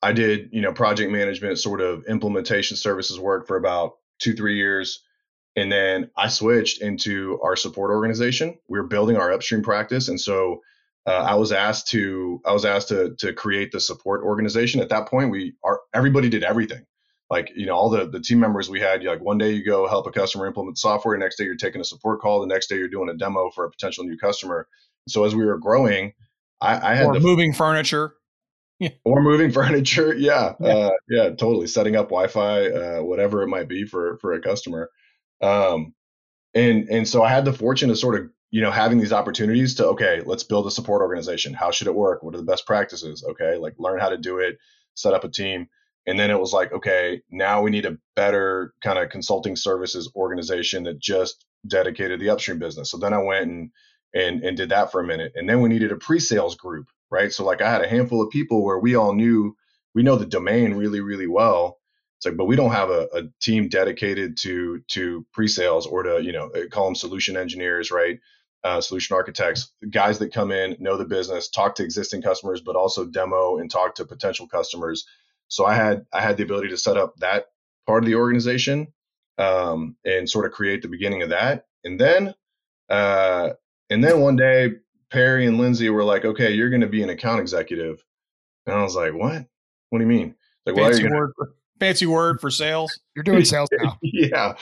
I 0.00 0.12
did, 0.12 0.50
you 0.52 0.62
know, 0.62 0.72
project 0.72 1.10
management, 1.10 1.58
sort 1.58 1.80
of 1.80 2.04
implementation 2.06 2.76
services 2.76 3.18
work 3.18 3.46
for 3.46 3.56
about 3.56 3.96
two, 4.20 4.32
three 4.32 4.56
years. 4.56 5.02
And 5.58 5.72
then 5.72 6.10
I 6.16 6.28
switched 6.28 6.80
into 6.80 7.40
our 7.42 7.56
support 7.56 7.90
organization. 7.90 8.56
We 8.68 8.78
were 8.78 8.86
building 8.86 9.16
our 9.16 9.32
upstream 9.32 9.62
practice, 9.62 10.08
and 10.08 10.20
so 10.20 10.60
uh, 11.04 11.10
I 11.10 11.34
was 11.34 11.50
asked 11.50 11.88
to 11.88 12.40
I 12.44 12.52
was 12.52 12.64
asked 12.64 12.88
to 12.88 13.16
to 13.18 13.32
create 13.32 13.72
the 13.72 13.80
support 13.80 14.22
organization. 14.22 14.80
At 14.80 14.90
that 14.90 15.08
point, 15.08 15.32
we 15.32 15.54
are 15.64 15.80
everybody 15.92 16.28
did 16.28 16.44
everything. 16.44 16.84
Like 17.28 17.50
you 17.56 17.66
know, 17.66 17.74
all 17.74 17.90
the 17.90 18.08
the 18.08 18.20
team 18.20 18.38
members 18.38 18.70
we 18.70 18.78
had. 18.78 19.02
Like 19.02 19.20
one 19.20 19.36
day 19.36 19.50
you 19.50 19.64
go 19.64 19.88
help 19.88 20.06
a 20.06 20.12
customer 20.12 20.46
implement 20.46 20.78
software, 20.78 21.16
the 21.18 21.24
next 21.24 21.38
day 21.38 21.44
you're 21.44 21.56
taking 21.56 21.80
a 21.80 21.84
support 21.84 22.20
call, 22.20 22.40
the 22.40 22.46
next 22.46 22.68
day 22.68 22.76
you're 22.76 22.88
doing 22.88 23.08
a 23.08 23.14
demo 23.14 23.50
for 23.50 23.64
a 23.64 23.70
potential 23.70 24.04
new 24.04 24.16
customer. 24.16 24.68
So 25.08 25.24
as 25.24 25.34
we 25.34 25.44
were 25.44 25.58
growing, 25.58 26.12
I, 26.60 26.92
I 26.92 26.94
had 26.94 27.06
or 27.06 27.14
to, 27.14 27.20
moving 27.20 27.52
furniture. 27.52 28.14
or 29.04 29.20
moving 29.20 29.50
furniture, 29.50 30.14
yeah, 30.18 30.54
yeah, 30.60 30.68
uh, 30.68 30.90
yeah, 31.08 31.28
totally. 31.30 31.66
Setting 31.66 31.96
up 31.96 32.10
Wi-Fi, 32.10 32.66
uh, 32.68 33.02
whatever 33.02 33.42
it 33.42 33.48
might 33.48 33.66
be 33.66 33.84
for 33.84 34.18
for 34.18 34.34
a 34.34 34.40
customer. 34.40 34.88
Um, 35.40 35.94
and 36.54 36.88
and 36.88 37.08
so 37.08 37.22
I 37.22 37.30
had 37.30 37.44
the 37.44 37.52
fortune 37.52 37.90
of 37.90 37.98
sort 37.98 38.18
of 38.20 38.30
you 38.50 38.60
know 38.60 38.70
having 38.70 38.98
these 38.98 39.12
opportunities 39.12 39.74
to 39.76 39.86
okay, 39.88 40.22
let's 40.24 40.44
build 40.44 40.66
a 40.66 40.70
support 40.70 41.02
organization. 41.02 41.54
How 41.54 41.70
should 41.70 41.86
it 41.86 41.94
work? 41.94 42.22
What 42.22 42.34
are 42.34 42.38
the 42.38 42.44
best 42.44 42.66
practices? 42.66 43.24
Okay, 43.24 43.56
like 43.56 43.74
learn 43.78 44.00
how 44.00 44.08
to 44.08 44.18
do 44.18 44.38
it, 44.38 44.58
set 44.94 45.14
up 45.14 45.24
a 45.24 45.28
team. 45.28 45.68
And 46.06 46.18
then 46.18 46.30
it 46.30 46.40
was 46.40 46.54
like, 46.54 46.72
okay, 46.72 47.20
now 47.30 47.60
we 47.60 47.70
need 47.70 47.84
a 47.84 47.98
better 48.16 48.72
kind 48.82 48.98
of 48.98 49.10
consulting 49.10 49.56
services 49.56 50.10
organization 50.16 50.84
that 50.84 50.98
just 50.98 51.44
dedicated 51.66 52.18
the 52.18 52.30
upstream 52.30 52.58
business. 52.58 52.90
So 52.90 52.96
then 52.96 53.12
I 53.12 53.18
went 53.22 53.50
and 53.50 53.70
and 54.14 54.42
and 54.42 54.56
did 54.56 54.70
that 54.70 54.90
for 54.90 55.00
a 55.00 55.06
minute. 55.06 55.32
And 55.36 55.48
then 55.48 55.60
we 55.60 55.68
needed 55.68 55.92
a 55.92 55.96
pre-sales 55.96 56.56
group, 56.56 56.88
right? 57.10 57.32
So 57.32 57.44
like 57.44 57.60
I 57.60 57.70
had 57.70 57.82
a 57.82 57.88
handful 57.88 58.22
of 58.22 58.30
people 58.30 58.64
where 58.64 58.78
we 58.78 58.94
all 58.94 59.12
knew 59.12 59.54
we 59.94 60.02
know 60.02 60.16
the 60.16 60.26
domain 60.26 60.74
really, 60.74 61.00
really 61.00 61.26
well. 61.26 61.77
It's 62.18 62.26
like, 62.26 62.36
but 62.36 62.46
we 62.46 62.56
don't 62.56 62.72
have 62.72 62.90
a, 62.90 63.08
a 63.14 63.22
team 63.40 63.68
dedicated 63.68 64.36
to 64.38 64.82
to 64.88 65.24
pre-sales 65.32 65.86
or 65.86 66.02
to 66.02 66.22
you 66.22 66.32
know 66.32 66.50
call 66.70 66.86
them 66.86 66.96
solution 66.96 67.36
engineers, 67.36 67.90
right? 67.90 68.18
Uh, 68.64 68.80
solution 68.80 69.14
architects, 69.14 69.72
guys 69.88 70.18
that 70.18 70.32
come 70.32 70.50
in, 70.50 70.76
know 70.80 70.96
the 70.96 71.04
business, 71.04 71.48
talk 71.48 71.76
to 71.76 71.84
existing 71.84 72.20
customers, 72.20 72.60
but 72.60 72.74
also 72.74 73.04
demo 73.04 73.58
and 73.58 73.70
talk 73.70 73.94
to 73.94 74.04
potential 74.04 74.48
customers. 74.48 75.06
So 75.46 75.64
I 75.64 75.74
had 75.74 76.06
I 76.12 76.20
had 76.20 76.36
the 76.36 76.42
ability 76.42 76.68
to 76.70 76.76
set 76.76 76.96
up 76.96 77.14
that 77.18 77.46
part 77.86 78.02
of 78.02 78.08
the 78.08 78.16
organization 78.16 78.88
um, 79.38 79.96
and 80.04 80.28
sort 80.28 80.44
of 80.44 80.50
create 80.50 80.82
the 80.82 80.88
beginning 80.88 81.22
of 81.22 81.28
that. 81.30 81.66
And 81.84 82.00
then 82.00 82.34
uh, 82.88 83.50
and 83.90 84.02
then 84.02 84.20
one 84.20 84.34
day 84.34 84.72
Perry 85.10 85.46
and 85.46 85.58
Lindsay 85.58 85.88
were 85.88 86.04
like, 86.04 86.24
"Okay, 86.24 86.52
you're 86.52 86.70
going 86.70 86.80
to 86.80 86.88
be 86.88 87.04
an 87.04 87.10
account 87.10 87.40
executive," 87.40 88.04
and 88.66 88.74
I 88.74 88.82
was 88.82 88.96
like, 88.96 89.14
"What? 89.14 89.46
What 89.90 89.98
do 89.98 90.04
you 90.04 90.08
mean?" 90.08 90.34
Like, 90.66 90.76
well, 90.76 90.90
word, 90.90 91.32
for, 91.36 91.54
fancy 91.78 92.06
word 92.06 92.40
for 92.40 92.50
sales. 92.50 92.98
You're 93.14 93.22
doing 93.24 93.44
sales 93.46 93.68
now. 93.72 93.98
yeah, 94.02 94.54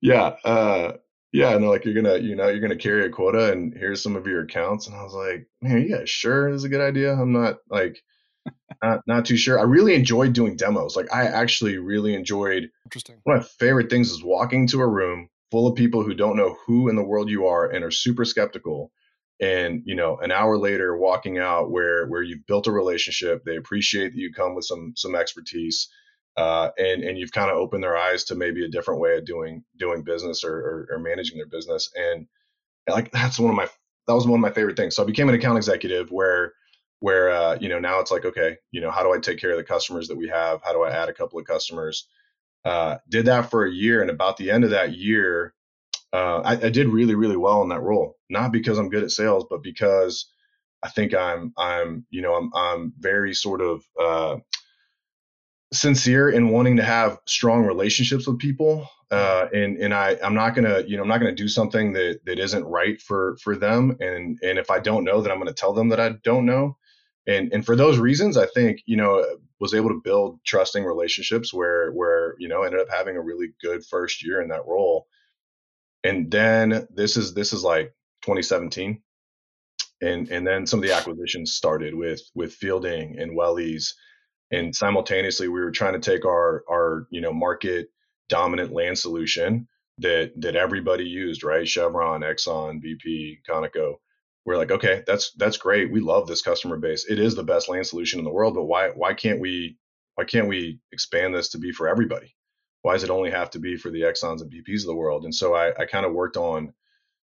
yeah, 0.00 0.34
uh, 0.44 0.92
yeah. 1.32 1.54
And 1.54 1.66
like, 1.68 1.84
you're 1.84 1.94
gonna, 1.94 2.18
you 2.18 2.36
know, 2.36 2.48
you're 2.48 2.60
gonna 2.60 2.76
carry 2.76 3.04
a 3.04 3.10
quota, 3.10 3.52
and 3.52 3.74
here's 3.74 4.02
some 4.02 4.16
of 4.16 4.26
your 4.26 4.42
accounts. 4.42 4.86
And 4.86 4.96
I 4.96 5.02
was 5.02 5.14
like, 5.14 5.46
"Man, 5.62 5.82
you 5.82 5.96
guys 5.96 6.10
sure 6.10 6.50
this 6.50 6.58
is 6.58 6.64
a 6.64 6.68
good 6.68 6.80
idea?" 6.80 7.12
I'm 7.12 7.32
not 7.32 7.58
like, 7.70 8.02
not 8.82 9.00
not 9.06 9.24
too 9.24 9.36
sure. 9.36 9.58
I 9.58 9.62
really 9.62 9.94
enjoyed 9.94 10.32
doing 10.32 10.56
demos. 10.56 10.96
Like, 10.96 11.12
I 11.12 11.24
actually 11.24 11.78
really 11.78 12.14
enjoyed. 12.14 12.70
Interesting. 12.86 13.16
One 13.24 13.36
of 13.36 13.42
my 13.42 13.48
favorite 13.58 13.90
things 13.90 14.10
is 14.10 14.22
walking 14.22 14.66
to 14.68 14.80
a 14.80 14.88
room 14.88 15.28
full 15.50 15.66
of 15.66 15.74
people 15.74 16.02
who 16.02 16.14
don't 16.14 16.36
know 16.36 16.56
who 16.66 16.88
in 16.88 16.96
the 16.96 17.02
world 17.02 17.28
you 17.28 17.46
are 17.46 17.68
and 17.70 17.84
are 17.84 17.90
super 17.90 18.24
skeptical 18.24 18.92
and 19.40 19.82
you 19.84 19.94
know 19.94 20.18
an 20.18 20.30
hour 20.30 20.58
later 20.58 20.96
walking 20.96 21.38
out 21.38 21.70
where 21.70 22.06
where 22.06 22.22
you've 22.22 22.46
built 22.46 22.66
a 22.66 22.72
relationship 22.72 23.42
they 23.44 23.56
appreciate 23.56 24.10
that 24.10 24.18
you 24.18 24.32
come 24.32 24.54
with 24.54 24.64
some 24.64 24.92
some 24.96 25.14
expertise 25.14 25.88
uh, 26.36 26.70
and 26.78 27.02
and 27.02 27.18
you've 27.18 27.32
kind 27.32 27.50
of 27.50 27.56
opened 27.56 27.82
their 27.82 27.96
eyes 27.96 28.24
to 28.24 28.34
maybe 28.34 28.64
a 28.64 28.68
different 28.68 29.00
way 29.00 29.16
of 29.16 29.24
doing 29.24 29.64
doing 29.78 30.02
business 30.02 30.44
or, 30.44 30.54
or, 30.54 30.88
or 30.92 30.98
managing 30.98 31.38
their 31.38 31.46
business 31.46 31.90
and 31.96 32.26
like 32.88 33.10
that's 33.10 33.38
one 33.38 33.50
of 33.50 33.56
my 33.56 33.68
that 34.06 34.14
was 34.14 34.26
one 34.26 34.40
of 34.40 34.42
my 34.42 34.50
favorite 34.50 34.76
things. 34.76 34.96
So 34.96 35.02
i 35.02 35.06
became 35.06 35.28
an 35.28 35.34
account 35.34 35.56
executive 35.56 36.10
where 36.10 36.54
where 37.00 37.30
uh, 37.30 37.58
you 37.60 37.68
know 37.68 37.78
now 37.78 38.00
it's 38.00 38.10
like 38.10 38.24
okay 38.24 38.56
you 38.70 38.80
know 38.80 38.90
how 38.90 39.02
do 39.02 39.12
i 39.12 39.18
take 39.18 39.38
care 39.38 39.52
of 39.52 39.56
the 39.56 39.64
customers 39.64 40.08
that 40.08 40.16
we 40.16 40.28
have? 40.28 40.60
How 40.62 40.72
do 40.72 40.82
i 40.82 40.90
add 40.90 41.08
a 41.08 41.14
couple 41.14 41.38
of 41.38 41.46
customers? 41.46 42.06
Uh, 42.64 42.98
did 43.08 43.26
that 43.26 43.50
for 43.50 43.64
a 43.64 43.72
year 43.72 44.02
and 44.02 44.10
about 44.10 44.36
the 44.36 44.50
end 44.50 44.64
of 44.64 44.70
that 44.70 44.92
year 44.92 45.54
uh, 46.12 46.40
I, 46.40 46.52
I, 46.66 46.70
did 46.70 46.88
really 46.88 47.14
really 47.14 47.36
well 47.36 47.62
in 47.62 47.70
that 47.70 47.80
role. 47.80 48.18
Not 48.28 48.52
because 48.52 48.78
i'm 48.78 48.90
good 48.90 49.02
at 49.02 49.10
sales 49.10 49.46
but 49.48 49.62
because 49.62 50.26
i 50.82 50.88
think 50.88 51.14
i'm 51.14 51.54
i'm 51.56 52.04
you 52.10 52.20
know 52.20 52.34
i'm, 52.34 52.50
I'm 52.54 52.92
very 52.98 53.32
sort 53.34 53.62
of 53.62 53.82
uh, 53.98 54.36
sincere 55.72 56.30
in 56.30 56.50
wanting 56.50 56.76
to 56.76 56.82
have 56.82 57.18
strong 57.26 57.64
relationships 57.64 58.26
with 58.26 58.38
people 58.38 58.88
uh, 59.10 59.48
and 59.52 59.76
and 59.78 59.92
I 59.92 60.16
I'm 60.22 60.34
not 60.34 60.54
gonna 60.54 60.82
you 60.86 60.96
know 60.96 61.02
I'm 61.02 61.08
not 61.08 61.18
gonna 61.18 61.34
do 61.34 61.48
something 61.48 61.92
that 61.94 62.20
that 62.26 62.38
isn't 62.38 62.64
right 62.64 63.00
for 63.00 63.36
for 63.42 63.56
them 63.56 63.96
and 64.00 64.38
and 64.42 64.58
if 64.58 64.70
I 64.70 64.78
don't 64.78 65.04
know 65.04 65.20
that 65.20 65.32
I'm 65.32 65.38
gonna 65.38 65.52
tell 65.52 65.72
them 65.72 65.88
that 65.88 66.00
I 66.00 66.12
don't 66.22 66.46
know. 66.46 66.76
And 67.26 67.52
and 67.52 67.66
for 67.66 67.74
those 67.74 67.98
reasons 67.98 68.36
I 68.36 68.46
think 68.46 68.82
you 68.86 68.96
know 68.96 69.24
was 69.58 69.74
able 69.74 69.88
to 69.90 70.00
build 70.02 70.38
trusting 70.46 70.84
relationships 70.84 71.52
where 71.52 71.90
where 71.90 72.36
you 72.38 72.48
know 72.48 72.62
ended 72.62 72.80
up 72.80 72.88
having 72.88 73.16
a 73.16 73.22
really 73.22 73.48
good 73.60 73.84
first 73.84 74.24
year 74.24 74.40
in 74.40 74.48
that 74.48 74.66
role. 74.66 75.06
And 76.04 76.30
then 76.30 76.86
this 76.94 77.16
is 77.16 77.34
this 77.34 77.52
is 77.52 77.64
like 77.64 77.92
2017 78.22 79.02
and 80.02 80.30
and 80.30 80.46
then 80.46 80.66
some 80.66 80.78
of 80.78 80.88
the 80.88 80.94
acquisitions 80.94 81.52
started 81.52 81.94
with 81.94 82.22
with 82.34 82.54
fielding 82.54 83.18
and 83.18 83.36
Wellez 83.36 83.92
and 84.52 84.74
simultaneously 84.76 85.48
we 85.48 85.60
were 85.60 85.72
trying 85.72 85.94
to 85.94 86.00
take 86.00 86.26
our 86.26 86.64
our 86.70 87.06
you 87.10 87.20
know 87.22 87.32
market 87.32 87.90
dominant 88.28 88.72
land 88.72 88.98
solution 88.98 89.68
that 89.98 90.32
that 90.40 90.56
everybody 90.56 91.04
used 91.04 91.44
right? 91.44 91.68
Chevron 91.68 92.22
exxon 92.22 92.82
bp 92.84 93.38
conoco. 93.48 93.96
We're 94.46 94.58
like 94.58 94.72
okay 94.72 95.04
that's 95.06 95.32
that's 95.38 95.58
great. 95.58 95.92
We 95.92 96.00
love 96.00 96.28
this 96.28 96.42
customer 96.42 96.78
base. 96.78 97.06
It 97.08 97.18
is 97.20 97.34
the 97.36 97.44
best 97.44 97.68
land 97.68 97.86
solution 97.86 98.20
in 98.20 98.26
the 98.26 98.32
world 98.32 98.54
but 98.54 98.64
why 98.64 98.90
why 98.90 99.14
can't 99.14 99.40
we 99.40 99.78
why 100.16 100.24
can't 100.24 100.48
we 100.48 100.80
expand 100.92 101.34
this 101.34 101.50
to 101.50 101.58
be 101.58 101.72
for 101.72 101.88
everybody? 101.88 102.34
Why 102.82 102.94
does 102.94 103.04
it 103.04 103.10
only 103.10 103.30
have 103.30 103.50
to 103.52 103.60
be 103.60 103.76
for 103.76 103.90
the 103.90 104.02
Exxons 104.02 104.42
and 104.42 104.52
BPs 104.52 104.82
of 104.82 104.86
the 104.88 104.94
world? 104.96 105.24
And 105.24 105.34
so 105.34 105.54
I, 105.54 105.70
I 105.78 105.86
kind 105.86 106.06
of 106.06 106.12
worked 106.14 106.36
on 106.38 106.72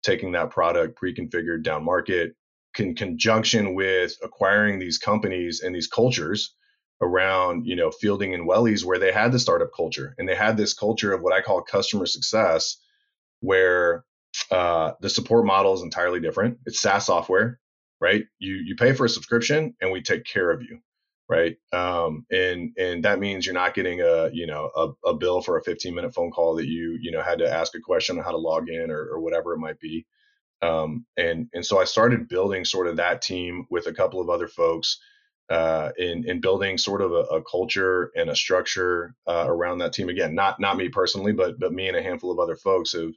taking 0.02 0.32
that 0.32 0.50
product 0.50 0.96
pre-configured 0.96 1.62
down 1.64 1.84
market 1.84 2.34
in 2.78 2.96
conjunction 2.96 3.74
with 3.74 4.14
acquiring 4.22 4.78
these 4.78 4.98
companies 4.98 5.62
and 5.62 5.74
these 5.74 5.88
cultures 5.88 6.54
around 7.00 7.66
you 7.66 7.76
know 7.76 7.90
fielding 7.90 8.34
and 8.34 8.46
Wellez 8.46 8.84
where 8.84 8.98
they 8.98 9.12
had 9.12 9.32
the 9.32 9.38
startup 9.38 9.70
culture 9.74 10.14
and 10.18 10.28
they 10.28 10.34
had 10.34 10.56
this 10.56 10.74
culture 10.74 11.12
of 11.12 11.22
what 11.22 11.32
i 11.32 11.40
call 11.40 11.62
customer 11.62 12.06
success 12.06 12.76
where 13.40 14.04
uh, 14.50 14.92
the 15.00 15.10
support 15.10 15.44
model 15.44 15.74
is 15.74 15.82
entirely 15.82 16.20
different 16.20 16.58
it's 16.66 16.80
saas 16.80 17.06
software 17.06 17.58
right 18.00 18.24
you 18.38 18.54
you 18.54 18.76
pay 18.76 18.92
for 18.92 19.06
a 19.06 19.08
subscription 19.08 19.74
and 19.80 19.90
we 19.90 20.02
take 20.02 20.24
care 20.24 20.50
of 20.50 20.62
you 20.62 20.78
right? 21.30 21.56
Um, 21.72 22.26
and 22.32 22.72
and 22.76 23.04
that 23.04 23.20
means 23.20 23.46
you're 23.46 23.54
not 23.54 23.72
getting 23.72 24.00
a 24.00 24.28
you 24.32 24.46
know 24.46 24.70
a, 24.76 25.10
a, 25.10 25.14
bill 25.14 25.40
for 25.40 25.56
a 25.56 25.62
15 25.62 25.94
minute 25.94 26.12
phone 26.12 26.32
call 26.32 26.56
that 26.56 26.66
you 26.66 26.98
you 27.00 27.12
know 27.12 27.22
had 27.22 27.38
to 27.38 27.50
ask 27.50 27.74
a 27.76 27.80
question 27.80 28.18
on 28.18 28.24
how 28.24 28.32
to 28.32 28.36
log 28.36 28.68
in 28.68 28.90
or, 28.90 29.08
or 29.12 29.20
whatever 29.20 29.54
it 29.54 29.60
might 29.60 29.78
be. 29.78 30.04
Um, 30.60 31.06
and 31.16 31.48
and 31.54 31.64
so 31.64 31.80
I 31.80 31.84
started 31.84 32.28
building 32.28 32.64
sort 32.64 32.88
of 32.88 32.96
that 32.96 33.22
team 33.22 33.64
with 33.70 33.86
a 33.86 33.92
couple 33.92 34.20
of 34.20 34.28
other 34.28 34.48
folks. 34.48 34.98
Uh, 35.50 35.90
in 35.98 36.24
in 36.28 36.40
building 36.40 36.78
sort 36.78 37.02
of 37.02 37.12
a, 37.12 37.22
a 37.34 37.42
culture 37.42 38.12
and 38.14 38.30
a 38.30 38.36
structure 38.36 39.14
uh, 39.26 39.44
around 39.48 39.78
that 39.78 39.92
team. 39.92 40.08
Again, 40.08 40.34
not 40.34 40.60
not 40.60 40.76
me 40.76 40.88
personally, 40.88 41.32
but 41.32 41.58
but 41.58 41.72
me 41.72 41.88
and 41.88 41.96
a 41.96 42.02
handful 42.02 42.30
of 42.30 42.38
other 42.38 42.56
folks 42.56 42.92
have 42.92 43.10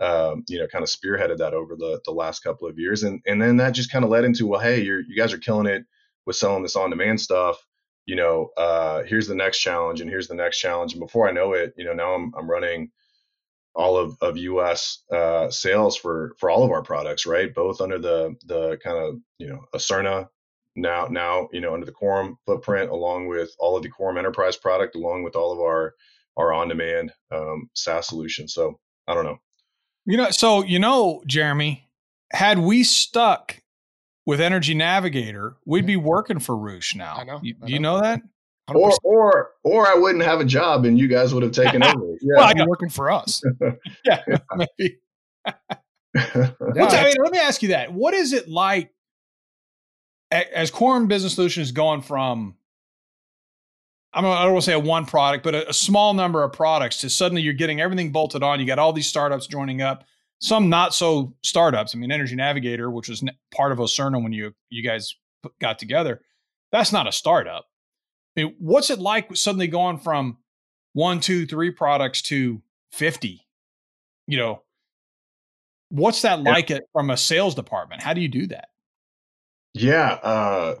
um, 0.00 0.44
you 0.48 0.58
know, 0.58 0.66
kind 0.66 0.82
of 0.82 0.88
spearheaded 0.88 1.38
that 1.38 1.54
over 1.54 1.76
the 1.76 2.00
the 2.04 2.10
last 2.10 2.40
couple 2.40 2.66
of 2.68 2.78
years, 2.78 3.02
and 3.02 3.20
and 3.26 3.40
then 3.40 3.58
that 3.58 3.70
just 3.72 3.92
kind 3.92 4.04
of 4.04 4.10
led 4.10 4.24
into 4.24 4.46
well, 4.46 4.60
hey, 4.60 4.80
you're 4.82 5.00
you 5.00 5.16
guys 5.16 5.32
are 5.32 5.38
killing 5.38 5.66
it 5.66 5.84
with 6.26 6.36
selling 6.36 6.62
this 6.62 6.76
on 6.76 6.90
demand 6.90 7.20
stuff. 7.20 7.56
You 8.06 8.16
know 8.16 8.50
uh, 8.56 9.02
here's 9.04 9.28
the 9.28 9.34
next 9.34 9.60
challenge 9.60 10.00
and 10.00 10.10
here's 10.10 10.28
the 10.28 10.34
next 10.34 10.58
challenge. 10.58 10.94
And 10.94 11.00
before 11.00 11.28
i 11.28 11.32
know 11.32 11.52
it 11.52 11.74
you 11.76 11.84
know 11.84 11.92
now 11.92 12.14
i'm, 12.14 12.32
I'm 12.36 12.50
running 12.50 12.90
all 13.74 13.96
of, 13.96 14.16
of 14.20 14.36
us 14.36 15.04
uh, 15.12 15.50
sales 15.50 15.96
for 15.96 16.34
for 16.38 16.50
all 16.50 16.64
of 16.64 16.70
our 16.72 16.82
products 16.82 17.26
right? 17.26 17.54
Both 17.54 17.80
under 17.80 17.98
the 17.98 18.36
the 18.46 18.78
kind 18.82 18.98
of 18.98 19.16
you 19.38 19.48
know 19.48 19.64
Aucerna 19.74 20.28
now 20.80 21.06
now 21.10 21.48
you 21.52 21.60
know 21.60 21.74
under 21.74 21.86
the 21.86 21.92
quorum 21.92 22.38
footprint 22.46 22.90
along 22.90 23.28
with 23.28 23.54
all 23.58 23.76
of 23.76 23.82
the 23.82 23.88
quorum 23.88 24.18
enterprise 24.18 24.56
product 24.56 24.94
along 24.94 25.22
with 25.22 25.36
all 25.36 25.52
of 25.52 25.58
our 25.58 25.94
our 26.36 26.52
on 26.52 26.68
demand 26.68 27.12
um, 27.32 27.68
saas 27.74 28.06
solutions 28.06 28.54
so 28.54 28.78
i 29.08 29.14
don't 29.14 29.24
know 29.24 29.38
you 30.06 30.16
know 30.16 30.30
so 30.30 30.62
you 30.64 30.78
know 30.78 31.22
jeremy 31.26 31.88
had 32.32 32.58
we 32.58 32.84
stuck 32.84 33.60
with 34.26 34.40
Energy 34.40 34.74
Navigator, 34.74 35.56
we'd 35.66 35.86
be 35.86 35.96
working 35.96 36.38
for 36.38 36.56
Roosh 36.56 36.94
now. 36.94 37.16
I 37.16 37.24
know. 37.24 37.40
You, 37.42 37.54
I 37.60 37.66
know. 37.66 37.72
you 37.72 37.78
know 37.80 38.00
that? 38.00 38.20
100%. 38.68 38.76
Or 38.76 38.92
or 39.02 39.50
or 39.64 39.86
I 39.88 39.94
wouldn't 39.94 40.22
have 40.22 40.40
a 40.40 40.44
job 40.44 40.84
and 40.84 40.96
you 40.96 41.08
guys 41.08 41.34
would 41.34 41.42
have 41.42 41.50
taken 41.52 41.82
over. 41.82 42.14
Yeah, 42.20 42.36
well, 42.36 42.52
I 42.56 42.66
working 42.66 42.88
for 42.88 43.10
us. 43.10 43.42
yeah, 44.04 44.22
maybe. 44.54 44.98
yeah. 45.44 45.52
I 46.14 47.04
mean, 47.04 47.14
let 47.20 47.32
me 47.32 47.38
ask 47.38 47.62
you 47.62 47.70
that. 47.70 47.92
What 47.92 48.14
is 48.14 48.32
it 48.32 48.48
like 48.48 48.92
as 50.30 50.70
Quorum 50.70 51.08
Business 51.08 51.34
Solutions 51.34 51.72
going 51.72 52.02
from 52.02 52.56
I 54.12 54.20
don't, 54.20 54.36
I 54.36 54.42
don't 54.42 54.52
want 54.52 54.64
to 54.64 54.70
say 54.70 54.74
a 54.74 54.78
one 54.78 55.06
product, 55.06 55.44
but 55.44 55.54
a, 55.54 55.68
a, 55.68 55.72
small 55.72 56.14
number 56.14 56.42
of 56.42 56.52
products 56.52 57.00
to 57.02 57.10
suddenly 57.10 57.42
you're 57.42 57.54
getting 57.54 57.80
everything 57.80 58.10
bolted 58.10 58.42
on. 58.42 58.58
You 58.58 58.66
got 58.66 58.80
all 58.80 58.92
these 58.92 59.06
startups 59.06 59.46
joining 59.46 59.82
up 59.82 60.04
some 60.40 60.68
not 60.68 60.94
so 60.94 61.34
startups. 61.42 61.94
I 61.94 61.98
mean, 61.98 62.10
Energy 62.10 62.34
Navigator, 62.34 62.90
which 62.90 63.08
was 63.08 63.22
part 63.54 63.72
of 63.72 63.78
Aucerna 63.78 64.22
when 64.22 64.32
you 64.32 64.52
you 64.68 64.82
guys 64.82 65.14
got 65.60 65.78
together, 65.78 66.22
that's 66.72 66.92
not 66.92 67.06
a 67.06 67.12
startup. 67.12 67.66
I 68.36 68.42
mean, 68.42 68.56
what's 68.58 68.90
it 68.90 68.98
like 68.98 69.36
suddenly 69.36 69.68
going 69.68 69.98
from 69.98 70.38
one, 70.92 71.20
two, 71.20 71.46
three 71.46 71.70
products 71.70 72.22
to 72.22 72.62
fifty? 72.90 73.46
You 74.26 74.38
know, 74.38 74.62
what's 75.90 76.22
that 76.22 76.40
yeah. 76.40 76.50
like 76.50 76.70
it 76.70 76.84
from 76.92 77.10
a 77.10 77.16
sales 77.16 77.54
department? 77.54 78.02
How 78.02 78.14
do 78.14 78.20
you 78.20 78.28
do 78.28 78.48
that? 78.48 78.68
Yeah, 79.74 80.12
uh, 80.22 80.76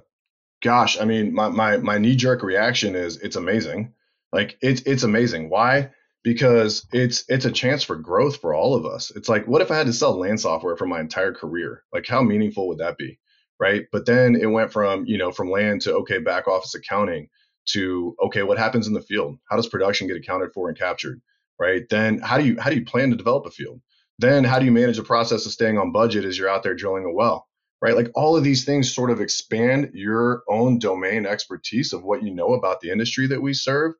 gosh, 0.62 1.00
I 1.00 1.04
mean, 1.04 1.34
my 1.34 1.48
my 1.48 1.78
my 1.78 1.98
knee 1.98 2.16
jerk 2.16 2.42
reaction 2.42 2.96
is 2.96 3.18
it's 3.18 3.36
amazing. 3.36 3.94
Like 4.32 4.58
it's 4.62 4.82
it's 4.82 5.04
amazing. 5.04 5.50
Why? 5.50 5.90
because 6.24 6.86
it's 6.92 7.24
it's 7.28 7.46
a 7.46 7.52
chance 7.52 7.82
for 7.84 7.96
growth 7.96 8.38
for 8.42 8.54
all 8.54 8.74
of 8.74 8.86
us. 8.86 9.10
It's 9.16 9.28
like, 9.28 9.46
what 9.46 9.62
if 9.62 9.70
I 9.70 9.76
had 9.76 9.86
to 9.86 9.92
sell 9.94 10.18
land 10.18 10.40
software 10.40 10.76
for 10.76 10.86
my 10.86 11.00
entire 11.00 11.32
career? 11.34 11.84
Like, 11.94 12.06
how 12.06 12.22
meaningful 12.22 12.68
would 12.68 12.78
that 12.78 12.98
be? 12.98 13.18
Right. 13.60 13.86
But 13.92 14.06
then 14.06 14.36
it 14.36 14.46
went 14.46 14.72
from, 14.72 15.06
you 15.06 15.18
know, 15.18 15.32
from 15.32 15.50
land 15.50 15.82
to 15.82 15.94
okay, 15.98 16.18
back 16.18 16.48
office 16.48 16.74
accounting 16.74 17.28
to 17.70 18.16
okay, 18.26 18.42
what 18.44 18.58
happens 18.58 18.88
in 18.88 18.94
the 18.94 19.02
field? 19.02 19.38
How 19.50 19.56
does 19.56 19.68
production 19.68 20.08
get 20.08 20.16
accounted 20.16 20.52
for 20.54 20.68
and 20.68 20.78
captured? 20.78 21.22
Right. 21.60 21.84
Then 21.90 22.18
how 22.20 22.38
do 22.38 22.46
you 22.46 22.58
how 22.60 22.70
do 22.70 22.76
you 22.76 22.84
plan 22.86 23.10
to 23.10 23.16
develop 23.16 23.46
a 23.46 23.50
field? 23.52 23.80
Then 24.18 24.44
how 24.44 24.58
do 24.58 24.66
you 24.66 24.72
manage 24.72 24.98
the 24.98 25.04
process 25.04 25.46
of 25.46 25.52
staying 25.52 25.78
on 25.78 25.92
budget 25.92 26.24
as 26.26 26.38
you're 26.38 26.48
out 26.50 26.62
there 26.64 26.74
drilling 26.74 27.06
a 27.06 27.12
well? 27.12 27.48
Right? 27.80 27.96
Like 27.96 28.10
all 28.14 28.36
of 28.36 28.44
these 28.44 28.64
things 28.64 28.92
sort 28.92 29.10
of 29.10 29.20
expand 29.20 29.90
your 29.94 30.42
own 30.48 30.78
domain 30.78 31.26
expertise 31.26 31.92
of 31.92 32.02
what 32.02 32.22
you 32.22 32.34
know 32.34 32.52
about 32.54 32.80
the 32.80 32.90
industry 32.90 33.26
that 33.28 33.42
we 33.42 33.54
serve. 33.54 33.92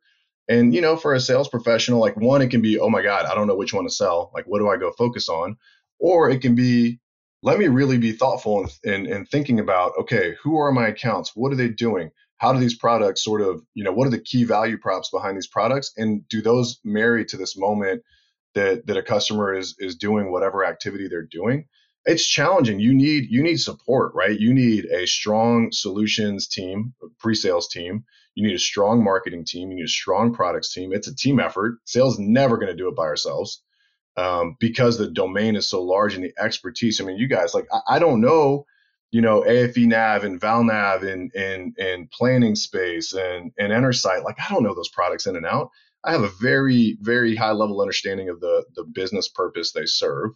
And, 0.48 0.74
you 0.74 0.80
know, 0.80 0.96
for 0.96 1.14
a 1.14 1.20
sales 1.20 1.48
professional, 1.48 2.00
like 2.00 2.16
one, 2.16 2.42
it 2.42 2.48
can 2.48 2.60
be, 2.60 2.78
oh 2.78 2.90
my 2.90 3.02
God, 3.02 3.24
I 3.24 3.34
don't 3.34 3.46
know 3.46 3.56
which 3.56 3.72
one 3.72 3.84
to 3.84 3.90
sell. 3.90 4.30
Like, 4.34 4.46
what 4.46 4.58
do 4.58 4.68
I 4.68 4.76
go 4.76 4.90
focus 4.92 5.28
on? 5.28 5.56
Or 5.98 6.28
it 6.28 6.40
can 6.42 6.54
be, 6.54 6.98
let 7.42 7.58
me 7.58 7.68
really 7.68 7.98
be 7.98 8.12
thoughtful 8.12 8.68
and, 8.84 9.28
thinking 9.28 9.60
about, 9.60 9.92
okay, 9.98 10.34
who 10.42 10.58
are 10.58 10.72
my 10.72 10.88
accounts? 10.88 11.32
What 11.34 11.52
are 11.52 11.56
they 11.56 11.68
doing? 11.68 12.10
How 12.36 12.52
do 12.52 12.58
these 12.58 12.76
products 12.76 13.22
sort 13.22 13.42
of, 13.42 13.62
you 13.74 13.84
know, 13.84 13.92
what 13.92 14.06
are 14.06 14.10
the 14.10 14.20
key 14.20 14.44
value 14.44 14.76
props 14.76 15.10
behind 15.10 15.36
these 15.36 15.46
products? 15.46 15.92
And 15.96 16.26
do 16.28 16.42
those 16.42 16.80
marry 16.84 17.24
to 17.26 17.36
this 17.36 17.56
moment 17.56 18.02
that, 18.54 18.86
that 18.86 18.96
a 18.96 19.02
customer 19.02 19.54
is, 19.54 19.76
is 19.78 19.94
doing 19.96 20.32
whatever 20.32 20.64
activity 20.64 21.06
they're 21.08 21.22
doing? 21.22 21.66
It's 22.06 22.26
challenging. 22.26 22.80
You 22.80 22.94
need 22.94 23.26
you 23.30 23.42
need 23.42 23.58
support, 23.58 24.12
right? 24.14 24.38
You 24.38 24.54
need 24.54 24.86
a 24.86 25.06
strong 25.06 25.70
solutions 25.72 26.48
team, 26.48 26.94
pre-sales 27.18 27.68
team. 27.68 28.04
You 28.34 28.46
need 28.46 28.54
a 28.54 28.60
strong 28.60 29.04
marketing 29.04 29.44
team. 29.44 29.70
You 29.70 29.76
need 29.76 29.84
a 29.84 29.88
strong 29.88 30.32
products 30.32 30.72
team. 30.72 30.92
It's 30.92 31.08
a 31.08 31.14
team 31.14 31.40
effort. 31.40 31.78
Sales 31.84 32.18
never 32.18 32.56
going 32.56 32.68
to 32.70 32.76
do 32.76 32.88
it 32.88 32.96
by 32.96 33.04
ourselves 33.04 33.62
um, 34.16 34.56
because 34.60 34.98
the 34.98 35.10
domain 35.10 35.56
is 35.56 35.68
so 35.68 35.82
large 35.82 36.14
and 36.14 36.24
the 36.24 36.32
expertise. 36.38 37.00
I 37.00 37.04
mean, 37.04 37.18
you 37.18 37.28
guys, 37.28 37.54
like 37.54 37.66
I, 37.72 37.96
I 37.96 37.98
don't 37.98 38.20
know, 38.20 38.66
you 39.10 39.20
know, 39.20 39.42
AFE 39.42 39.86
Nav 39.86 40.24
and 40.24 40.40
ValNav 40.40 41.02
and 41.10 41.32
and 41.34 41.76
and 41.78 42.10
planning 42.10 42.54
space 42.54 43.12
and 43.12 43.52
and 43.58 43.72
Enersight. 43.72 44.24
Like 44.24 44.36
I 44.38 44.52
don't 44.52 44.62
know 44.62 44.74
those 44.74 44.88
products 44.88 45.26
in 45.26 45.36
and 45.36 45.46
out. 45.46 45.70
I 46.04 46.12
have 46.12 46.22
a 46.22 46.30
very 46.40 46.96
very 47.00 47.36
high 47.36 47.52
level 47.52 47.80
understanding 47.80 48.28
of 48.28 48.40
the 48.40 48.64
the 48.74 48.84
business 48.84 49.28
purpose 49.28 49.72
they 49.72 49.86
serve. 49.86 50.30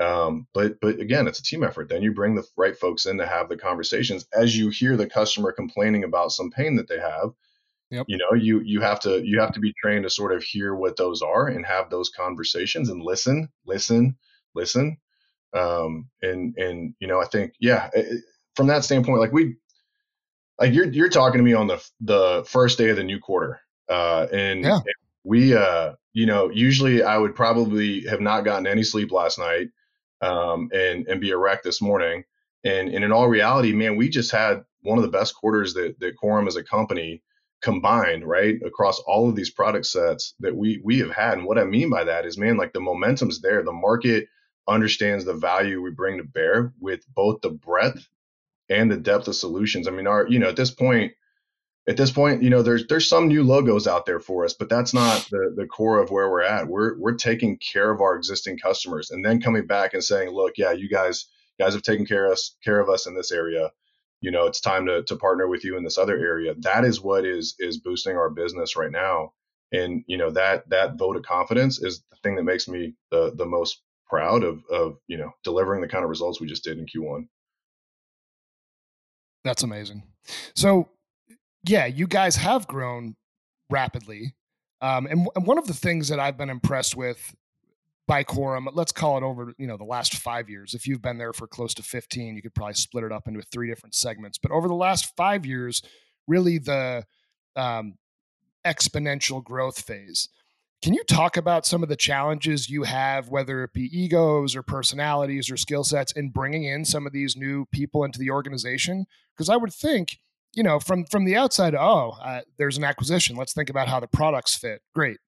Um, 0.00 0.46
but 0.52 0.80
but 0.80 0.98
again, 0.98 1.28
it's 1.28 1.38
a 1.38 1.42
team 1.42 1.62
effort. 1.62 1.88
Then 1.88 2.02
you 2.02 2.12
bring 2.12 2.34
the 2.34 2.44
right 2.56 2.76
folks 2.76 3.06
in 3.06 3.18
to 3.18 3.26
have 3.26 3.48
the 3.48 3.56
conversations. 3.56 4.26
As 4.32 4.56
you 4.56 4.70
hear 4.70 4.96
the 4.96 5.08
customer 5.08 5.52
complaining 5.52 6.04
about 6.04 6.32
some 6.32 6.50
pain 6.50 6.76
that 6.76 6.88
they 6.88 6.98
have, 6.98 7.30
yep. 7.90 8.06
you 8.08 8.18
know, 8.18 8.34
you 8.36 8.60
you 8.60 8.80
have 8.80 8.98
to 9.00 9.24
you 9.24 9.40
have 9.40 9.52
to 9.52 9.60
be 9.60 9.72
trained 9.80 10.02
to 10.02 10.10
sort 10.10 10.32
of 10.32 10.42
hear 10.42 10.74
what 10.74 10.96
those 10.96 11.22
are 11.22 11.46
and 11.46 11.64
have 11.64 11.90
those 11.90 12.10
conversations 12.10 12.88
and 12.88 13.02
listen, 13.02 13.48
listen, 13.66 14.16
listen. 14.54 14.96
Um, 15.52 16.08
and 16.22 16.56
and 16.56 16.94
you 16.98 17.06
know, 17.06 17.20
I 17.20 17.26
think 17.26 17.54
yeah, 17.60 17.88
it, 17.94 18.24
from 18.56 18.66
that 18.66 18.82
standpoint, 18.82 19.20
like 19.20 19.32
we, 19.32 19.54
like 20.58 20.74
you're 20.74 20.86
you're 20.86 21.08
talking 21.08 21.38
to 21.38 21.44
me 21.44 21.54
on 21.54 21.68
the 21.68 21.84
the 22.00 22.44
first 22.48 22.78
day 22.78 22.88
of 22.88 22.96
the 22.96 23.04
new 23.04 23.20
quarter, 23.20 23.60
uh, 23.88 24.26
and, 24.32 24.64
yeah. 24.64 24.74
and 24.74 24.94
we 25.22 25.54
uh, 25.54 25.92
you 26.14 26.26
know, 26.26 26.50
usually 26.50 27.04
I 27.04 27.16
would 27.16 27.36
probably 27.36 28.04
have 28.08 28.20
not 28.20 28.44
gotten 28.44 28.66
any 28.66 28.82
sleep 28.82 29.12
last 29.12 29.38
night 29.38 29.68
um, 30.24 30.70
and 30.72 31.06
and 31.06 31.20
be 31.20 31.30
a 31.30 31.36
wreck 31.36 31.62
this 31.62 31.80
morning. 31.82 32.24
And, 32.64 32.88
and 32.88 33.04
in 33.04 33.12
all 33.12 33.28
reality, 33.28 33.72
man, 33.72 33.96
we 33.96 34.08
just 34.08 34.30
had 34.30 34.64
one 34.82 34.98
of 34.98 35.02
the 35.02 35.10
best 35.10 35.34
quarters 35.34 35.74
that 35.74 35.98
that 36.00 36.16
Quorum 36.16 36.48
as 36.48 36.56
a 36.56 36.64
company 36.64 37.22
combined, 37.62 38.26
right, 38.26 38.60
across 38.64 38.98
all 39.00 39.28
of 39.28 39.36
these 39.36 39.50
product 39.50 39.86
sets 39.86 40.34
that 40.40 40.54
we 40.54 40.80
we 40.84 40.98
have 40.98 41.10
had. 41.10 41.38
And 41.38 41.46
what 41.46 41.58
I 41.58 41.64
mean 41.64 41.90
by 41.90 42.04
that 42.04 42.26
is, 42.26 42.38
man, 42.38 42.56
like 42.56 42.72
the 42.72 42.80
momentum's 42.80 43.40
there. 43.40 43.62
The 43.62 43.72
market 43.72 44.28
understands 44.66 45.24
the 45.24 45.34
value 45.34 45.82
we 45.82 45.90
bring 45.90 46.18
to 46.18 46.24
bear 46.24 46.72
with 46.80 47.04
both 47.14 47.40
the 47.42 47.50
breadth 47.50 48.08
and 48.70 48.90
the 48.90 48.96
depth 48.96 49.28
of 49.28 49.36
solutions. 49.36 49.86
I 49.86 49.90
mean, 49.90 50.06
our 50.06 50.26
you 50.28 50.38
know 50.38 50.48
at 50.48 50.56
this 50.56 50.70
point, 50.70 51.12
at 51.86 51.96
this 51.96 52.10
point, 52.10 52.42
you 52.42 52.48
know, 52.48 52.62
there's 52.62 52.86
there's 52.86 53.08
some 53.08 53.28
new 53.28 53.44
logos 53.44 53.86
out 53.86 54.06
there 54.06 54.20
for 54.20 54.44
us, 54.44 54.54
but 54.54 54.68
that's 54.68 54.94
not 54.94 55.26
the 55.30 55.52
the 55.54 55.66
core 55.66 56.00
of 56.00 56.10
where 56.10 56.30
we're 56.30 56.42
at. 56.42 56.66
We're 56.66 56.98
we're 56.98 57.14
taking 57.14 57.58
care 57.58 57.90
of 57.90 58.00
our 58.00 58.16
existing 58.16 58.58
customers 58.58 59.10
and 59.10 59.24
then 59.24 59.40
coming 59.40 59.66
back 59.66 59.92
and 59.92 60.02
saying, 60.02 60.30
look, 60.30 60.54
yeah, 60.56 60.72
you 60.72 60.88
guys 60.88 61.26
guys 61.58 61.74
have 61.74 61.82
taken 61.82 62.06
care 62.06 62.26
of 62.26 62.32
us 62.32 62.56
care 62.64 62.80
of 62.80 62.88
us 62.88 63.06
in 63.06 63.14
this 63.14 63.30
area. 63.30 63.70
You 64.20 64.30
know, 64.30 64.46
it's 64.46 64.60
time 64.60 64.86
to 64.86 65.02
to 65.04 65.16
partner 65.16 65.46
with 65.46 65.64
you 65.64 65.76
in 65.76 65.84
this 65.84 65.98
other 65.98 66.18
area. 66.18 66.54
That 66.60 66.84
is 66.84 67.02
what 67.02 67.26
is 67.26 67.54
is 67.58 67.78
boosting 67.78 68.16
our 68.16 68.30
business 68.30 68.76
right 68.76 68.92
now. 68.92 69.34
And 69.70 70.04
you 70.06 70.16
know 70.16 70.30
that 70.30 70.68
that 70.70 70.96
vote 70.96 71.16
of 71.16 71.22
confidence 71.22 71.82
is 71.82 72.02
the 72.10 72.16
thing 72.22 72.36
that 72.36 72.44
makes 72.44 72.66
me 72.66 72.94
the 73.10 73.34
the 73.36 73.46
most 73.46 73.82
proud 74.08 74.42
of 74.42 74.64
of 74.70 74.96
you 75.06 75.18
know 75.18 75.32
delivering 75.42 75.82
the 75.82 75.88
kind 75.88 76.04
of 76.04 76.08
results 76.08 76.40
we 76.40 76.46
just 76.46 76.64
did 76.64 76.78
in 76.78 76.86
Q1. 76.86 77.28
That's 79.44 79.62
amazing. 79.62 80.02
So 80.54 80.88
yeah, 81.66 81.86
you 81.86 82.06
guys 82.06 82.36
have 82.36 82.66
grown 82.66 83.16
rapidly. 83.70 84.34
Um, 84.80 85.06
and, 85.06 85.26
and 85.34 85.46
one 85.46 85.58
of 85.58 85.66
the 85.66 85.74
things 85.74 86.08
that 86.08 86.20
I've 86.20 86.36
been 86.36 86.50
impressed 86.50 86.96
with 86.96 87.34
by 88.06 88.22
Quorum, 88.22 88.68
let's 88.74 88.92
call 88.92 89.16
it 89.16 89.22
over, 89.22 89.54
you 89.56 89.66
know, 89.66 89.78
the 89.78 89.84
last 89.84 90.16
five 90.16 90.50
years. 90.50 90.74
If 90.74 90.86
you've 90.86 91.00
been 91.00 91.16
there 91.16 91.32
for 91.32 91.46
close 91.46 91.72
to 91.74 91.82
15, 91.82 92.36
you 92.36 92.42
could 92.42 92.54
probably 92.54 92.74
split 92.74 93.04
it 93.04 93.12
up 93.12 93.26
into 93.26 93.40
three 93.40 93.68
different 93.68 93.94
segments. 93.94 94.36
But 94.36 94.52
over 94.52 94.68
the 94.68 94.74
last 94.74 95.16
five 95.16 95.46
years, 95.46 95.82
really 96.26 96.58
the 96.58 97.04
um, 97.56 97.94
exponential 98.66 99.42
growth 99.42 99.80
phase. 99.80 100.28
Can 100.82 100.92
you 100.92 101.02
talk 101.04 101.38
about 101.38 101.64
some 101.64 101.82
of 101.82 101.88
the 101.88 101.96
challenges 101.96 102.68
you 102.68 102.82
have, 102.82 103.30
whether 103.30 103.64
it 103.64 103.72
be 103.72 103.88
egos 103.98 104.54
or 104.54 104.62
personalities 104.62 105.50
or 105.50 105.56
skill 105.56 105.82
sets, 105.82 106.12
in 106.12 106.28
bringing 106.28 106.64
in 106.64 106.84
some 106.84 107.06
of 107.06 107.12
these 107.14 107.36
new 107.36 107.64
people 107.72 108.04
into 108.04 108.18
the 108.18 108.30
organization? 108.30 109.06
Because 109.34 109.48
I 109.48 109.56
would 109.56 109.72
think 109.72 110.18
you 110.56 110.62
know, 110.62 110.80
from 110.80 111.04
from 111.06 111.24
the 111.24 111.36
outside, 111.36 111.74
oh, 111.74 112.16
uh, 112.22 112.42
there's 112.58 112.76
an 112.76 112.84
acquisition. 112.84 113.36
Let's 113.36 113.52
think 113.52 113.70
about 113.70 113.88
how 113.88 114.00
the 114.00 114.06
products 114.06 114.54
fit. 114.54 114.82
Great, 114.94 115.18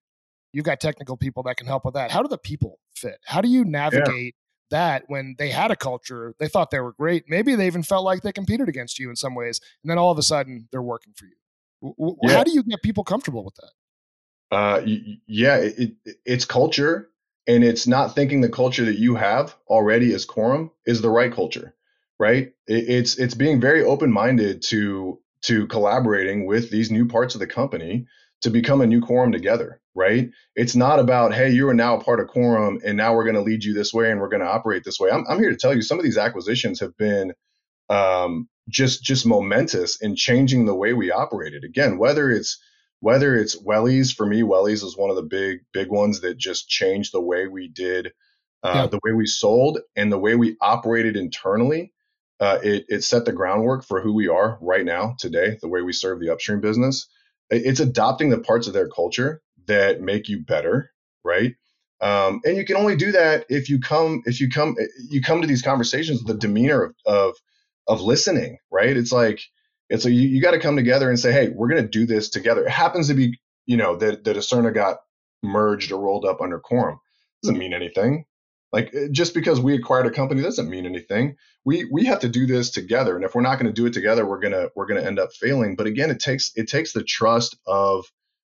you've 0.53 0.65
got 0.65 0.79
technical 0.79 1.17
people 1.17 1.43
that 1.43 1.57
can 1.57 1.67
help 1.67 1.85
with 1.85 1.93
that. 1.93 2.11
How 2.11 2.21
do 2.21 2.27
the 2.27 2.37
people 2.37 2.79
fit? 2.95 3.19
How 3.25 3.41
do 3.41 3.49
you 3.49 3.63
navigate 3.65 4.35
yeah. 4.71 4.77
that 4.77 5.03
when 5.07 5.35
they 5.37 5.49
had 5.49 5.71
a 5.71 5.75
culture, 5.75 6.33
they 6.39 6.47
thought 6.47 6.71
they 6.71 6.79
were 6.79 6.93
great, 6.93 7.25
maybe 7.27 7.55
they 7.55 7.67
even 7.67 7.83
felt 7.83 8.03
like 8.03 8.21
they 8.21 8.31
competed 8.31 8.69
against 8.69 8.99
you 8.99 9.09
in 9.09 9.15
some 9.15 9.35
ways, 9.35 9.59
and 9.83 9.89
then 9.89 9.97
all 9.97 10.11
of 10.11 10.17
a 10.17 10.23
sudden 10.23 10.67
they're 10.71 10.81
working 10.81 11.13
for 11.15 11.25
you. 11.25 11.95
W- 11.97 12.17
yeah. 12.23 12.37
How 12.37 12.43
do 12.43 12.51
you 12.51 12.63
get 12.63 12.81
people 12.81 13.03
comfortable 13.03 13.43
with 13.43 13.55
that? 13.55 13.71
Uh, 14.49 14.81
yeah, 15.27 15.57
it, 15.57 15.95
it, 16.05 16.15
it's 16.25 16.45
culture, 16.45 17.09
and 17.47 17.63
it's 17.63 17.85
not 17.85 18.15
thinking 18.15 18.41
the 18.41 18.49
culture 18.49 18.85
that 18.85 18.97
you 18.97 19.15
have 19.15 19.55
already 19.67 20.13
as 20.13 20.25
Quorum 20.25 20.71
is 20.85 21.01
the 21.01 21.09
right 21.09 21.33
culture 21.33 21.75
right? 22.19 22.51
It's 22.65 23.17
it's 23.17 23.35
being 23.35 23.61
very 23.61 23.83
open 23.83 24.11
minded 24.11 24.61
to 24.63 25.19
to 25.43 25.67
collaborating 25.67 26.45
with 26.45 26.71
these 26.71 26.91
new 26.91 27.07
parts 27.07 27.35
of 27.35 27.39
the 27.39 27.47
company 27.47 28.07
to 28.41 28.49
become 28.49 28.81
a 28.81 28.87
new 28.87 29.01
quorum 29.01 29.31
together, 29.31 29.81
right? 29.95 30.29
It's 30.55 30.75
not 30.75 30.99
about 30.99 31.33
hey, 31.33 31.51
you 31.51 31.67
are 31.69 31.73
now 31.73 31.97
a 31.97 32.03
part 32.03 32.19
of 32.19 32.27
quorum, 32.27 32.79
and 32.85 32.97
now 32.97 33.15
we're 33.15 33.23
going 33.23 33.35
to 33.35 33.41
lead 33.41 33.63
you 33.63 33.73
this 33.73 33.93
way, 33.93 34.11
and 34.11 34.19
we're 34.19 34.29
going 34.29 34.41
to 34.41 34.47
operate 34.47 34.83
this 34.83 34.99
way. 34.99 35.09
I'm 35.11 35.25
I'm 35.29 35.39
here 35.39 35.51
to 35.51 35.57
tell 35.57 35.75
you 35.75 35.81
some 35.81 35.99
of 35.99 36.03
these 36.03 36.17
acquisitions 36.17 36.79
have 36.79 36.97
been 36.97 37.33
um, 37.89 38.49
just 38.69 39.03
just 39.03 39.25
momentous 39.25 40.01
in 40.01 40.15
changing 40.15 40.65
the 40.65 40.75
way 40.75 40.93
we 40.93 41.11
operated. 41.11 41.63
Again, 41.63 41.97
whether 41.97 42.31
it's 42.31 42.59
whether 42.99 43.35
it's 43.35 43.55
Wellez 43.55 44.11
for 44.13 44.25
me, 44.25 44.41
Wellez 44.41 44.83
is 44.83 44.97
one 44.97 45.11
of 45.11 45.15
the 45.15 45.23
big 45.23 45.59
big 45.71 45.89
ones 45.89 46.21
that 46.21 46.37
just 46.37 46.67
changed 46.67 47.13
the 47.13 47.21
way 47.21 47.47
we 47.47 47.67
did 47.67 48.11
uh, 48.63 48.73
yeah. 48.75 48.87
the 48.87 48.99
way 49.03 49.13
we 49.13 49.25
sold 49.25 49.79
and 49.95 50.11
the 50.11 50.17
way 50.17 50.35
we 50.35 50.57
operated 50.61 51.15
internally 51.15 51.93
uh, 52.39 52.59
it, 52.63 52.85
it 52.89 53.03
set 53.03 53.25
the 53.25 53.33
groundwork 53.33 53.85
for 53.85 54.01
who 54.01 54.13
we 54.13 54.27
are 54.27 54.57
right 54.61 54.85
now 54.85 55.15
today 55.19 55.57
the 55.61 55.69
way 55.69 55.81
we 55.81 55.93
serve 55.93 56.19
the 56.19 56.31
upstream 56.31 56.61
business. 56.61 57.07
It's 57.49 57.79
adopting 57.79 58.29
the 58.29 58.39
parts 58.39 58.67
of 58.67 58.73
their 58.73 58.89
culture 58.89 59.41
that 59.67 60.01
make 60.01 60.29
you 60.29 60.39
better 60.43 60.91
right? 61.25 61.55
Um, 62.01 62.41
and 62.45 62.57
you 62.57 62.65
can 62.65 62.77
only 62.77 62.97
do 62.97 63.13
that 63.13 63.45
if 63.49 63.69
you 63.69 63.79
come 63.79 64.23
if 64.25 64.41
you 64.41 64.49
come 64.49 64.77
you 65.09 65.21
come 65.21 65.41
to 65.41 65.47
these 65.47 65.63
conversations 65.63 66.23
with 66.23 66.29
the 66.29 66.47
demeanor 66.47 66.83
of 66.85 66.95
of, 67.07 67.35
of 67.87 68.01
listening 68.01 68.59
right? 68.71 68.97
It's 68.97 69.13
like 69.13 69.41
it's 69.89 70.05
like 70.05 70.15
you, 70.15 70.21
you 70.23 70.41
got 70.41 70.53
to 70.53 70.61
come 70.61 70.77
together 70.77 71.09
and 71.11 71.19
say 71.19 71.33
hey 71.33 71.49
we're 71.49 71.69
going 71.69 71.83
to 71.83 71.89
do 71.89 72.07
this 72.07 72.29
together. 72.31 72.65
It 72.65 72.71
happens 72.71 73.09
to 73.09 73.15
be 73.15 73.39
you 73.67 73.77
know 73.77 73.97
that 73.97 74.25
that 74.25 74.37
Aucerna 74.37 74.73
got 74.73 74.99
merged 75.43 75.93
or 75.93 76.01
rolled 76.01 76.25
up 76.25 76.41
under 76.41 76.59
quorum. 76.59 76.99
Doesn't 77.43 77.59
mean 77.59 77.73
anything 77.73 78.25
like 78.73 78.93
eh, 78.93 79.07
just 79.11 79.33
because 79.33 79.59
we 79.59 79.75
acquired 79.75 80.05
a 80.05 80.11
company 80.11 80.41
doesn't 80.41 80.69
mean 80.69 80.85
anything. 80.85 81.35
We 81.65 81.85
we 81.91 82.05
have 82.05 82.19
to 82.19 82.29
do 82.29 82.45
this 82.45 82.71
together, 82.71 83.15
and 83.15 83.23
if 83.23 83.35
we're 83.35 83.41
not 83.41 83.55
going 83.59 83.67
to 83.67 83.81
do 83.81 83.85
it 83.85 83.93
together, 83.93 84.25
we're 84.25 84.39
gonna 84.39 84.69
we're 84.75 84.85
gonna 84.85 85.01
end 85.01 85.19
up 85.19 85.33
failing. 85.33 85.75
But 85.75 85.87
again, 85.87 86.11
it 86.11 86.19
takes 86.19 86.51
it 86.55 86.67
takes 86.67 86.93
the 86.93 87.03
trust 87.03 87.57
of 87.65 88.05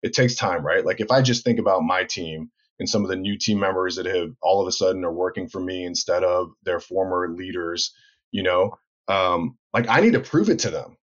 it 0.02 0.14
takes 0.14 0.36
time, 0.36 0.66
right? 0.66 0.86
Like 0.86 1.00
if 1.00 1.12
I 1.12 1.22
just 1.22 1.44
think 1.44 1.60
about 1.60 1.84
my 1.84 2.04
team 2.04 2.52
and 2.80 2.90
some 2.90 3.04
of 3.04 3.10
the 3.10 3.16
new 3.16 3.38
team 3.38 3.60
members 3.60 3.96
that 3.96 4.06
have 4.08 4.32
all 4.42 4.62
of 4.62 4.68
a 4.68 4.72
sudden 4.72 5.06
are 5.06 5.14
working 5.14 5.48
for 5.48 5.62
me 5.62 5.86
instead 5.86 6.24
of 6.24 6.50
their 6.64 6.80
former 6.80 7.30
leaders, 7.30 7.94
you 8.32 8.44
know, 8.44 8.72
um, 9.08 9.58
like 9.74 9.88
I 9.88 10.02
need 10.02 10.14
to 10.14 10.20
prove 10.20 10.50
it 10.50 10.60
to 10.60 10.72
them. 10.72 10.98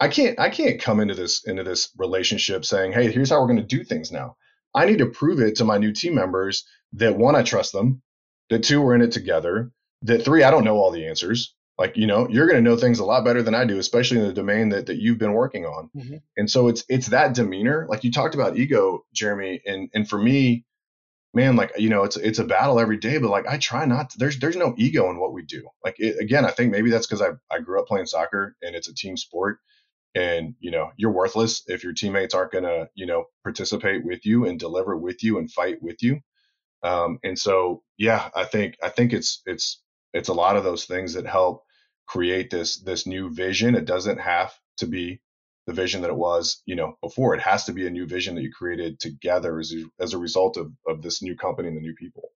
I 0.00 0.08
can't 0.08 0.38
I 0.38 0.50
can't 0.50 0.80
come 0.80 1.00
into 1.00 1.14
this 1.14 1.44
into 1.46 1.62
this 1.62 1.90
relationship 1.96 2.64
saying, 2.64 2.92
hey, 2.92 3.10
here's 3.10 3.30
how 3.30 3.40
we're 3.40 3.46
going 3.46 3.66
to 3.66 3.76
do 3.76 3.84
things 3.84 4.10
now. 4.10 4.36
I 4.74 4.86
need 4.86 4.98
to 4.98 5.06
prove 5.06 5.40
it 5.40 5.56
to 5.56 5.64
my 5.64 5.78
new 5.78 5.92
team 5.92 6.16
members 6.16 6.66
that 6.94 7.16
one, 7.16 7.36
I 7.36 7.42
trust 7.42 7.72
them, 7.72 8.02
that 8.50 8.62
two 8.62 8.80
we're 8.80 8.94
in 8.94 9.02
it 9.02 9.12
together 9.12 9.70
that 10.02 10.24
three 10.24 10.42
i 10.42 10.50
don't 10.50 10.64
know 10.64 10.76
all 10.76 10.90
the 10.90 11.06
answers 11.06 11.54
like 11.78 11.96
you 11.96 12.06
know 12.06 12.28
you're 12.28 12.46
going 12.46 12.62
to 12.62 12.70
know 12.70 12.76
things 12.76 12.98
a 12.98 13.04
lot 13.04 13.24
better 13.24 13.42
than 13.42 13.54
i 13.54 13.64
do 13.64 13.78
especially 13.78 14.18
in 14.18 14.26
the 14.26 14.32
domain 14.32 14.68
that, 14.68 14.86
that 14.86 15.00
you've 15.00 15.18
been 15.18 15.32
working 15.32 15.64
on 15.64 15.90
mm-hmm. 15.96 16.16
and 16.36 16.50
so 16.50 16.68
it's 16.68 16.84
it's 16.88 17.08
that 17.08 17.34
demeanor 17.34 17.86
like 17.88 18.04
you 18.04 18.12
talked 18.12 18.34
about 18.34 18.56
ego 18.56 19.04
jeremy 19.12 19.60
and 19.66 19.88
and 19.94 20.08
for 20.08 20.18
me 20.18 20.64
man, 21.34 21.56
like 21.56 21.72
you 21.78 21.88
know, 21.88 22.04
it's 22.04 22.16
it's 22.16 22.38
a 22.38 22.44
battle 22.44 22.80
every 22.80 22.96
day, 22.96 23.18
but 23.18 23.30
like 23.30 23.46
I 23.46 23.58
try 23.58 23.84
not 23.84 24.10
to. 24.10 24.18
There's 24.18 24.38
there's 24.38 24.56
no 24.56 24.74
ego 24.78 25.10
in 25.10 25.18
what 25.18 25.32
we 25.32 25.42
do. 25.42 25.68
Like 25.84 25.96
it, 25.98 26.18
again, 26.18 26.44
I 26.44 26.50
think 26.50 26.70
maybe 26.70 26.90
that's 26.90 27.06
because 27.06 27.20
I 27.20 27.30
I 27.54 27.60
grew 27.60 27.80
up 27.80 27.88
playing 27.88 28.06
soccer 28.06 28.56
and 28.62 28.74
it's 28.74 28.88
a 28.88 28.94
team 28.94 29.16
sport, 29.16 29.58
and 30.14 30.54
you 30.60 30.70
know 30.70 30.90
you're 30.96 31.12
worthless 31.12 31.62
if 31.66 31.84
your 31.84 31.92
teammates 31.92 32.34
aren't 32.34 32.52
gonna 32.52 32.88
you 32.94 33.06
know 33.06 33.24
participate 33.42 34.04
with 34.04 34.24
you 34.24 34.46
and 34.46 34.58
deliver 34.58 34.96
with 34.96 35.22
you 35.22 35.38
and 35.38 35.52
fight 35.52 35.82
with 35.82 36.02
you. 36.02 36.20
Um, 36.84 37.18
and 37.24 37.38
so 37.38 37.82
yeah, 37.98 38.28
I 38.34 38.44
think 38.44 38.76
I 38.82 38.90
think 38.90 39.12
it's 39.12 39.42
it's 39.46 39.82
it's 40.12 40.28
a 40.28 40.34
lot 40.34 40.56
of 40.56 40.64
those 40.64 40.84
things 40.84 41.14
that 41.14 41.26
help 41.26 41.64
create 42.06 42.50
this 42.50 42.80
this 42.82 43.06
new 43.06 43.30
vision. 43.30 43.74
It 43.74 43.86
doesn't 43.86 44.18
have 44.20 44.54
to 44.78 44.86
be 44.86 45.20
the 45.66 45.72
vision 45.72 46.02
that 46.02 46.10
it 46.10 46.16
was, 46.16 46.62
you 46.66 46.76
know, 46.76 46.98
before. 47.02 47.34
It 47.34 47.40
has 47.40 47.64
to 47.64 47.72
be 47.72 47.86
a 47.86 47.90
new 47.90 48.06
vision 48.06 48.34
that 48.34 48.42
you 48.42 48.52
created 48.52 49.00
together 49.00 49.58
as 49.58 49.72
a, 49.72 50.02
as 50.02 50.12
a 50.12 50.18
result 50.18 50.58
of 50.58 50.72
of 50.86 51.02
this 51.02 51.22
new 51.22 51.34
company 51.34 51.68
and 51.68 51.76
the 51.76 51.80
new 51.80 51.94
people. 51.94 52.30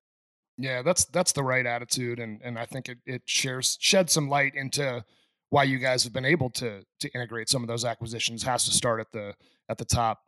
Yeah, 0.56 0.82
that's 0.82 1.04
that's 1.06 1.32
the 1.32 1.44
right 1.44 1.66
attitude, 1.66 2.18
and 2.18 2.40
and 2.42 2.58
I 2.58 2.64
think 2.64 2.88
it 2.88 2.98
it 3.06 3.22
shares 3.26 3.76
sheds 3.80 4.12
some 4.12 4.28
light 4.28 4.54
into 4.54 5.04
why 5.50 5.64
you 5.64 5.78
guys 5.78 6.04
have 6.04 6.12
been 6.12 6.24
able 6.24 6.50
to 6.50 6.82
to 7.00 7.08
integrate 7.10 7.48
some 7.48 7.62
of 7.62 7.68
those 7.68 7.84
acquisitions. 7.84 8.42
Has 8.42 8.64
to 8.64 8.70
start 8.70 9.00
at 9.00 9.12
the 9.12 9.34
at 9.68 9.78
the 9.78 9.84
top. 9.84 10.20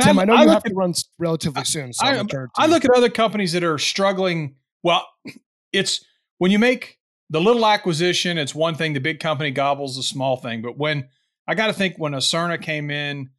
Tim, 0.00 0.18
I, 0.18 0.22
I 0.22 0.24
know 0.24 0.34
I 0.34 0.42
you 0.42 0.48
have 0.48 0.64
at, 0.64 0.70
to 0.70 0.74
run 0.74 0.94
relatively 1.18 1.64
soon. 1.64 1.92
So 1.92 2.06
I, 2.06 2.24
I 2.56 2.66
look 2.66 2.84
at 2.84 2.90
other 2.90 3.10
companies 3.10 3.52
that 3.52 3.62
are 3.62 3.78
struggling. 3.78 4.56
Well, 4.82 5.06
it's 5.72 6.04
when 6.38 6.50
you 6.50 6.58
make 6.58 6.98
the 7.30 7.40
little 7.40 7.64
acquisition, 7.66 8.38
it's 8.38 8.54
one 8.54 8.74
thing. 8.74 8.92
The 8.92 9.00
big 9.00 9.20
company 9.20 9.50
gobbles 9.50 9.96
the 9.96 10.02
small 10.02 10.36
thing. 10.36 10.62
But 10.62 10.76
when 10.76 11.08
I 11.46 11.54
got 11.54 11.68
to 11.68 11.72
think 11.72 11.96
when 11.96 12.12
Aucerna 12.12 12.60
came 12.60 12.90
in, 12.90 13.30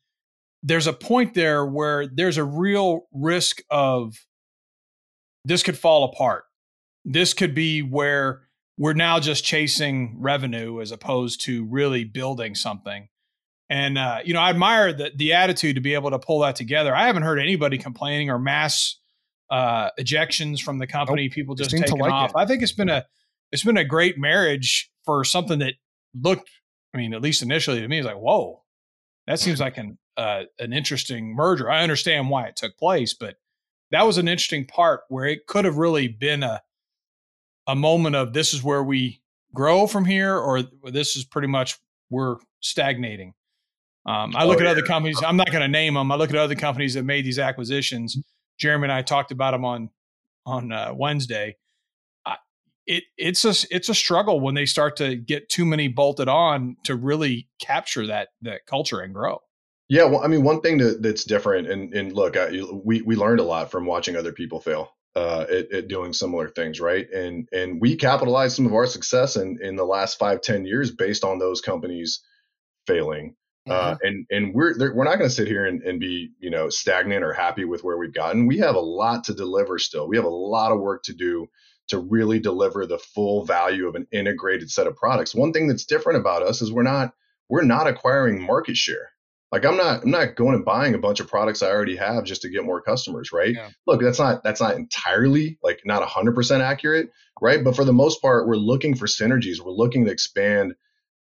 there's 0.61 0.87
a 0.87 0.93
point 0.93 1.33
there 1.33 1.65
where 1.65 2.07
there's 2.07 2.37
a 2.37 2.43
real 2.43 3.07
risk 3.13 3.61
of 3.69 4.15
this 5.45 5.63
could 5.63 5.77
fall 5.77 6.05
apart. 6.05 6.45
This 7.05 7.33
could 7.33 7.53
be 7.53 7.81
where 7.81 8.43
we're 8.77 8.93
now 8.93 9.19
just 9.19 9.43
chasing 9.43 10.15
revenue 10.19 10.81
as 10.81 10.91
opposed 10.91 11.41
to 11.41 11.65
really 11.65 12.05
building 12.05 12.55
something. 12.55 13.09
And 13.73 13.97
uh, 13.97 14.19
you 14.23 14.35
know, 14.35 14.39
I 14.39 14.51
admire 14.51 14.93
the 14.93 15.11
the 15.15 15.33
attitude 15.33 15.77
to 15.77 15.81
be 15.81 15.95
able 15.95 16.11
to 16.11 16.19
pull 16.19 16.41
that 16.41 16.55
together. 16.55 16.95
I 16.95 17.07
haven't 17.07 17.23
heard 17.23 17.39
anybody 17.39 17.79
complaining 17.79 18.29
or 18.29 18.37
mass 18.37 18.97
uh, 19.49 19.89
ejections 19.99 20.61
from 20.61 20.77
the 20.77 20.85
company. 20.85 21.23
Nope. 21.23 21.33
People 21.33 21.55
just 21.55 21.71
taking 21.71 21.97
like 21.97 22.11
off. 22.11 22.29
It. 22.29 22.37
I 22.37 22.45
think 22.45 22.61
it's 22.61 22.71
been 22.71 22.89
a 22.89 23.03
it's 23.51 23.63
been 23.63 23.77
a 23.77 23.83
great 23.83 24.19
marriage 24.19 24.91
for 25.05 25.23
something 25.23 25.57
that 25.57 25.73
looked 26.13 26.51
I 26.93 26.99
mean, 26.99 27.15
at 27.15 27.23
least 27.23 27.41
initially 27.41 27.81
to 27.81 27.87
me, 27.87 27.97
it's 27.97 28.05
like, 28.05 28.19
whoa, 28.19 28.61
that 29.25 29.39
seems 29.39 29.59
like 29.59 29.79
an 29.79 29.97
uh, 30.17 30.43
an 30.59 30.71
interesting 30.71 31.35
merger. 31.35 31.67
I 31.67 31.81
understand 31.81 32.29
why 32.29 32.45
it 32.45 32.55
took 32.55 32.77
place, 32.77 33.15
but 33.15 33.37
that 33.89 34.05
was 34.05 34.19
an 34.19 34.27
interesting 34.27 34.67
part 34.67 35.01
where 35.09 35.25
it 35.25 35.47
could 35.47 35.65
have 35.65 35.77
really 35.77 36.07
been 36.07 36.43
a 36.43 36.61
a 37.65 37.75
moment 37.75 38.15
of 38.15 38.33
this 38.33 38.53
is 38.53 38.63
where 38.63 38.83
we 38.83 39.23
grow 39.51 39.87
from 39.87 40.05
here, 40.05 40.37
or 40.37 40.61
this 40.61 41.15
is 41.15 41.25
pretty 41.25 41.47
much 41.47 41.79
we're 42.11 42.35
stagnating. 42.59 43.33
Um, 44.05 44.35
I 44.35 44.43
look 44.43 44.57
oh, 44.57 44.61
at 44.61 44.65
yeah. 44.65 44.71
other 44.71 44.81
companies. 44.81 45.21
I'm 45.25 45.37
not 45.37 45.51
going 45.51 45.61
to 45.61 45.67
name 45.67 45.93
them. 45.93 46.11
I 46.11 46.15
look 46.15 46.29
at 46.29 46.35
other 46.35 46.55
companies 46.55 46.95
that 46.95 47.03
made 47.03 47.25
these 47.25 47.39
acquisitions. 47.39 48.17
Jeremy 48.59 48.85
and 48.85 48.91
I 48.91 49.01
talked 49.01 49.31
about 49.31 49.51
them 49.51 49.65
on 49.65 49.89
on 50.45 50.71
uh, 50.71 50.93
Wednesday, 50.93 51.55
it 52.85 53.03
it's 53.17 53.45
a 53.45 53.53
it's 53.71 53.89
a 53.89 53.95
struggle 53.95 54.39
when 54.39 54.55
they 54.55 54.65
start 54.65 54.97
to 54.97 55.15
get 55.15 55.49
too 55.49 55.65
many 55.65 55.87
bolted 55.87 56.27
on 56.27 56.75
to 56.83 56.95
really 56.95 57.47
capture 57.61 58.07
that 58.07 58.29
that 58.41 58.65
culture 58.65 58.99
and 58.99 59.13
grow. 59.13 59.39
Yeah, 59.89 60.05
well, 60.05 60.23
I 60.23 60.27
mean, 60.27 60.43
one 60.43 60.61
thing 60.61 60.77
that, 60.77 61.01
that's 61.01 61.23
different, 61.23 61.69
and 61.69 61.93
and 61.93 62.13
look, 62.13 62.35
I, 62.37 62.51
we 62.83 63.01
we 63.01 63.15
learned 63.15 63.39
a 63.39 63.43
lot 63.43 63.71
from 63.71 63.85
watching 63.85 64.15
other 64.15 64.31
people 64.31 64.59
fail 64.59 64.91
uh, 65.15 65.45
at, 65.49 65.71
at, 65.71 65.87
doing 65.87 66.13
similar 66.13 66.49
things, 66.49 66.79
right? 66.81 67.09
And 67.11 67.47
and 67.53 67.79
we 67.79 67.95
capitalized 67.95 68.55
some 68.55 68.65
of 68.65 68.73
our 68.73 68.87
success 68.87 69.35
in 69.35 69.59
in 69.61 69.75
the 69.75 69.85
last 69.85 70.19
five 70.19 70.41
ten 70.41 70.65
years 70.65 70.91
based 70.91 71.23
on 71.23 71.39
those 71.39 71.61
companies 71.61 72.21
failing. 72.87 73.35
Uh, 73.69 73.95
mm-hmm. 73.95 74.05
And 74.07 74.25
and 74.29 74.53
we're 74.53 74.73
we're 74.93 75.05
not 75.05 75.17
going 75.17 75.29
to 75.29 75.35
sit 75.35 75.47
here 75.47 75.65
and, 75.65 75.81
and 75.83 75.99
be 75.99 76.31
you 76.39 76.49
know 76.49 76.69
stagnant 76.69 77.23
or 77.23 77.31
happy 77.31 77.63
with 77.63 77.83
where 77.83 77.97
we've 77.97 78.13
gotten. 78.13 78.45
We 78.45 78.57
have 78.59 78.75
a 78.75 78.79
lot 78.79 79.23
to 79.25 79.33
deliver 79.33 79.79
still. 79.79 80.07
We 80.07 80.17
have 80.17 80.25
a 80.25 80.29
lot 80.29 80.71
of 80.71 80.81
work 80.81 81.03
to 81.03 81.13
do 81.13 81.47
to 81.87 81.99
really 81.99 82.39
deliver 82.39 82.85
the 82.85 82.97
full 82.97 83.45
value 83.45 83.87
of 83.87 83.95
an 83.95 84.07
integrated 84.11 84.69
set 84.69 84.87
of 84.87 84.95
products. 84.95 85.35
One 85.35 85.53
thing 85.53 85.67
that's 85.67 85.85
different 85.85 86.19
about 86.19 86.43
us 86.43 86.61
is 86.61 86.71
we're 86.71 86.83
not 86.83 87.13
we're 87.49 87.63
not 87.63 87.87
acquiring 87.87 88.41
market 88.41 88.75
share. 88.75 89.11
Like 89.53 89.65
I'm 89.65 89.77
not 89.77 90.03
I'm 90.03 90.11
not 90.11 90.35
going 90.35 90.55
and 90.55 90.65
buying 90.65 90.95
a 90.95 90.99
bunch 90.99 91.19
of 91.19 91.27
products 91.27 91.61
I 91.61 91.69
already 91.69 91.95
have 91.95 92.25
just 92.25 92.41
to 92.41 92.49
get 92.49 92.65
more 92.65 92.81
customers, 92.81 93.31
right? 93.31 93.53
Yeah. 93.53 93.69
Look, 93.87 94.01
that's 94.01 94.19
not 94.19 94.43
that's 94.43 94.59
not 94.59 94.75
entirely 94.75 95.57
like 95.63 95.81
not 95.85 96.05
100% 96.05 96.59
accurate, 96.61 97.11
right? 97.39 97.63
But 97.63 97.75
for 97.75 97.85
the 97.85 97.93
most 97.93 98.21
part, 98.21 98.47
we're 98.47 98.55
looking 98.55 98.95
for 98.95 99.05
synergies. 99.05 99.59
We're 99.59 99.71
looking 99.71 100.05
to 100.05 100.11
expand 100.11 100.73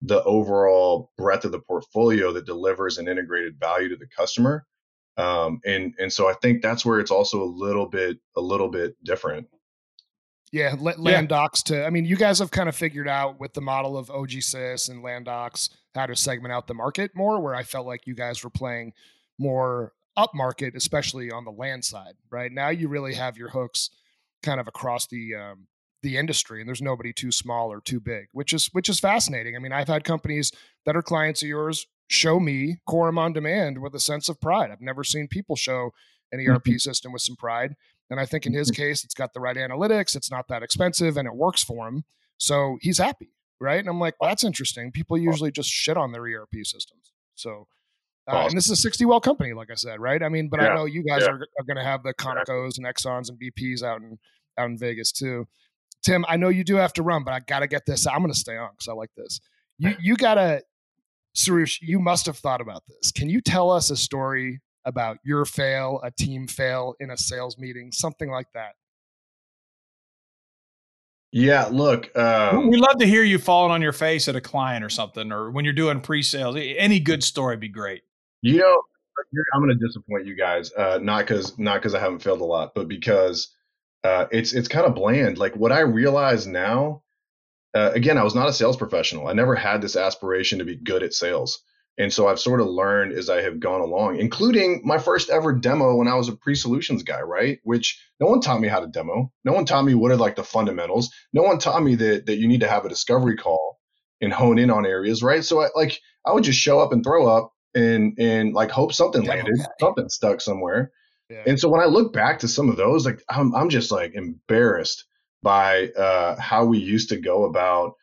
the 0.03 0.23
overall 0.25 1.13
breadth 1.19 1.45
of 1.45 1.53
the 1.53 1.61
portfolio 1.61 2.33
that 2.33 2.47
delivers 2.47 2.99
an 2.99 3.09
integrated 3.09 3.59
value 3.59 3.89
to 3.89 3.97
the 3.97 4.07
customer. 4.07 4.67
Um, 5.17 5.61
and 5.67 5.95
and 5.99 6.13
so 6.13 6.29
I 6.29 6.35
think 6.35 6.63
that's 6.63 6.85
where 6.85 7.01
it's 7.01 7.11
also 7.11 7.43
a 7.43 7.45
little 7.45 7.87
bit 7.87 8.19
a 8.37 8.41
little 8.41 8.69
bit 8.69 8.97
different. 9.05 9.47
Yeah, 10.53 10.75
land 10.81 11.05
yeah. 11.07 11.23
docs 11.23 11.63
to. 11.65 11.85
I 11.85 11.91
mean, 11.91 12.05
you 12.05 12.17
guys 12.17 12.39
have 12.41 12.51
kind 12.51 12.69
of 12.69 12.75
figured 12.75 13.07
out 13.07 13.39
with 13.39 13.55
the 13.55 13.61
model 13.61 13.97
of 13.97 14.09
OGSys 14.09 14.89
and 14.89 15.05
Landdox 15.05 15.71
how 15.95 16.07
to 16.07 16.17
segment 16.17 16.53
out 16.53 16.67
the 16.67 16.75
market 16.75 17.13
more. 17.15 17.41
Where 17.41 17.55
I 17.55 17.63
felt 17.63 17.87
like 17.87 18.07
you 18.07 18.15
guys 18.15 18.43
were 18.43 18.51
playing 18.51 18.93
more 19.39 19.93
up 20.17 20.35
market, 20.35 20.75
especially 20.75 21.31
on 21.31 21.45
the 21.45 21.53
land 21.53 21.85
side. 21.85 22.15
Right 22.31 22.51
now, 22.51 22.71
you 22.71 22.89
really 22.89 23.15
have 23.15 23.37
your 23.37 23.51
hooks 23.51 23.91
kind 24.43 24.59
of 24.59 24.67
across 24.67 25.07
the 25.07 25.35
um, 25.35 25.67
the 26.03 26.17
industry, 26.17 26.61
and 26.61 26.69
there's 26.69 26.83
nobody 26.83 27.13
too 27.13 27.31
small 27.31 27.71
or 27.73 27.81
too 27.81 28.01
big, 28.01 28.29
which 28.33 28.53
is 28.53 28.69
which 28.73 28.89
is 28.89 29.01
fascinating. 29.01 29.57
I 29.57 29.59
mean, 29.59 29.73
I've 29.73 29.89
had 29.89 30.05
companies 30.05 30.53
that 30.87 30.97
are 30.97 31.03
clients 31.03 31.43
of 31.43 31.49
yours 31.49 31.87
show 32.09 32.41
me 32.41 32.79
Quorum 32.87 33.19
on 33.19 33.33
demand 33.33 33.81
with 33.81 33.95
a 33.95 34.01
sense 34.01 34.29
of 34.29 34.41
pride. 34.41 34.71
I've 34.71 34.81
never 34.81 35.05
seen 35.05 35.29
people 35.29 35.57
show 35.57 35.93
an 36.33 36.41
ERP 36.41 36.65
mm-hmm. 36.65 36.77
system 36.77 37.13
with 37.13 37.23
some 37.23 37.37
pride. 37.37 37.75
And 38.11 38.19
I 38.19 38.27
think 38.27 38.47
in 38.47 38.53
his 38.53 38.71
mm-hmm. 38.71 38.83
case, 38.83 39.05
it's 39.05 39.15
got 39.15 39.33
the 39.33 39.41
right 39.41 39.57
analytics, 39.57 40.17
it's 40.17 40.31
not 40.31 40.49
that 40.49 40.63
expensive, 40.63 41.17
and 41.17 41.27
it 41.27 41.35
works 41.35 41.63
for 41.63 41.87
him. 41.87 42.05
So 42.39 42.79
he's 42.81 42.99
happy, 42.99 43.31
right? 43.61 43.79
And 43.79 43.89
I'm 43.89 44.01
like, 44.01 44.15
well, 44.21 44.31
that's 44.31 44.45
interesting. 44.45 44.91
People 44.91 45.19
usually 45.19 45.53
just 45.53 45.71
shit 45.71 45.97
on 45.97 46.11
their 46.11 46.23
ERP 46.23 46.65
systems. 46.65 47.13
So, 47.37 47.69
uh, 48.27 48.47
and 48.49 48.57
this 48.57 48.65
is 48.65 48.73
a 48.73 48.77
60 48.77 49.05
well 49.05 49.21
company, 49.21 49.53
like 49.53 49.71
I 49.71 49.75
said, 49.75 50.01
right? 50.01 50.23
I 50.23 50.29
mean, 50.29 50.49
but 50.49 50.61
yeah. 50.61 50.71
I 50.71 50.75
know 50.75 50.85
you 50.87 51.05
guys 51.05 51.23
yeah. 51.23 51.29
are, 51.29 51.47
are 51.59 51.65
going 51.65 51.77
to 51.77 51.85
have 51.85 52.03
the 52.03 52.15
Conocos 52.15 52.79
and 52.79 52.87
Exxons 52.87 53.29
and 53.29 53.39
BPs 53.41 53.83
out 53.83 54.01
in 54.01 54.19
out 54.59 54.69
in 54.69 54.79
Vegas 54.79 55.13
too. 55.13 55.47
Tim, 56.03 56.25
I 56.29 56.37
know 56.37 56.49
you 56.49 56.65
do 56.65 56.77
have 56.77 56.93
to 56.95 57.03
run, 57.03 57.25
but 57.25 57.35
I 57.35 57.41
got 57.41 57.61
to 57.61 57.67
get 57.67 57.87
this. 57.87 58.07
I'm 58.07 58.19
going 58.19 58.33
to 58.33 58.39
stay 58.39 58.57
on 58.57 58.71
because 58.73 58.89
I 58.89 58.93
like 58.93 59.11
this. 59.17 59.41
You 59.79 59.95
you 60.01 60.17
got 60.17 60.35
to, 60.35 60.63
Soroush, 61.37 61.79
you 61.81 61.99
must 61.99 62.27
have 62.27 62.39
thought 62.39 62.61
about 62.61 62.83
this. 62.87 63.13
Can 63.13 63.29
you 63.29 63.41
tell 63.41 63.71
us 63.71 63.91
a 63.91 63.97
story 63.97 64.61
about 64.85 65.19
your 65.25 65.45
fail, 65.45 66.01
a 66.03 66.11
team 66.11 66.47
fail 66.47 66.95
in 67.01 67.11
a 67.11 67.17
sales 67.17 67.59
meeting, 67.59 67.93
something 67.93 68.31
like 68.31 68.47
that. 68.55 68.73
Yeah, 71.33 71.69
look, 71.71 72.17
um, 72.19 72.69
we 72.69 72.77
love 72.77 72.99
to 72.99 73.07
hear 73.07 73.23
you 73.23 73.39
falling 73.39 73.71
on 73.71 73.83
your 73.83 73.93
face 73.93 74.27
at 74.27 74.35
a 74.35 74.41
client 74.41 74.85
or 74.85 74.89
something, 74.89 75.31
or 75.31 75.53
when 75.53 75.65
you're 75.65 75.73
doing 75.75 76.01
pre-sales. 76.01 76.57
Any 76.59 76.99
good 76.99 77.23
story 77.23 77.53
would 77.55 77.61
be 77.61 77.69
great. 77.69 78.03
You 78.43 78.59
know, 78.59 78.83
I'm 79.55 79.61
going 79.61 79.79
to 79.79 79.87
disappoint 79.87 80.27
you 80.27 80.35
guys, 80.35 80.73
uh, 80.73 80.99
not 81.01 81.21
because 81.21 81.57
not 81.57 81.81
because 81.81 81.95
I 81.95 82.01
haven't 82.01 82.19
failed 82.21 82.41
a 82.41 82.45
lot, 82.45 82.75
but 82.75 82.89
because 82.89 83.55
uh, 84.05 84.27
it's 84.31 84.53
it's 84.53 84.69
kind 84.69 84.87
of 84.87 84.95
bland. 84.95 85.39
Like 85.39 85.57
what 85.57 85.73
I 85.73 85.81
realize 85.81 86.47
now, 86.47 87.03
uh, 87.75 87.91
again, 87.95 88.19
I 88.19 88.25
was 88.25 88.35
not 88.35 88.49
a 88.49 88.53
sales 88.53 88.77
professional. 88.77 89.29
I 89.29 89.33
never 89.33 89.55
had 89.55 89.83
this 89.83 89.97
aspiration 89.97 90.59
to 90.59 90.65
be 90.65 90.77
good 90.77 91.03
at 91.03 91.15
sales. 91.15 91.63
And 91.99 92.11
so 92.11 92.29
I've 92.29 92.41
sort 92.41 92.63
of 92.63 92.67
learned 92.67 93.13
as 93.13 93.29
I 93.29 93.43
have 93.43 93.61
gone 93.61 93.83
along, 93.83 94.19
including 94.19 94.81
my 94.85 94.97
first 94.97 95.29
ever 95.29 95.53
demo 95.53 95.97
when 95.97 96.09
I 96.09 96.15
was 96.15 96.29
a 96.29 96.37
pre-solutions 96.37 97.03
guy, 97.03 97.21
right? 97.21 97.59
Which 97.63 98.01
no 98.19 98.27
one 98.27 98.41
taught 98.41 98.61
me 98.61 98.69
how 98.69 98.81
to 98.81 98.87
demo. 98.87 99.31
No 99.45 99.53
one 99.53 99.67
taught 99.67 99.85
me 99.85 99.95
what 99.95 100.11
are 100.11 100.17
like 100.17 100.37
the 100.37 100.45
fundamentals. 100.45 101.11
No 101.35 101.43
one 101.43 101.59
taught 101.59 101.83
me 101.83 101.97
that 101.97 102.27
that 102.27 102.39
you 102.39 102.49
need 102.49 102.61
to 102.61 102.69
have 102.69 102.87
a 102.87 102.89
discovery 102.89 103.37
call 103.37 103.79
and 104.21 104.33
hone 104.33 104.59
in 104.59 104.71
on 104.71 104.87
areas, 104.87 105.23
right? 105.23 105.45
So 105.45 105.61
I 105.61 105.69
like 105.75 106.01
I 106.25 106.33
would 106.33 106.45
just 106.45 106.59
show 106.59 106.81
up 106.81 106.93
and 106.93 107.05
throw 107.05 107.27
up 107.27 107.53
and 107.75 108.19
and 108.19 108.55
like 108.55 108.71
hope 108.71 108.95
something 108.95 109.23
landed, 109.25 109.59
something 109.79 110.09
stuck 110.09 110.41
somewhere. 110.41 110.93
Yeah. 111.31 111.45
And 111.47 111.61
so 111.61 111.69
when 111.69 111.81
I 111.81 111.85
look 111.85 112.13
back 112.13 112.41
to 112.41 112.49
some 112.49 112.69
of 112.69 112.77
those, 112.77 113.07
like 113.07 113.23
I'm 113.29 113.55
I'm 113.55 113.69
just 113.69 113.93
like 113.93 114.15
embarrassed 114.15 115.05
by 115.43 115.89
uh, 115.89 116.39
how 116.41 116.65
we 116.65 116.79
used 116.79 117.09
to 117.11 117.17
go 117.17 117.45
about 117.45 117.95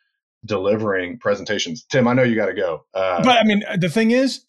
delivering 0.44 1.18
presentations. 1.18 1.84
Tim, 1.84 2.08
I 2.08 2.14
know 2.14 2.22
you 2.22 2.34
got 2.34 2.46
to 2.46 2.54
go. 2.54 2.86
Uh, 2.94 3.22
but 3.22 3.38
I 3.38 3.44
mean, 3.44 3.62
the 3.78 3.90
thing 3.90 4.12
is, 4.12 4.46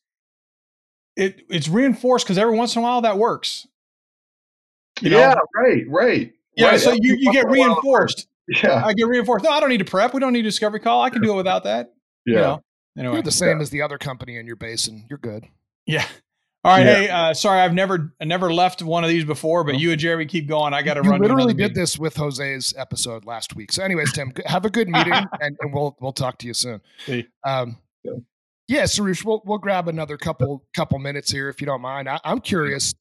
it 1.16 1.42
it's 1.50 1.68
reinforced 1.68 2.26
because 2.26 2.38
every 2.38 2.56
once 2.56 2.76
in 2.76 2.80
a 2.80 2.84
while 2.84 3.02
that 3.02 3.18
works. 3.18 3.68
You 5.02 5.12
know? 5.12 5.20
Yeah, 5.20 5.36
right, 5.56 5.84
right. 5.88 6.34
Yeah, 6.56 6.68
right. 6.68 6.80
so 6.80 6.92
you, 6.92 7.16
you 7.18 7.32
get 7.32 7.50
reinforced. 7.50 8.28
Yeah, 8.48 8.84
I 8.84 8.94
get 8.94 9.08
reinforced. 9.08 9.46
No, 9.46 9.52
I 9.52 9.60
don't 9.60 9.70
need 9.70 9.78
to 9.78 9.86
prep. 9.86 10.14
We 10.14 10.20
don't 10.20 10.34
need 10.34 10.42
discovery 10.42 10.80
call. 10.80 11.02
I 11.02 11.10
can 11.10 11.22
do 11.22 11.32
it 11.34 11.36
without 11.36 11.66
that. 11.66 11.94
Yeah. 12.26 12.34
You 12.34 12.42
know? 12.42 12.64
Anyway, 12.98 13.14
you're 13.16 13.24
the 13.24 13.32
same 13.32 13.58
yeah. 13.58 13.62
as 13.62 13.70
the 13.70 13.82
other 13.82 13.98
company 13.98 14.38
in 14.38 14.48
your 14.48 14.56
basin. 14.56 15.06
You're 15.10 15.20
good. 15.20 15.46
Yeah. 15.86 16.06
All 16.66 16.76
right, 16.76 16.86
yeah. 16.86 16.96
hey, 16.96 17.10
uh, 17.10 17.34
sorry, 17.34 17.62
I've 17.62 17.74
never 17.74 18.14
never 18.22 18.52
left 18.54 18.82
one 18.82 19.06
of 19.06 19.10
these 19.10 19.24
before, 19.24 19.64
but 19.64 19.80
you 19.80 19.92
and 19.92 20.00
Jeremy 20.00 20.26
keep 20.26 20.46
going. 20.46 20.74
I 20.74 20.82
got 20.82 20.96
to 20.96 21.02
run. 21.02 21.14
You 21.14 21.22
literally 21.22 21.54
did 21.54 21.74
this 21.74 21.98
with 21.98 22.18
Jose's 22.18 22.74
episode 22.78 23.24
last 23.24 23.56
week. 23.56 23.72
So, 23.72 23.82
anyways, 23.82 24.12
Tim, 24.12 24.34
have 24.46 24.66
a 24.66 24.70
good 24.70 24.90
meeting, 24.90 25.14
and, 25.42 25.58
and, 25.62 25.74
we'll 25.74 25.96
we'll 26.02 26.12
talk 26.12 26.38
to 26.40 26.48
you 26.48 26.54
soon. 26.54 26.82
Um, 27.46 27.78
yeah. 28.04 28.12
yeah, 28.68 28.84
Soroush, 28.84 29.24
we'll 29.24 29.42
we'll 29.46 29.58
grab 29.58 29.88
another 29.88 30.18
couple 30.18 30.66
couple 30.76 31.00
minutes 31.00 31.32
here 31.32 31.48
if 31.48 31.62
you 31.62 31.66
don't 31.66 31.80
mind. 31.80 32.10
I, 32.10 32.20
am 32.26 32.42
curious 32.42 32.94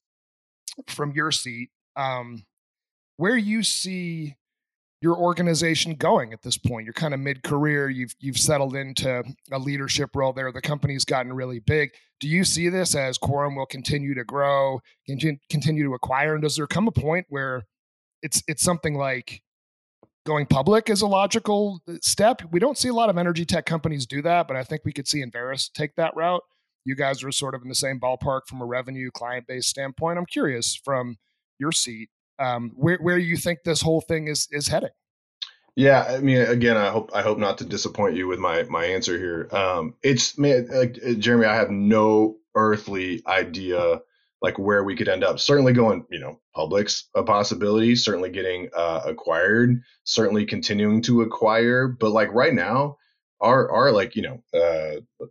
from 0.87 1.11
your 1.11 1.31
seat, 1.31 1.69
um, 1.97 2.45
where 3.17 3.35
you 3.35 3.61
see 3.63 4.37
your 5.01 5.17
organization 5.17 5.95
going 5.95 6.33
at 6.33 6.41
this 6.41 6.57
point? 6.57 6.85
You're 6.85 6.93
kind 6.93 7.13
of 7.13 7.19
mid-career. 7.19 7.89
You've 7.89 8.15
you've 8.19 8.37
settled 8.37 8.75
into 8.75 9.23
a 9.51 9.59
leadership 9.59 10.15
role 10.15 10.33
there. 10.33 10.51
The 10.51 10.61
company's 10.61 11.05
gotten 11.05 11.33
really 11.33 11.59
big. 11.59 11.91
Do 12.19 12.27
you 12.27 12.43
see 12.43 12.69
this 12.69 12.95
as 12.95 13.17
Quorum 13.17 13.55
will 13.55 13.65
continue 13.65 14.13
to 14.13 14.25
grow, 14.25 14.81
continue 15.07 15.83
to 15.83 15.93
acquire, 15.93 16.33
and 16.33 16.43
does 16.43 16.57
there 16.57 16.67
come 16.67 16.87
a 16.87 16.91
point 16.91 17.25
where 17.29 17.63
it's 18.21 18.43
it's 18.47 18.61
something 18.61 18.95
like 18.95 19.41
going 20.25 20.45
public 20.45 20.89
is 20.89 21.01
a 21.01 21.07
logical 21.07 21.81
uh, 21.87 21.93
step? 22.01 22.41
We 22.51 22.59
don't 22.59 22.77
see 22.77 22.89
a 22.89 22.93
lot 22.93 23.09
of 23.09 23.17
energy 23.17 23.45
tech 23.45 23.65
companies 23.65 24.05
do 24.05 24.21
that, 24.23 24.47
but 24.47 24.57
I 24.57 24.63
think 24.63 24.81
we 24.83 24.91
could 24.91 25.07
see 25.07 25.23
Enverus 25.23 25.71
take 25.71 25.95
that 25.95 26.15
route. 26.15 26.43
You 26.83 26.95
guys 26.95 27.23
are 27.23 27.31
sort 27.31 27.55
of 27.55 27.61
in 27.61 27.69
the 27.69 27.75
same 27.75 27.99
ballpark 27.99 28.41
from 28.47 28.61
a 28.61 28.65
revenue 28.65 29.11
client 29.11 29.47
base 29.47 29.67
standpoint. 29.67 30.17
I'm 30.17 30.25
curious 30.25 30.75
from 30.75 31.17
your 31.57 31.71
seat 31.71 32.09
um, 32.39 32.71
where 32.75 32.97
where 32.97 33.17
you 33.17 33.37
think 33.37 33.59
this 33.63 33.81
whole 33.81 34.01
thing 34.01 34.27
is 34.27 34.47
is 34.51 34.67
heading. 34.67 34.89
Yeah, 35.75 36.03
I 36.09 36.19
mean, 36.19 36.41
again, 36.41 36.77
I 36.77 36.89
hope 36.89 37.11
I 37.13 37.21
hope 37.21 37.37
not 37.37 37.57
to 37.59 37.65
disappoint 37.65 38.15
you 38.15 38.27
with 38.27 38.39
my 38.39 38.63
my 38.63 38.85
answer 38.85 39.17
here. 39.17 39.47
Um, 39.51 39.95
it's 40.03 40.37
man, 40.37 40.67
like 40.71 40.99
uh, 41.05 41.13
Jeremy, 41.13 41.45
I 41.45 41.55
have 41.55 41.69
no 41.69 42.37
earthly 42.55 43.21
idea 43.27 44.01
like 44.41 44.57
where 44.57 44.83
we 44.83 44.95
could 44.95 45.07
end 45.07 45.23
up. 45.23 45.39
Certainly 45.39 45.73
going, 45.73 46.05
you 46.09 46.19
know, 46.19 46.39
public's 46.55 47.07
a 47.15 47.23
possibility. 47.23 47.95
Certainly 47.95 48.31
getting 48.31 48.69
uh, 48.75 49.03
acquired. 49.05 49.81
Certainly 50.03 50.47
continuing 50.47 51.01
to 51.03 51.21
acquire. 51.21 51.87
But 51.87 52.11
like 52.11 52.33
right 52.33 52.53
now, 52.53 52.97
our 53.39 53.71
our 53.71 53.91
like 53.91 54.15
you 54.15 54.23
know. 54.23 54.43
Uh, 54.53 55.25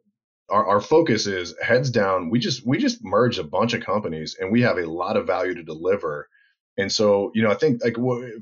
our, 0.51 0.67
our 0.67 0.81
focus 0.81 1.27
is 1.27 1.55
heads 1.63 1.91
down. 1.91 2.31
We 2.31 2.39
just 2.39 2.67
we 2.67 2.79
just 2.79 3.05
merged 3.05 3.39
a 3.39 3.45
bunch 3.45 3.75
of 3.75 3.85
companies, 3.85 4.35
and 4.41 4.51
we 4.51 4.63
have 4.63 4.79
a 4.79 4.89
lot 4.89 5.19
of 5.19 5.27
value 5.27 5.53
to 5.53 5.63
deliver 5.63 6.27
and 6.79 6.91
so, 6.91 7.33
you 7.35 7.43
know, 7.43 7.51
I 7.51 7.55
think 7.55 7.85
like 7.85 7.97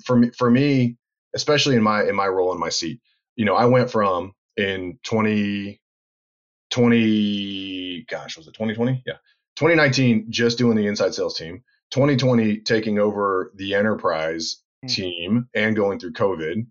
for 0.05 0.17
me, 0.17 0.31
for 0.31 0.51
me, 0.51 0.97
especially 1.35 1.75
in 1.75 1.83
my 1.83 2.05
in 2.05 2.15
my 2.15 2.29
role 2.29 2.53
in 2.53 2.61
my 2.61 2.69
seat, 2.69 3.01
you 3.35 3.47
know, 3.47 3.55
I 3.55 3.65
went 3.65 3.91
from 3.91 4.33
in 4.57 4.99
20, 5.05 5.81
20 6.71 8.07
gosh, 8.09 8.37
was 8.37 8.47
it 8.47 8.53
2020? 8.53 9.03
Yeah. 9.07 9.15
2019 9.57 10.27
just 10.31 10.59
doing 10.59 10.77
the 10.77 10.87
inside 10.87 11.15
sales 11.15 11.37
team. 11.37 11.65
2020 11.93 12.59
taking 12.59 12.99
over 12.99 13.53
the 13.55 13.75
enterprise 13.75 14.63
mm-hmm. 14.85 14.89
team 14.89 15.49
and 15.55 15.75
going 15.75 15.99
through 15.99 16.13
COVID. 16.13 16.67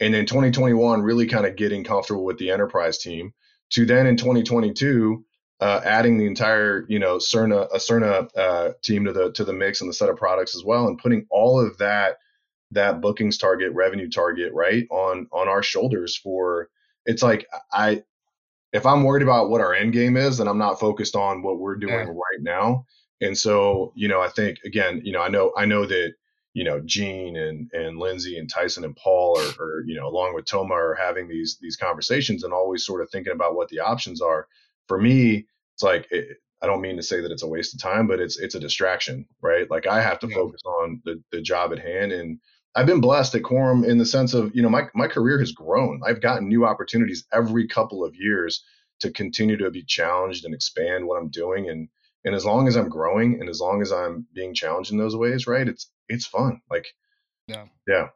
And 0.00 0.14
then 0.14 0.24
2021 0.24 1.02
really 1.02 1.26
kind 1.26 1.44
of 1.44 1.56
getting 1.56 1.84
comfortable 1.84 2.24
with 2.24 2.38
the 2.38 2.50
enterprise 2.50 2.98
team 2.98 3.34
to 3.70 3.84
then 3.84 4.06
in 4.06 4.16
2022 4.16 5.24
uh, 5.60 5.80
adding 5.84 6.16
the 6.16 6.26
entire 6.26 6.86
you 6.88 6.98
know 6.98 7.18
Cerna 7.18 7.68
a 7.72 7.76
Cerna 7.76 8.28
uh, 8.36 8.72
team 8.82 9.04
to 9.04 9.12
the 9.12 9.32
to 9.32 9.44
the 9.44 9.52
mix 9.52 9.80
and 9.80 9.88
the 9.88 9.94
set 9.94 10.08
of 10.08 10.16
products 10.16 10.56
as 10.56 10.64
well, 10.64 10.86
and 10.88 10.98
putting 10.98 11.26
all 11.30 11.60
of 11.60 11.76
that 11.78 12.18
that 12.72 13.00
bookings 13.00 13.36
target, 13.36 13.72
revenue 13.74 14.08
target, 14.08 14.52
right 14.54 14.86
on 14.90 15.26
on 15.32 15.48
our 15.48 15.62
shoulders 15.62 16.16
for 16.16 16.68
it's 17.04 17.22
like 17.22 17.46
I 17.72 18.02
if 18.72 18.86
I'm 18.86 19.02
worried 19.02 19.22
about 19.22 19.50
what 19.50 19.60
our 19.60 19.74
end 19.74 19.92
game 19.92 20.16
is, 20.16 20.38
then 20.38 20.48
I'm 20.48 20.58
not 20.58 20.78
focused 20.78 21.16
on 21.16 21.42
what 21.42 21.58
we're 21.58 21.76
doing 21.76 21.92
yeah. 21.92 22.04
right 22.04 22.40
now. 22.40 22.86
And 23.20 23.36
so, 23.36 23.92
you 23.96 24.08
know, 24.08 24.20
I 24.20 24.28
think 24.28 24.58
again, 24.64 25.02
you 25.04 25.12
know, 25.12 25.20
I 25.20 25.28
know 25.28 25.52
I 25.56 25.66
know 25.66 25.84
that 25.86 26.14
you 26.54 26.64
know 26.64 26.80
Gene 26.84 27.36
and 27.36 27.70
and 27.72 27.98
Lindsay 27.98 28.38
and 28.38 28.48
Tyson 28.48 28.84
and 28.84 28.96
Paul 28.96 29.38
are, 29.38 29.62
are 29.62 29.84
you 29.86 29.94
know 29.94 30.08
along 30.08 30.34
with 30.34 30.48
Thoma 30.48 30.74
are 30.74 30.94
having 30.94 31.28
these 31.28 31.58
these 31.60 31.76
conversations 31.76 32.44
and 32.44 32.52
always 32.52 32.86
sort 32.86 33.02
of 33.02 33.10
thinking 33.10 33.32
about 33.32 33.56
what 33.56 33.68
the 33.68 33.80
options 33.80 34.20
are 34.20 34.48
for 34.90 34.98
me, 35.00 35.46
it's 35.76 35.84
like 35.84 36.08
it, 36.10 36.38
I 36.60 36.66
don't 36.66 36.80
mean 36.80 36.96
to 36.96 37.02
say 37.04 37.20
that 37.20 37.30
it's 37.30 37.44
a 37.44 37.48
waste 37.48 37.74
of 37.74 37.80
time, 37.80 38.08
but 38.08 38.18
it's 38.18 38.40
it's 38.40 38.56
a 38.56 38.60
distraction, 38.60 39.24
right? 39.40 39.70
Like 39.70 39.86
I 39.86 40.02
have 40.02 40.18
to 40.18 40.26
yeah. 40.26 40.34
focus 40.34 40.60
on 40.66 41.00
the 41.04 41.22
the 41.30 41.40
job 41.40 41.72
at 41.72 41.78
hand, 41.78 42.10
and 42.10 42.40
I've 42.74 42.86
been 42.86 43.00
blessed 43.00 43.36
at 43.36 43.44
Quorum 43.44 43.84
in 43.84 43.98
the 43.98 44.04
sense 44.04 44.34
of 44.34 44.50
you 44.52 44.62
know 44.62 44.68
my 44.68 44.88
my 44.92 45.06
career 45.06 45.38
has 45.38 45.52
grown. 45.52 46.00
I've 46.04 46.20
gotten 46.20 46.48
new 46.48 46.66
opportunities 46.66 47.24
every 47.32 47.68
couple 47.68 48.04
of 48.04 48.16
years 48.16 48.64
to 48.98 49.12
continue 49.12 49.56
to 49.58 49.70
be 49.70 49.84
challenged 49.84 50.44
and 50.44 50.52
expand 50.52 51.06
what 51.06 51.18
I'm 51.20 51.28
doing, 51.28 51.70
and 51.70 51.88
and 52.24 52.34
as 52.34 52.44
long 52.44 52.66
as 52.66 52.76
I'm 52.76 52.88
growing 52.88 53.38
and 53.40 53.48
as 53.48 53.60
long 53.60 53.82
as 53.82 53.92
I'm 53.92 54.26
being 54.34 54.54
challenged 54.54 54.90
in 54.90 54.98
those 54.98 55.14
ways, 55.14 55.46
right? 55.46 55.68
It's 55.68 55.88
it's 56.08 56.26
fun. 56.26 56.62
Like 56.68 56.88
yeah, 57.46 57.66
yeah. 57.86 58.08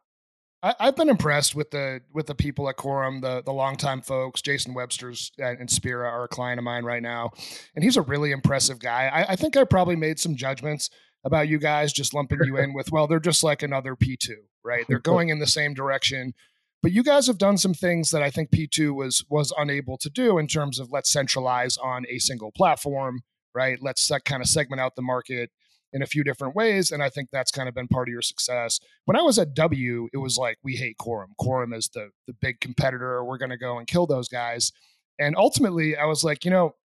I, 0.65 0.85
have 0.85 0.95
been 0.95 1.09
impressed 1.09 1.53
with 1.53 1.69
the 1.71 2.01
with 2.13 2.25
the 2.25 2.35
people 2.35 2.67
at 2.69 2.77
Quorum, 2.77 3.21
the 3.21 3.43
the 3.43 3.53
longtime 3.53 4.01
folks. 4.01 4.41
Jason 4.41 4.73
Webster's 4.73 5.31
and 5.37 5.69
Spira 5.69 6.09
are 6.09 6.23
a 6.23 6.27
client 6.27 6.57
of 6.57 6.63
mine 6.63 6.83
right 6.83 7.03
now, 7.03 7.31
and 7.75 7.83
he's 7.83 7.97
a 7.97 8.01
really 8.01 8.31
impressive 8.31 8.79
guy. 8.79 9.07
I, 9.07 9.33
I 9.33 9.35
think 9.35 9.55
I 9.55 9.63
probably 9.63 9.95
made 9.95 10.19
some 10.19 10.35
judgments 10.35 10.89
about 11.23 11.47
you 11.47 11.59
guys 11.59 11.93
just 11.93 12.13
lumping 12.13 12.39
you 12.45 12.57
in 12.57 12.73
with 12.73 12.91
well, 12.91 13.07
they're 13.07 13.19
just 13.19 13.43
like 13.43 13.61
another 13.61 13.95
P 13.95 14.17
two, 14.17 14.43
right? 14.63 14.85
They're 14.87 14.99
going 14.99 15.29
in 15.29 15.39
the 15.39 15.47
same 15.47 15.73
direction. 15.73 16.33
But 16.81 16.91
you 16.91 17.03
guys 17.03 17.25
have 17.25 17.39
done 17.39 17.57
some 17.57 17.73
things 17.73 18.11
that 18.11 18.21
I 18.21 18.29
think 18.29 18.51
P2 18.51 18.93
was 18.93 19.25
was 19.27 19.51
unable 19.57 19.97
to 19.97 20.09
do 20.09 20.37
in 20.37 20.45
terms 20.45 20.77
of 20.77 20.91
let's 20.91 21.11
centralize 21.11 21.77
on 21.77 22.05
a 22.07 22.19
single 22.19 22.51
platform, 22.51 23.21
right? 23.55 23.79
Let's 23.81 24.11
kind 24.23 24.41
of 24.41 24.47
segment 24.47 24.79
out 24.79 24.95
the 24.95 25.01
market 25.01 25.49
in 25.95 26.01
a 26.01 26.05
few 26.05 26.25
different 26.25 26.55
ways. 26.55 26.91
And 26.91 27.01
I 27.01 27.09
think 27.09 27.29
that's 27.31 27.51
kind 27.51 27.69
of 27.69 27.73
been 27.73 27.87
part 27.87 28.09
of 28.09 28.11
your 28.11 28.21
success. 28.21 28.81
When 29.05 29.17
I 29.17 29.21
was 29.21 29.39
at 29.39 29.53
W, 29.55 30.09
it 30.13 30.17
was 30.17 30.37
like, 30.37 30.57
we 30.61 30.75
hate 30.75 30.97
Quorum. 30.97 31.31
Quorum 31.39 31.71
is 31.71 31.87
the, 31.87 32.09
the 32.27 32.33
big 32.33 32.59
competitor. 32.59 33.23
We're 33.23 33.37
going 33.37 33.49
to 33.49 33.57
go 33.57 33.77
and 33.77 33.87
kill 33.87 34.05
those 34.05 34.27
guys. 34.27 34.73
And 35.19 35.35
ultimately, 35.37 35.95
I 35.95 36.03
was 36.03 36.21
like, 36.21 36.43
you 36.43 36.51
know, 36.51 36.75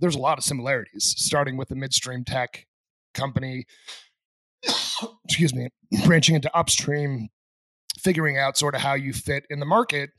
there's 0.00 0.14
a 0.14 0.20
lot 0.20 0.38
of 0.38 0.44
similarities, 0.44 1.14
starting 1.18 1.58
with 1.58 1.68
the 1.68 1.76
midstream 1.76 2.24
tech 2.24 2.66
company, 3.12 3.66
excuse 5.26 5.54
me, 5.54 5.68
branching 6.06 6.34
into 6.34 6.56
upstream, 6.56 7.28
figuring 7.98 8.38
out 8.38 8.56
sort 8.56 8.74
of 8.74 8.80
how 8.80 8.94
you 8.94 9.12
fit 9.12 9.44
in 9.50 9.60
the 9.60 9.66
market. 9.66 10.10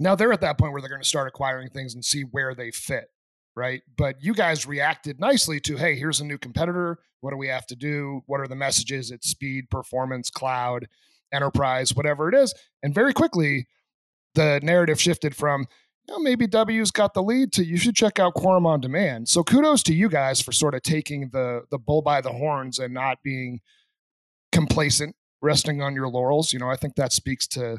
Now 0.00 0.14
they're 0.14 0.32
at 0.32 0.40
that 0.40 0.56
point 0.58 0.72
where 0.72 0.80
they're 0.80 0.88
going 0.88 1.02
to 1.02 1.08
start 1.08 1.28
acquiring 1.28 1.68
things 1.68 1.94
and 1.94 2.02
see 2.02 2.22
where 2.22 2.54
they 2.54 2.70
fit 2.70 3.10
right? 3.58 3.82
But 3.96 4.22
you 4.22 4.32
guys 4.32 4.66
reacted 4.66 5.18
nicely 5.18 5.58
to, 5.60 5.76
hey, 5.76 5.96
here's 5.96 6.20
a 6.20 6.24
new 6.24 6.38
competitor. 6.38 6.98
What 7.20 7.32
do 7.32 7.36
we 7.36 7.48
have 7.48 7.66
to 7.66 7.76
do? 7.76 8.22
What 8.26 8.40
are 8.40 8.46
the 8.46 8.54
messages? 8.54 9.10
It's 9.10 9.28
speed, 9.28 9.68
performance, 9.68 10.30
cloud, 10.30 10.86
enterprise, 11.32 11.94
whatever 11.94 12.28
it 12.28 12.34
is. 12.36 12.54
And 12.82 12.94
very 12.94 13.12
quickly, 13.12 13.66
the 14.34 14.60
narrative 14.62 15.00
shifted 15.00 15.34
from, 15.34 15.66
maybe 16.20 16.46
W's 16.46 16.92
got 16.92 17.12
the 17.12 17.22
lead 17.22 17.52
to 17.52 17.64
you 17.64 17.76
should 17.76 17.96
check 17.96 18.18
out 18.18 18.34
Quorum 18.34 18.64
on 18.64 18.80
Demand. 18.80 19.28
So 19.28 19.42
kudos 19.42 19.82
to 19.82 19.92
you 19.92 20.08
guys 20.08 20.40
for 20.40 20.52
sort 20.52 20.74
of 20.74 20.82
taking 20.82 21.28
the 21.32 21.62
the 21.70 21.78
bull 21.78 22.00
by 22.00 22.22
the 22.22 22.32
horns 22.32 22.78
and 22.78 22.94
not 22.94 23.18
being 23.22 23.60
complacent, 24.50 25.16
resting 25.42 25.82
on 25.82 25.94
your 25.94 26.08
laurels. 26.08 26.52
You 26.52 26.60
know, 26.60 26.70
I 26.70 26.76
think 26.76 26.94
that 26.94 27.12
speaks 27.12 27.46
to 27.48 27.78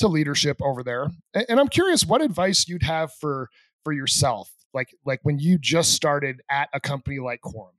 to 0.00 0.08
leadership 0.08 0.58
over 0.60 0.82
there. 0.82 1.06
And, 1.32 1.46
and 1.48 1.60
I'm 1.60 1.68
curious 1.68 2.04
what 2.04 2.20
advice 2.20 2.68
you'd 2.68 2.82
have 2.82 3.10
for 3.14 3.48
for 3.84 3.94
yourself 3.94 4.50
like 4.74 4.94
like 5.04 5.20
when 5.22 5.38
you 5.38 5.58
just 5.58 5.92
started 5.92 6.42
at 6.50 6.68
a 6.72 6.80
company 6.80 7.18
like 7.18 7.40
Quorum? 7.40 7.74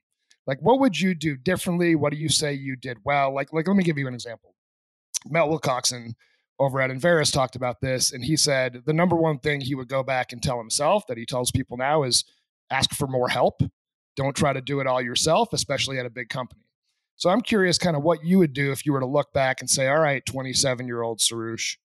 Like 0.46 0.60
what 0.60 0.80
would 0.80 1.00
you 1.00 1.14
do 1.14 1.36
differently? 1.36 1.94
What 1.94 2.12
do 2.12 2.18
you 2.18 2.28
say 2.28 2.52
you 2.52 2.76
did 2.76 2.98
well? 3.04 3.34
Like 3.34 3.52
like 3.52 3.66
let 3.66 3.76
me 3.76 3.84
give 3.84 3.98
you 3.98 4.08
an 4.08 4.14
example. 4.14 4.54
Mel 5.28 5.48
Wilcoxon 5.48 6.14
over 6.58 6.80
at 6.80 6.90
Enverus 6.90 7.32
talked 7.32 7.56
about 7.56 7.80
this, 7.80 8.12
and 8.12 8.24
he 8.24 8.36
said 8.36 8.82
the 8.86 8.92
number 8.92 9.16
one 9.16 9.38
thing 9.38 9.60
he 9.60 9.74
would 9.74 9.88
go 9.88 10.02
back 10.02 10.32
and 10.32 10.42
tell 10.42 10.58
himself 10.58 11.06
that 11.08 11.18
he 11.18 11.26
tells 11.26 11.50
people 11.50 11.76
now 11.76 12.02
is 12.02 12.24
ask 12.70 12.94
for 12.94 13.06
more 13.06 13.28
help. 13.28 13.62
Don't 14.16 14.36
try 14.36 14.52
to 14.52 14.60
do 14.60 14.80
it 14.80 14.86
all 14.86 15.02
yourself, 15.02 15.52
especially 15.52 15.98
at 15.98 16.06
a 16.06 16.10
big 16.10 16.28
company. 16.28 16.62
So 17.16 17.30
I'm 17.30 17.40
curious 17.40 17.78
kind 17.78 17.96
of 17.96 18.02
what 18.02 18.24
you 18.24 18.38
would 18.38 18.52
do 18.52 18.72
if 18.72 18.84
you 18.84 18.92
were 18.92 19.00
to 19.00 19.06
look 19.06 19.32
back 19.32 19.60
and 19.60 19.70
say, 19.70 19.88
all 19.88 20.00
right, 20.00 20.24
27 20.26 20.86
year 20.86 21.02
old 21.02 21.18
Soroush, 21.18 21.76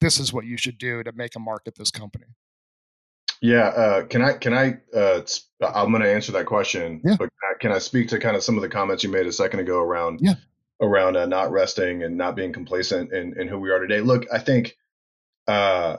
this 0.00 0.18
is 0.18 0.32
what 0.32 0.44
you 0.44 0.56
should 0.56 0.78
do 0.78 1.02
to 1.02 1.12
make 1.12 1.36
a 1.36 1.40
mark 1.40 1.62
at 1.66 1.76
this 1.76 1.90
company. 1.90 2.26
Yeah, 3.40 3.68
uh, 3.68 4.04
can 4.04 4.22
I 4.22 4.32
can 4.34 4.54
I 4.54 4.78
uh, 4.94 5.20
I'm 5.60 5.90
going 5.90 6.02
to 6.02 6.12
answer 6.12 6.32
that 6.32 6.46
question, 6.46 7.00
yeah. 7.04 7.16
but 7.18 7.30
can 7.60 7.72
I 7.72 7.78
speak 7.78 8.08
to 8.08 8.18
kind 8.18 8.36
of 8.36 8.42
some 8.42 8.56
of 8.56 8.62
the 8.62 8.68
comments 8.68 9.02
you 9.02 9.10
made 9.10 9.26
a 9.26 9.32
second 9.32 9.60
ago 9.60 9.78
around 9.78 10.20
yeah. 10.22 10.34
around 10.80 11.16
uh, 11.16 11.26
not 11.26 11.50
resting 11.50 12.02
and 12.02 12.16
not 12.16 12.36
being 12.36 12.52
complacent 12.52 13.12
in, 13.12 13.38
in 13.38 13.48
who 13.48 13.58
we 13.58 13.70
are 13.70 13.78
today? 13.78 14.00
Look, 14.00 14.26
I 14.32 14.38
think 14.38 14.76
uh, 15.46 15.98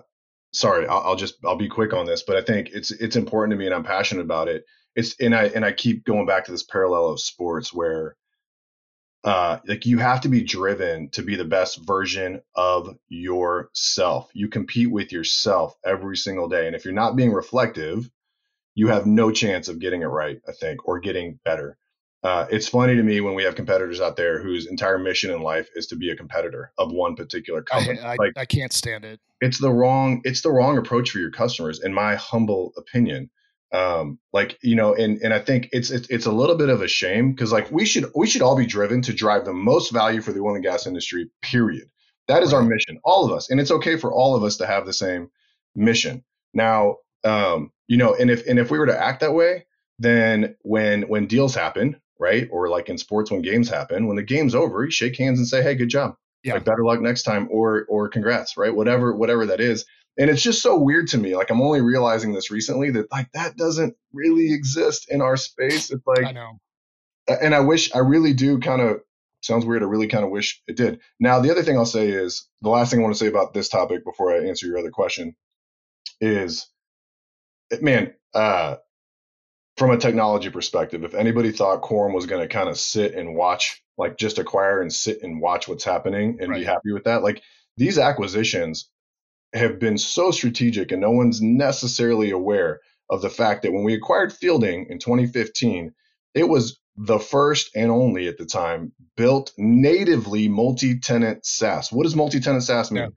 sorry, 0.52 0.88
I'll, 0.88 1.02
I'll, 1.02 1.16
just 1.16 1.36
I'll 1.46 1.56
be 1.56 1.70
quick 1.70 1.94
on 1.94 2.06
this, 2.06 2.24
but 2.24 2.36
I 2.36 2.42
think 2.42 2.70
it's 2.74 2.92
it's 2.92 3.16
important 3.16 3.52
to 3.52 3.58
me 3.58 3.66
and 3.66 3.76
I'm 3.76 3.84
passionate 3.84 4.24
about 4.24 4.48
it. 4.48 4.66
It's 4.96 5.16
and 5.20 5.36
I 5.36 5.46
and 5.46 5.64
I 5.64 5.72
keep 5.72 6.06
going 6.06 6.26
back 6.26 6.46
to 6.46 6.52
this 6.52 6.64
parallel 6.64 7.08
of 7.10 7.20
sports 7.20 7.74
where 7.74 8.16
uh, 9.24 9.60
like 9.68 9.86
you 9.86 9.98
have 9.98 10.22
to 10.22 10.30
be 10.30 10.44
driven 10.44 11.10
to 11.10 11.22
be 11.22 11.36
the 11.36 11.46
best 11.46 11.86
version 11.86 12.42
of 12.56 12.96
yourself. 13.10 14.30
You 14.34 14.48
compete 14.48 14.92
with 14.92 15.12
yourself 15.12 15.76
every 15.86 16.18
single 16.18 16.48
day. 16.48 16.68
And 16.68 16.76
if 16.76 16.86
you're 16.86 16.94
not 16.94 17.16
being 17.16 17.34
reflective, 17.34 18.10
you 18.76 18.88
have 18.88 19.06
no 19.06 19.32
chance 19.32 19.68
of 19.68 19.80
getting 19.80 20.04
it 20.04 20.08
right, 20.08 20.40
I 20.48 20.52
think, 20.52 20.88
or 20.88 21.00
getting 21.00 21.40
better. 21.44 21.78
Uh, 22.24 22.46
it's 22.50 22.68
funny 22.68 22.96
to 22.96 23.04
me 23.04 23.22
when 23.22 23.36
we 23.36 23.44
have 23.44 23.56
competitors 23.56 24.02
out 24.02 24.16
there 24.16 24.42
whose 24.42 24.68
entire 24.68 24.98
mission 24.98 25.32
in 25.32 25.42
life 25.42 25.70
is 25.76 25.88
to 25.88 25.96
be 25.96 26.10
a 26.10 26.16
competitor 26.16 26.72
of 26.78 26.92
one 26.92 27.16
particular 27.16 27.62
company. 27.62 28.00
I, 28.00 28.14
I, 28.14 28.16
like 28.18 28.34
I 28.36 28.46
can't 28.46 28.74
stand 28.74 29.06
it. 29.06 29.20
it's 29.42 29.60
the 29.60 29.72
wrong 29.72 30.22
it's 30.24 30.42
the 30.42 30.52
wrong 30.52 30.78
approach 30.78 31.12
for 31.12 31.20
your 31.20 31.32
customers, 31.32 31.84
in 31.84 31.94
my 31.94 32.16
humble 32.16 32.74
opinion. 32.78 33.30
Um, 33.74 34.20
like 34.32 34.58
you 34.62 34.76
know, 34.76 34.94
and 34.94 35.22
and 35.22 35.34
I 35.34 35.40
think 35.40 35.70
it's 35.74 35.92
it's, 35.92 36.08
it's 36.10 36.26
a 36.26 36.32
little 36.32 36.56
bit 36.56 36.70
of 36.70 36.82
a 36.82 36.88
shame 36.88 37.32
because 37.32 37.52
like 37.52 37.70
we 37.72 37.86
should 37.86 38.06
we 38.16 38.26
should 38.28 38.42
all 38.42 38.56
be 38.56 38.66
driven 38.66 39.02
to 39.04 39.14
drive 39.14 39.44
the 39.46 39.54
most 39.54 39.92
value 39.92 40.22
for 40.22 40.32
the 40.32 40.40
oil 40.40 40.56
and 40.56 40.64
gas 40.64 40.88
industry. 40.88 41.30
Period. 41.42 41.90
That 42.28 42.44
is 42.44 42.54
our 42.54 42.62
mission, 42.62 43.00
all 43.04 43.26
of 43.26 43.32
us, 43.32 43.50
and 43.50 43.60
it's 43.60 43.72
okay 43.72 43.98
for 43.98 44.12
all 44.12 44.36
of 44.36 44.44
us 44.44 44.58
to 44.58 44.68
have 44.68 44.86
the 44.86 44.94
same 44.94 45.30
mission. 45.76 46.24
Now, 46.54 46.98
um, 47.24 47.72
you 47.88 47.98
know, 47.98 48.14
and 48.16 48.30
if 48.30 48.46
and 48.48 48.58
if 48.60 48.72
we 48.72 48.80
were 48.80 48.86
to 48.86 48.98
act 48.98 49.20
that 49.22 49.34
way, 49.34 49.66
then 50.00 50.56
when 50.62 51.04
when 51.04 51.28
deals 51.28 51.54
happen, 51.56 52.00
right, 52.20 52.48
or 52.52 52.70
like 52.70 52.90
in 52.90 52.98
sports 52.98 53.32
when 53.32 53.42
games 53.42 53.70
happen, 53.70 54.08
when 54.08 54.16
the 54.18 54.24
game's 54.24 54.56
over, 54.56 54.86
you 54.86 54.92
shake 54.92 55.18
hands 55.18 55.40
and 55.40 55.48
say, 55.48 55.62
"Hey, 55.62 55.76
good 55.76 55.90
job, 55.90 56.16
Yeah. 56.44 56.54
like 56.56 56.66
better 56.66 56.84
luck 56.86 57.02
next 57.02 57.24
time," 57.24 57.48
or 57.52 57.86
or 57.90 58.08
congrats, 58.10 58.56
right, 58.58 58.74
whatever 58.76 59.14
whatever 59.16 59.46
that 59.48 59.60
is. 59.60 59.86
And 60.18 60.30
it's 60.30 60.42
just 60.42 60.62
so 60.62 60.78
weird 60.78 61.08
to 61.10 61.18
me. 61.18 61.36
Like 61.36 61.50
I'm 61.52 61.62
only 61.62 61.82
realizing 61.82 62.34
this 62.34 62.50
recently 62.50 62.90
that 62.92 63.12
like 63.12 63.32
that 63.34 63.56
doesn't 63.56 63.96
really 64.14 64.52
exist 64.54 65.08
in 65.10 65.22
our 65.22 65.38
space. 65.38 65.92
It's 65.92 66.06
like 66.08 66.26
I 66.26 66.32
know. 66.32 66.60
and 67.28 67.54
I 67.54 67.60
wish 67.60 67.94
I 67.94 68.00
really 68.00 68.34
do 68.34 68.60
kind 68.60 68.82
of 68.82 69.02
sounds 69.42 69.66
weird. 69.66 69.84
I 69.84 69.86
really 69.86 70.08
kind 70.08 70.24
of 70.26 70.32
wish 70.32 70.62
it 70.68 70.76
did. 70.76 71.00
Now, 71.20 71.40
the 71.40 71.52
other 71.52 71.64
thing 71.64 71.78
I'll 71.78 71.86
say 71.86 72.10
is 72.10 72.48
the 72.62 72.70
last 72.70 72.92
thing 72.92 73.00
I 73.00 73.04
want 73.04 73.16
to 73.16 73.20
say 73.20 73.28
about 73.28 73.54
this 73.54 73.70
topic 73.70 74.04
before 74.04 74.34
I 74.34 74.48
answer 74.48 74.66
your 74.66 74.80
other 74.80 74.92
question 74.92 75.36
is, 76.20 76.68
man, 77.82 78.14
uh, 78.34 78.78
from 79.78 79.92
a 79.92 79.98
technology 79.98 80.50
perspective, 80.50 81.04
if 81.04 81.14
anybody 81.14 81.52
thought 81.52 81.82
Quorum 81.82 82.14
was 82.14 82.26
going 82.26 82.42
to 82.42 82.52
kind 82.52 82.68
of 82.68 82.80
sit 82.80 83.14
and 83.14 83.36
watch, 83.36 83.84
like 83.98 84.18
just 84.18 84.40
acquire 84.40 84.82
and 84.82 84.92
sit 84.92 85.22
and 85.22 85.40
watch 85.40 85.68
what's 85.68 85.84
happening 85.84 86.40
and 86.42 86.52
be 86.54 86.64
happy 86.64 86.92
with 86.92 87.04
that, 87.04 87.22
like 87.22 87.44
these 87.78 88.00
acquisitions 88.00 88.90
have 89.54 89.80
been 89.80 89.98
so 89.98 90.32
strategic 90.32 90.92
and 90.92 91.02
no 91.02 91.12
one's 91.12 91.42
necessarily 91.42 92.32
aware 92.32 92.82
of 93.10 93.22
the 93.22 93.30
fact 93.30 93.64
that 93.64 93.72
when 93.72 93.84
we 93.84 93.94
acquired 93.94 94.34
Fielding 94.34 94.88
in 94.90 95.00
2015, 95.00 95.94
it 96.34 96.48
was 96.48 96.80
the 96.98 97.20
first 97.20 97.70
and 97.76 97.92
only 97.92 98.28
at 98.28 98.38
the 98.38 98.46
time 98.46 98.92
built 99.16 99.54
natively 99.58 100.48
multi-tenant 100.48 101.46
SaaS. 101.46 101.92
What 101.92 102.04
does 102.04 102.16
multi-tenant 102.16 102.64
SaaS 102.64 102.92
mean? 102.92 103.14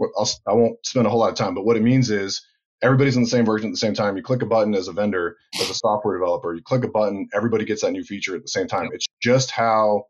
Yeah. 0.00 0.06
I'll, 0.16 0.28
I 0.46 0.52
won't 0.54 0.84
spend 0.84 1.06
a 1.06 1.10
whole 1.10 1.20
lot 1.20 1.30
of 1.30 1.36
time, 1.36 1.54
but 1.54 1.64
what 1.64 1.76
it 1.76 1.82
means 1.82 2.10
is 2.10 2.44
everybody's 2.82 3.16
in 3.16 3.22
the 3.22 3.28
same 3.28 3.44
version 3.44 3.68
at 3.68 3.72
the 3.72 3.78
same 3.78 3.94
time. 3.94 4.16
You 4.16 4.22
click 4.22 4.42
a 4.42 4.46
button 4.46 4.74
as 4.74 4.88
a 4.88 4.92
vendor, 4.92 5.36
as 5.60 5.70
a 5.70 5.74
software 5.74 6.18
developer, 6.18 6.54
you 6.54 6.62
click 6.62 6.84
a 6.84 6.88
button, 6.88 7.28
everybody 7.34 7.64
gets 7.64 7.82
that 7.82 7.92
new 7.92 8.04
feature 8.04 8.34
at 8.34 8.42
the 8.42 8.48
same 8.48 8.66
time. 8.66 8.84
Yep. 8.84 8.92
It's 8.94 9.06
just 9.20 9.50
how 9.50 10.04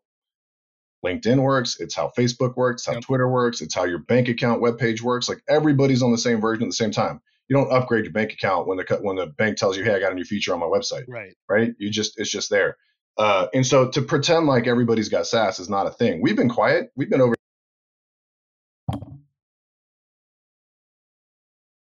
LinkedIn 1.05 1.41
works. 1.43 1.79
It's 1.81 1.95
how 1.95 2.11
Facebook 2.17 2.57
works. 2.57 2.87
How 2.87 2.95
Yep. 2.95 3.03
Twitter 3.03 3.29
works. 3.29 3.61
It's 3.61 3.75
how 3.75 3.85
your 3.85 3.99
bank 3.99 4.29
account 4.29 4.63
webpage 4.63 5.01
works. 5.03 5.29
Like 5.29 5.43
everybody's 5.49 6.03
on 6.03 6.11
the 6.13 6.19
same 6.19 6.41
version 6.41 6.65
at 6.65 6.69
the 6.69 6.75
same 6.75 6.91
time. 6.91 7.21
You 7.49 7.57
don't 7.57 7.71
upgrade 7.71 8.05
your 8.05 8.13
bank 8.13 8.33
account 8.33 8.67
when 8.67 8.79
the 8.79 8.99
when 9.03 9.17
the 9.17 9.27
bank 9.27 9.59
tells 9.59 9.77
you, 9.77 9.85
"Hey, 9.85 9.95
I 9.95 10.01
got 10.01 10.13
a 10.13 10.15
new 10.15 10.25
feature 10.25 10.55
on 10.55 10.61
my 10.61 10.67
website." 10.67 11.05
Right. 11.09 11.35
Right? 11.49 11.75
You 11.79 11.91
just 11.91 12.19
it's 12.19 12.31
just 12.31 12.49
there. 12.51 12.77
Uh, 13.19 13.47
and 13.55 13.67
so 13.67 13.89
to 13.91 14.03
pretend 14.03 14.47
like 14.47 14.67
everybody's 14.67 15.09
got 15.11 15.27
SaaS 15.27 15.61
is 15.61 15.69
not 15.69 15.87
a 15.87 15.91
thing. 15.91 16.21
We've 16.23 16.37
been 16.37 16.49
quiet. 16.49 16.91
We've 16.97 17.11
been 17.11 17.21
over. 17.21 17.35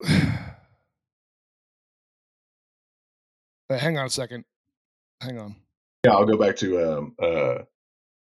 Hang 3.71 3.99
on 3.99 4.07
a 4.07 4.11
second. 4.11 4.45
Hang 5.21 5.39
on. 5.39 5.57
Yeah, 6.05 6.13
I'll 6.13 6.25
go 6.27 6.37
back 6.37 6.57
to 6.57 6.99
um, 6.99 7.15
uh, 7.21 7.59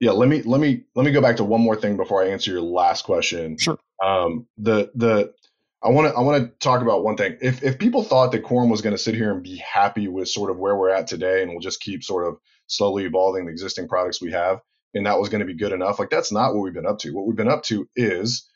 yeah. 0.03 0.11
Let 0.11 0.27
me 0.27 0.41
let 0.41 0.59
me 0.59 0.83
let 0.95 1.05
me 1.05 1.11
go 1.11 1.21
back 1.21 1.37
to 1.37 1.43
one 1.43 1.61
more 1.61 1.75
thing 1.75 1.95
before 1.95 2.23
I 2.23 2.27
answer 2.27 2.51
your 2.51 2.61
last 2.61 3.05
question. 3.05 3.57
Sure. 3.57 3.79
Um, 4.03 4.47
the 4.57 4.91
the 4.95 5.33
I 5.81 5.89
want 5.89 6.11
to 6.11 6.17
I 6.17 6.21
want 6.21 6.43
to 6.43 6.59
talk 6.59 6.81
about 6.81 7.03
one 7.03 7.15
thing. 7.15 7.37
If 7.41 7.63
if 7.63 7.79
people 7.79 8.03
thought 8.03 8.33
that 8.33 8.43
Quorum 8.43 8.69
was 8.69 8.81
going 8.81 8.95
to 8.95 9.01
sit 9.01 9.15
here 9.15 9.31
and 9.31 9.41
be 9.41 9.57
happy 9.57 10.09
with 10.09 10.27
sort 10.27 10.51
of 10.51 10.57
where 10.57 10.75
we're 10.75 10.89
at 10.89 11.07
today, 11.07 11.41
and 11.41 11.51
we'll 11.51 11.61
just 11.61 11.81
keep 11.81 12.03
sort 12.03 12.27
of 12.27 12.37
slowly 12.67 13.05
evolving 13.05 13.45
the 13.45 13.51
existing 13.51 13.87
products 13.87 14.21
we 14.21 14.31
have, 14.31 14.59
and 14.93 15.05
that 15.05 15.19
was 15.19 15.29
going 15.29 15.39
to 15.39 15.45
be 15.45 15.55
good 15.55 15.71
enough, 15.71 15.99
like 15.99 16.09
that's 16.09 16.31
not 16.31 16.53
what 16.53 16.63
we've 16.63 16.73
been 16.73 16.85
up 16.85 16.99
to. 16.99 17.11
What 17.11 17.25
we've 17.25 17.35
been 17.35 17.49
up 17.49 17.63
to 17.63 17.87
is 17.95 18.49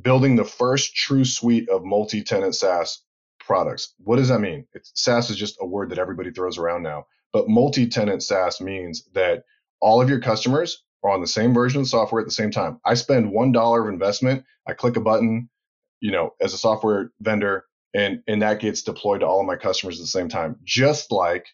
building 0.00 0.36
the 0.36 0.44
first 0.44 0.94
true 0.96 1.24
suite 1.24 1.68
of 1.68 1.84
multi-tenant 1.84 2.54
SaaS 2.54 3.02
products. 3.40 3.94
What 3.98 4.16
does 4.16 4.28
that 4.28 4.40
mean? 4.40 4.66
It's, 4.72 4.90
SaaS 4.94 5.28
is 5.28 5.36
just 5.36 5.58
a 5.60 5.66
word 5.66 5.90
that 5.90 5.98
everybody 5.98 6.30
throws 6.30 6.56
around 6.56 6.82
now, 6.82 7.06
but 7.30 7.48
multi-tenant 7.48 8.22
SaaS 8.22 8.60
means 8.60 9.04
that 9.12 9.44
all 9.82 10.00
of 10.00 10.08
your 10.08 10.20
customers 10.20 10.82
are 11.04 11.10
on 11.10 11.20
the 11.20 11.26
same 11.26 11.52
version 11.52 11.80
of 11.80 11.88
software 11.88 12.20
at 12.20 12.26
the 12.26 12.32
same 12.32 12.50
time. 12.50 12.80
I 12.84 12.94
spend 12.94 13.32
one 13.32 13.52
dollar 13.52 13.82
of 13.82 13.92
investment, 13.92 14.44
I 14.66 14.72
click 14.72 14.96
a 14.96 15.00
button, 15.00 15.50
you 16.00 16.12
know, 16.12 16.34
as 16.40 16.54
a 16.54 16.58
software 16.58 17.10
vendor, 17.20 17.66
and 17.94 18.22
and 18.26 18.40
that 18.40 18.60
gets 18.60 18.82
deployed 18.82 19.20
to 19.20 19.26
all 19.26 19.40
of 19.40 19.46
my 19.46 19.56
customers 19.56 19.98
at 19.98 20.04
the 20.04 20.06
same 20.06 20.28
time, 20.28 20.56
just 20.64 21.12
like 21.12 21.46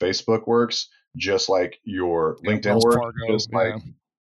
Facebook 0.00 0.46
works, 0.46 0.88
just 1.16 1.48
like 1.48 1.78
your 1.84 2.38
Yeah, 2.42 2.52
LinkedIn 2.52 2.82
works, 2.82 2.96
Fargo, 2.96 3.32
just 3.32 3.52
like 3.52 3.74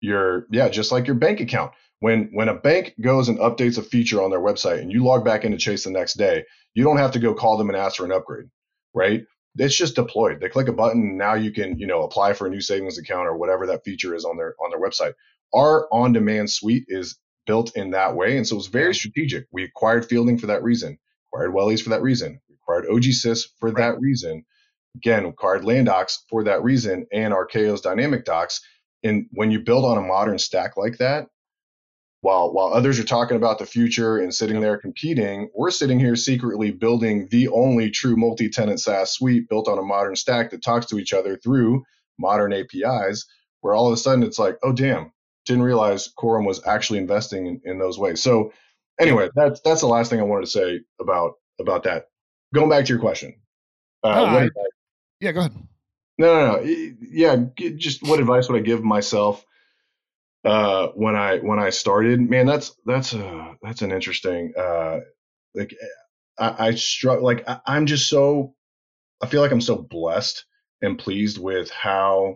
your 0.01 0.45
yeah, 0.51 0.69
just 0.69 0.91
like 0.91 1.07
your 1.07 1.15
bank 1.15 1.39
account. 1.39 1.71
When 2.01 2.29
when 2.33 2.49
a 2.49 2.55
bank 2.55 2.95
goes 3.01 3.29
and 3.29 3.39
updates 3.39 3.77
a 3.77 3.81
feature 3.81 4.21
on 4.21 4.29
their 4.29 4.39
website 4.39 4.79
and 4.79 4.91
you 4.91 5.03
log 5.03 5.25
back 5.25 5.43
into 5.43 5.57
Chase 5.57 5.85
the 5.85 5.91
next 5.91 6.15
day, 6.15 6.45
you 6.73 6.83
don't 6.83 6.97
have 6.97 7.11
to 7.11 7.19
go 7.19 7.33
call 7.33 7.57
them 7.57 7.69
and 7.69 7.77
ask 7.77 7.97
for 7.97 8.05
an 8.05 8.11
upgrade, 8.11 8.49
right? 8.93 9.25
It's 9.60 9.76
just 9.76 9.95
deployed. 9.95 10.39
They 10.39 10.49
click 10.49 10.68
a 10.70 10.74
button 10.74 11.01
and 11.01 11.18
now 11.18 11.34
you 11.34 11.51
can, 11.51 11.78
you 11.78 11.86
know, 11.86 12.03
apply 12.03 12.34
for 12.34 12.47
a 12.47 12.49
new 12.49 12.62
savings 12.62 12.97
account 12.97 13.28
or 13.28 13.38
whatever 13.38 13.68
that 13.68 13.84
feature 13.84 14.16
is 14.16 14.26
on 14.26 14.38
their 14.38 14.55
on 14.64 14.72
their 14.72 14.80
website. 14.80 15.14
Our 15.53 15.88
on-demand 15.91 16.49
suite 16.49 16.86
is 16.88 17.18
built 17.45 17.76
in 17.76 17.91
that 17.91 18.16
way. 18.16 18.38
And 18.38 18.47
so 18.47 18.57
it's 18.57 18.68
very 18.68 18.93
strategic. 18.93 19.47
We 19.51 19.64
acquired 19.64 20.05
Fielding 20.05 20.38
for 20.38 20.47
that 20.47 20.64
reason, 20.64 20.99
acquired 21.28 21.53
Wellez 21.53 21.82
for 21.82 21.89
that 21.89 22.01
reason, 22.01 22.39
we 22.47 22.55
acquired 22.55 22.86
OGSys 22.86 23.47
for 23.60 23.72
that 23.72 23.99
reason. 23.99 24.45
Again, 24.95 25.26
acquired 25.26 25.64
Landdox 25.64 26.20
for 26.30 26.43
that 26.45 26.64
reason 26.64 27.05
and 27.12 27.34
our 27.34 27.39
Archaeo's 27.39 27.82
Dynamic 27.82 28.26
Docs. 28.26 28.62
And 29.03 29.28
when 29.32 29.51
you 29.51 29.60
build 29.60 29.86
on 29.86 29.97
a 29.97 30.01
modern 30.01 30.39
stack 30.39 30.78
like 30.78 30.97
that, 30.97 31.28
while 32.22 32.51
while 32.53 32.74
others 32.74 32.99
are 32.99 33.03
talking 33.05 33.38
about 33.38 33.59
the 33.59 33.65
future 33.65 34.17
and 34.17 34.34
sitting 34.34 34.59
there 34.59 34.78
competing, 34.78 35.49
we're 35.55 35.72
sitting 35.72 35.99
here 35.99 36.15
secretly 36.15 36.72
building 36.72 37.28
the 37.32 37.47
only 37.49 37.89
true 37.89 38.15
multi-tenant 38.17 38.80
SaaS 38.82 39.11
suite 39.11 39.47
built 39.47 39.67
on 39.67 39.78
a 39.78 39.82
modern 39.84 40.15
stack 40.15 40.51
that 40.51 40.61
talks 40.63 40.86
to 40.88 40.99
each 40.99 41.13
other 41.13 41.38
through 41.38 41.84
modern 42.17 42.51
APIs. 42.53 43.26
Where 43.61 43.74
all 43.74 43.88
of 43.88 43.93
a 43.93 43.97
sudden 43.97 44.24
it's 44.24 44.39
like, 44.39 44.57
oh 44.63 44.72
damn, 44.74 45.11
didn't 45.45 45.63
realize 45.63 46.07
Quorum 46.17 46.45
was 46.45 46.65
actually 46.65 46.99
investing 46.99 47.45
in, 47.45 47.61
in 47.65 47.78
those 47.80 47.97
ways. 47.99 48.22
So 48.22 48.53
anyway, 48.99 49.30
that's 49.36 49.59
that's 49.61 49.82
the 49.82 49.88
last 49.88 50.09
thing 50.09 50.20
I 50.20 50.24
wanted 50.24 50.45
to 50.45 50.51
say 50.51 50.80
about 50.99 51.34
about 51.59 51.84
that. 51.84 52.05
Going 52.53 52.70
back 52.70 52.86
to 52.86 52.89
your 52.93 52.99
question, 53.01 53.36
uh, 54.03 54.15
No, 54.15 54.26
I- 54.26 54.49
Yeah, 55.20 55.32
go 55.34 55.39
ahead. 55.41 55.53
no, 56.17 56.34
no, 56.39 56.51
no. 56.57 56.63
Yeah, 57.01 57.36
just 57.78 58.01
what 58.01 58.20
advice 58.20 58.47
would 58.49 58.57
I 58.59 58.63
give 58.63 58.82
myself 58.84 59.45
uh, 60.45 60.87
when 60.95 61.15
I 61.15 61.37
when 61.39 61.59
I 61.59 61.69
started? 61.69 62.21
Man, 62.21 62.45
that's 62.45 62.75
that's 62.85 63.13
uh, 63.13 63.53
that's 63.61 63.81
an 63.81 63.91
interesting. 63.91 64.53
Uh, 64.57 64.99
like 65.53 65.75
I, 66.37 66.67
I 66.67 66.75
struck. 66.75 67.21
Like 67.21 67.47
I, 67.47 67.59
I'm 67.65 67.85
just 67.85 68.07
so. 68.07 68.53
I 69.21 69.27
feel 69.27 69.41
like 69.41 69.51
I'm 69.51 69.61
so 69.61 69.75
blessed 69.75 70.45
and 70.81 70.97
pleased 70.97 71.37
with 71.37 71.69
how 71.71 72.35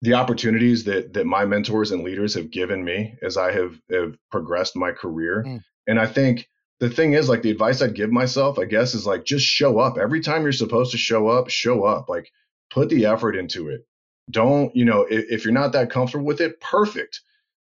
the 0.00 0.14
opportunities 0.14 0.84
that 0.84 1.12
that 1.14 1.26
my 1.26 1.44
mentors 1.44 1.90
and 1.90 2.04
leaders 2.04 2.34
have 2.34 2.50
given 2.50 2.84
me 2.84 3.14
as 3.22 3.36
I 3.36 3.52
have 3.52 3.78
have 3.90 4.16
progressed 4.30 4.76
my 4.76 4.92
career. 4.92 5.44
Mm. 5.46 5.62
And 5.86 6.00
I 6.00 6.06
think 6.06 6.48
the 6.80 6.90
thing 6.90 7.12
is 7.12 7.28
like 7.28 7.42
the 7.42 7.50
advice 7.50 7.82
I'd 7.82 7.94
give 7.94 8.10
myself, 8.10 8.58
I 8.58 8.64
guess, 8.64 8.94
is 8.94 9.06
like 9.06 9.24
just 9.24 9.46
show 9.46 9.78
up. 9.78 9.98
Every 9.98 10.20
time 10.20 10.42
you're 10.42 10.52
supposed 10.52 10.92
to 10.92 10.98
show 10.98 11.28
up, 11.28 11.50
show 11.50 11.84
up. 11.84 12.08
Like 12.08 12.30
put 12.70 12.88
the 12.88 13.06
effort 13.06 13.36
into 13.36 13.68
it. 13.68 13.86
Don't, 14.30 14.74
you 14.74 14.84
know, 14.84 15.02
if, 15.02 15.30
if 15.30 15.44
you're 15.44 15.52
not 15.52 15.72
that 15.72 15.90
comfortable 15.90 16.24
with 16.24 16.40
it, 16.40 16.60
perfect. 16.60 17.20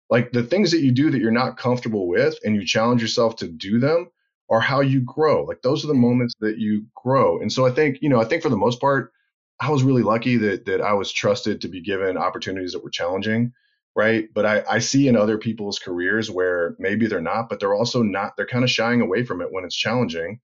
Like 0.10 0.32
the 0.32 0.44
things 0.44 0.72
that 0.72 0.82
you 0.82 0.92
do 0.92 1.10
that 1.12 1.20
you're 1.20 1.32
not 1.32 1.58
comfortable 1.58 2.08
with 2.08 2.36
and 2.44 2.56
you 2.56 2.66
challenge 2.66 3.02
yourself 3.02 3.36
to 3.38 3.48
do 3.48 3.80
them 3.80 4.10
are 4.50 4.60
how 4.60 4.82
you 4.82 5.02
grow. 5.02 5.44
Like 5.44 5.62
those 5.62 5.84
are 5.84 5.88
the 5.88 5.94
moments 5.94 6.36
that 6.40 6.58
you 6.58 6.86
grow. 6.96 7.40
And 7.40 7.52
so 7.52 7.66
I 7.66 7.72
think, 7.72 7.98
you 8.02 8.10
know, 8.10 8.22
I 8.22 8.26
think 8.26 8.44
for 8.44 8.50
the 8.50 8.58
most 8.58 8.80
part, 8.80 9.12
I 9.60 9.72
was 9.72 9.84
really 9.84 10.04
lucky 10.04 10.38
that 10.38 10.66
that 10.66 10.82
I 10.82 10.94
was 10.94 11.12
trusted 11.12 11.62
to 11.62 11.68
be 11.68 11.82
given 11.82 12.18
opportunities 12.18 12.74
that 12.74 12.84
were 12.84 12.90
challenging, 12.90 13.54
right? 13.96 14.28
But 14.34 14.46
I, 14.46 14.64
I 14.70 14.80
see 14.80 15.08
in 15.08 15.16
other 15.16 15.38
people's 15.38 15.80
careers 15.80 16.30
where 16.30 16.76
maybe 16.78 17.08
they're 17.08 17.22
not, 17.22 17.50
but 17.50 17.60
they're 17.60 17.74
also 17.74 18.04
not, 18.04 18.36
they're 18.36 18.46
kind 18.46 18.64
of 18.64 18.70
shying 18.70 19.02
away 19.02 19.24
from 19.24 19.42
it 19.42 19.52
when 19.52 19.64
it's 19.64 19.76
challenging. 19.76 20.40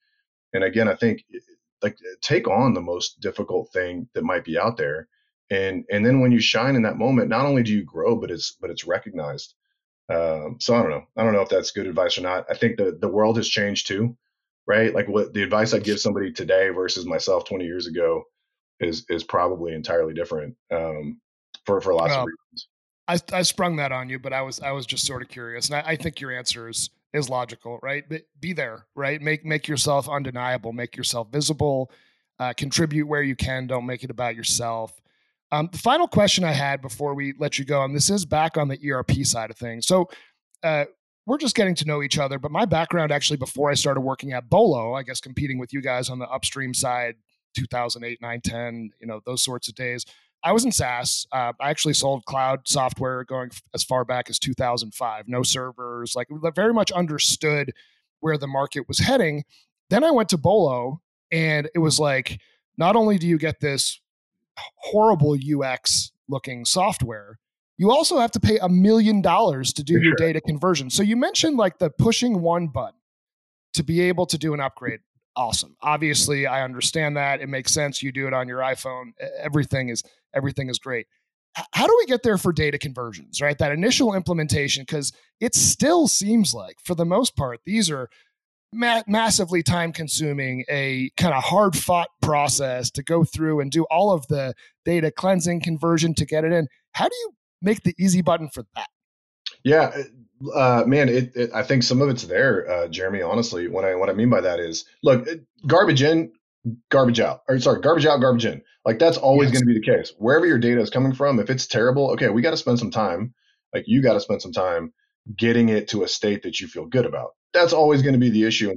And 0.53 0.63
again, 0.63 0.87
I 0.87 0.95
think 0.95 1.23
like 1.83 1.97
take 2.21 2.47
on 2.47 2.73
the 2.73 2.81
most 2.81 3.19
difficult 3.19 3.71
thing 3.71 4.07
that 4.13 4.23
might 4.23 4.45
be 4.45 4.57
out 4.57 4.77
there. 4.77 5.07
And 5.51 5.85
and 5.91 6.05
then 6.05 6.21
when 6.21 6.31
you 6.31 6.39
shine 6.39 6.75
in 6.75 6.81
that 6.83 6.97
moment, 6.97 7.29
not 7.29 7.45
only 7.45 7.61
do 7.61 7.73
you 7.73 7.83
grow, 7.83 8.15
but 8.15 8.31
it's 8.31 8.57
but 8.59 8.69
it's 8.71 8.87
recognized. 8.87 9.53
Um, 10.09 10.57
so 10.59 10.75
I 10.75 10.81
don't 10.81 10.91
know. 10.91 11.03
I 11.17 11.23
don't 11.23 11.33
know 11.33 11.41
if 11.41 11.49
that's 11.49 11.71
good 11.71 11.87
advice 11.87 12.17
or 12.17 12.21
not. 12.21 12.45
I 12.49 12.55
think 12.55 12.77
the 12.77 12.97
the 12.99 13.09
world 13.09 13.37
has 13.37 13.47
changed 13.47 13.87
too. 13.87 14.17
right? 14.67 14.93
Like 14.93 15.07
what 15.07 15.33
the 15.33 15.43
advice 15.43 15.73
I'd 15.73 15.83
give 15.83 15.99
somebody 15.99 16.31
today 16.31 16.69
versus 16.69 17.05
myself 17.05 17.45
20 17.45 17.65
years 17.65 17.87
ago 17.87 18.23
is 18.79 19.05
is 19.09 19.23
probably 19.23 19.73
entirely 19.73 20.13
different 20.13 20.55
um, 20.71 21.19
for 21.65 21.81
for 21.81 21.93
lots 21.93 22.11
well, 22.11 22.21
of 22.21 22.27
reasons. 22.27 22.67
I, 23.07 23.19
I 23.33 23.41
sprung 23.41 23.75
that 23.77 23.91
on 23.91 24.09
you, 24.09 24.19
but 24.19 24.33
I 24.33 24.41
was 24.41 24.59
I 24.61 24.71
was 24.71 24.85
just 24.85 25.05
sort 25.05 25.21
of 25.21 25.29
curious, 25.29 25.69
and 25.69 25.75
I, 25.75 25.91
I 25.91 25.95
think 25.95 26.19
your 26.21 26.31
answer 26.31 26.69
is 26.69 26.89
is 27.13 27.29
logical, 27.29 27.79
right? 27.83 28.07
Be, 28.07 28.21
be 28.39 28.53
there, 28.53 28.85
right? 28.95 29.21
Make 29.21 29.45
make 29.45 29.67
yourself 29.67 30.07
undeniable, 30.07 30.71
make 30.71 30.95
yourself 30.95 31.29
visible, 31.31 31.91
uh, 32.39 32.53
contribute 32.53 33.07
where 33.07 33.23
you 33.23 33.35
can. 33.35 33.67
Don't 33.67 33.85
make 33.85 34.03
it 34.03 34.11
about 34.11 34.35
yourself. 34.35 35.01
Um, 35.51 35.69
the 35.71 35.77
final 35.77 36.07
question 36.07 36.43
I 36.43 36.51
had 36.51 36.81
before 36.81 37.13
we 37.13 37.33
let 37.37 37.59
you 37.59 37.65
go, 37.65 37.83
and 37.83 37.95
this 37.95 38.09
is 38.09 38.25
back 38.25 38.57
on 38.57 38.69
the 38.69 38.91
ERP 38.91 39.11
side 39.23 39.49
of 39.49 39.57
things. 39.57 39.85
So 39.85 40.09
uh, 40.63 40.85
we're 41.25 41.37
just 41.37 41.55
getting 41.55 41.75
to 41.75 41.85
know 41.85 42.01
each 42.01 42.17
other, 42.17 42.39
but 42.39 42.51
my 42.51 42.65
background 42.65 43.11
actually 43.11 43.37
before 43.37 43.69
I 43.69 43.73
started 43.73 44.01
working 44.01 44.31
at 44.31 44.49
Bolo, 44.49 44.93
I 44.93 45.03
guess 45.03 45.19
competing 45.19 45.59
with 45.59 45.73
you 45.73 45.81
guys 45.81 46.09
on 46.09 46.19
the 46.19 46.27
upstream 46.29 46.73
side, 46.73 47.15
2008, 47.55 48.21
9, 48.21 48.41
10, 48.41 48.91
you 48.99 49.07
know, 49.07 49.19
those 49.25 49.43
sorts 49.43 49.67
of 49.67 49.75
days. 49.75 50.05
I 50.43 50.53
was 50.53 50.65
in 50.65 50.71
SaaS. 50.71 51.27
Uh, 51.31 51.53
I 51.59 51.69
actually 51.69 51.93
sold 51.93 52.25
cloud 52.25 52.61
software 52.67 53.23
going 53.25 53.51
as 53.75 53.83
far 53.83 54.03
back 54.05 54.29
as 54.29 54.39
2005. 54.39 55.27
No 55.27 55.43
servers, 55.43 56.15
like 56.15 56.27
very 56.55 56.73
much 56.73 56.91
understood 56.91 57.73
where 58.21 58.37
the 58.37 58.47
market 58.47 58.87
was 58.87 58.99
heading. 58.99 59.43
Then 59.89 60.03
I 60.03 60.11
went 60.11 60.29
to 60.29 60.37
Bolo, 60.37 61.01
and 61.31 61.69
it 61.75 61.79
was 61.79 61.99
like, 61.99 62.39
not 62.77 62.95
only 62.95 63.17
do 63.17 63.27
you 63.27 63.37
get 63.37 63.59
this 63.59 63.99
horrible 64.57 65.35
UX 65.35 66.11
looking 66.27 66.65
software, 66.65 67.39
you 67.77 67.91
also 67.91 68.19
have 68.19 68.31
to 68.31 68.39
pay 68.39 68.57
a 68.59 68.69
million 68.69 69.21
dollars 69.21 69.73
to 69.73 69.83
do 69.83 69.95
For 69.95 69.99
your 70.03 70.15
sure. 70.17 70.27
data 70.27 70.41
conversion. 70.41 70.89
So 70.89 71.03
you 71.03 71.15
mentioned 71.15 71.57
like 71.57 71.79
the 71.79 71.89
pushing 71.89 72.41
one 72.41 72.67
button 72.67 72.99
to 73.73 73.83
be 73.83 74.01
able 74.01 74.25
to 74.27 74.37
do 74.37 74.53
an 74.53 74.59
upgrade. 74.59 74.99
Awesome. 75.35 75.77
Obviously, 75.81 76.45
I 76.45 76.63
understand 76.63 77.15
that. 77.17 77.41
It 77.41 77.47
makes 77.47 77.71
sense. 77.71 78.03
You 78.03 78.11
do 78.11 78.27
it 78.27 78.33
on 78.33 78.47
your 78.47 78.59
iPhone. 78.59 79.13
Everything 79.39 79.89
is 79.89 80.03
everything 80.33 80.69
is 80.69 80.77
great. 80.77 81.07
How 81.73 81.87
do 81.87 81.95
we 81.97 82.05
get 82.05 82.23
there 82.23 82.37
for 82.37 82.53
data 82.53 82.77
conversions, 82.77 83.41
right? 83.41 83.57
That 83.57 83.71
initial 83.71 84.13
implementation, 84.13 84.83
because 84.83 85.11
it 85.41 85.53
still 85.55 86.07
seems 86.07 86.53
like, 86.53 86.77
for 86.83 86.95
the 86.95 87.05
most 87.05 87.35
part, 87.35 87.59
these 87.65 87.89
are 87.89 88.09
ma- 88.73 89.03
massively 89.07 89.63
time 89.63 89.91
consuming, 89.91 90.63
a 90.69 91.09
kind 91.17 91.33
of 91.33 91.43
hard 91.43 91.75
fought 91.75 92.09
process 92.21 92.89
to 92.91 93.03
go 93.03 93.23
through 93.23 93.59
and 93.59 93.71
do 93.71 93.85
all 93.91 94.11
of 94.11 94.27
the 94.27 94.53
data 94.85 95.11
cleansing 95.11 95.61
conversion 95.61 96.13
to 96.15 96.25
get 96.25 96.43
it 96.43 96.51
in. 96.51 96.67
How 96.93 97.05
do 97.05 97.15
you 97.15 97.31
make 97.61 97.83
the 97.83 97.95
easy 97.99 98.21
button 98.21 98.49
for 98.49 98.63
that? 98.75 98.87
Yeah, 99.63 99.95
uh, 100.55 100.83
man, 100.87 101.09
it, 101.09 101.35
it, 101.35 101.51
I 101.53 101.63
think 101.63 101.83
some 101.83 102.01
of 102.01 102.09
it's 102.09 102.23
there, 102.23 102.69
uh, 102.69 102.87
Jeremy. 102.87 103.21
Honestly, 103.21 103.67
what 103.67 103.85
I 103.85 103.95
what 103.95 104.09
I 104.09 104.13
mean 104.13 104.29
by 104.29 104.41
that 104.41 104.59
is, 104.59 104.85
look, 105.03 105.27
garbage 105.67 106.01
in, 106.01 106.31
garbage 106.89 107.19
out, 107.19 107.41
or 107.47 107.59
sorry, 107.59 107.81
garbage 107.81 108.05
out, 108.05 108.21
garbage 108.21 108.45
in. 108.45 108.61
Like 108.85 108.97
that's 108.97 109.17
always 109.17 109.51
yes. 109.51 109.61
going 109.61 109.67
to 109.67 109.73
be 109.73 109.85
the 109.85 109.97
case. 109.97 110.13
Wherever 110.17 110.45
your 110.45 110.57
data 110.57 110.81
is 110.81 110.89
coming 110.89 111.13
from, 111.13 111.39
if 111.39 111.49
it's 111.49 111.67
terrible, 111.67 112.11
okay, 112.11 112.29
we 112.29 112.41
got 112.41 112.51
to 112.51 112.57
spend 112.57 112.79
some 112.79 112.91
time. 112.91 113.33
Like 113.73 113.83
you 113.87 114.01
got 114.01 114.13
to 114.13 114.19
spend 114.19 114.41
some 114.41 114.51
time 114.51 114.93
getting 115.37 115.69
it 115.69 115.89
to 115.89 116.03
a 116.03 116.07
state 116.07 116.43
that 116.43 116.59
you 116.59 116.67
feel 116.67 116.87
good 116.87 117.05
about. 117.05 117.31
That's 117.53 117.73
always 117.73 118.01
going 118.01 118.13
to 118.13 118.19
be 118.19 118.29
the 118.29 118.43
issue 118.43 118.73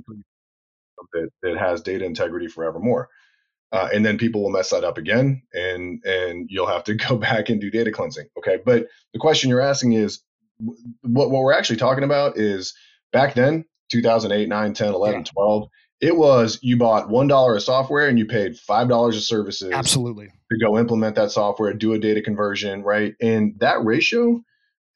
that, 1.13 1.31
that 1.43 1.57
has 1.57 1.83
data 1.83 2.05
integrity 2.05 2.49
forevermore. 2.49 3.09
Uh, 3.73 3.89
and 3.93 4.07
then 4.07 4.19
people 4.19 4.43
will 4.43 4.51
mess 4.51 4.71
that 4.71 4.85
up 4.85 4.99
again, 4.99 5.43
and 5.53 6.01
and 6.05 6.49
you'll 6.49 6.67
have 6.67 6.85
to 6.85 6.95
go 7.09 7.17
back 7.17 7.49
and 7.49 7.61
do 7.61 7.71
data 7.71 7.91
cleansing. 7.91 8.29
Okay, 8.39 8.59
but 8.65 8.87
the 9.13 9.19
question 9.19 9.51
you're 9.51 9.61
asking 9.61 9.95
is, 9.95 10.23
what 11.03 11.31
what 11.31 11.43
we're 11.43 11.53
actually 11.53 11.79
talking 11.79 12.05
about 12.05 12.39
is 12.39 12.75
back 13.13 13.35
then, 13.35 13.65
2008, 13.91 14.49
9, 14.49 14.75
10, 14.75 14.95
11, 14.95 15.21
yeah. 15.21 15.25
12 15.33 15.69
it 16.05 16.17
was 16.17 16.59
you 16.61 16.77
bought 16.77 17.09
one 17.09 17.29
dollar 17.29 17.57
of 17.57 17.63
software 17.63 18.09
and 18.09 18.19
you 18.19 18.27
paid 18.27 18.59
five 18.59 18.89
dollars 18.89 19.17
of 19.17 19.23
services. 19.23 19.73
Absolutely. 19.73 20.27
To 20.27 20.59
go 20.59 20.79
implement 20.79 21.17
that 21.17 21.31
software, 21.31 21.73
do 21.73 21.95
a 21.95 21.99
data 21.99 22.21
conversion, 22.21 22.83
right? 22.83 23.15
And 23.23 23.59
that 23.61 23.83
ratio 23.85 24.43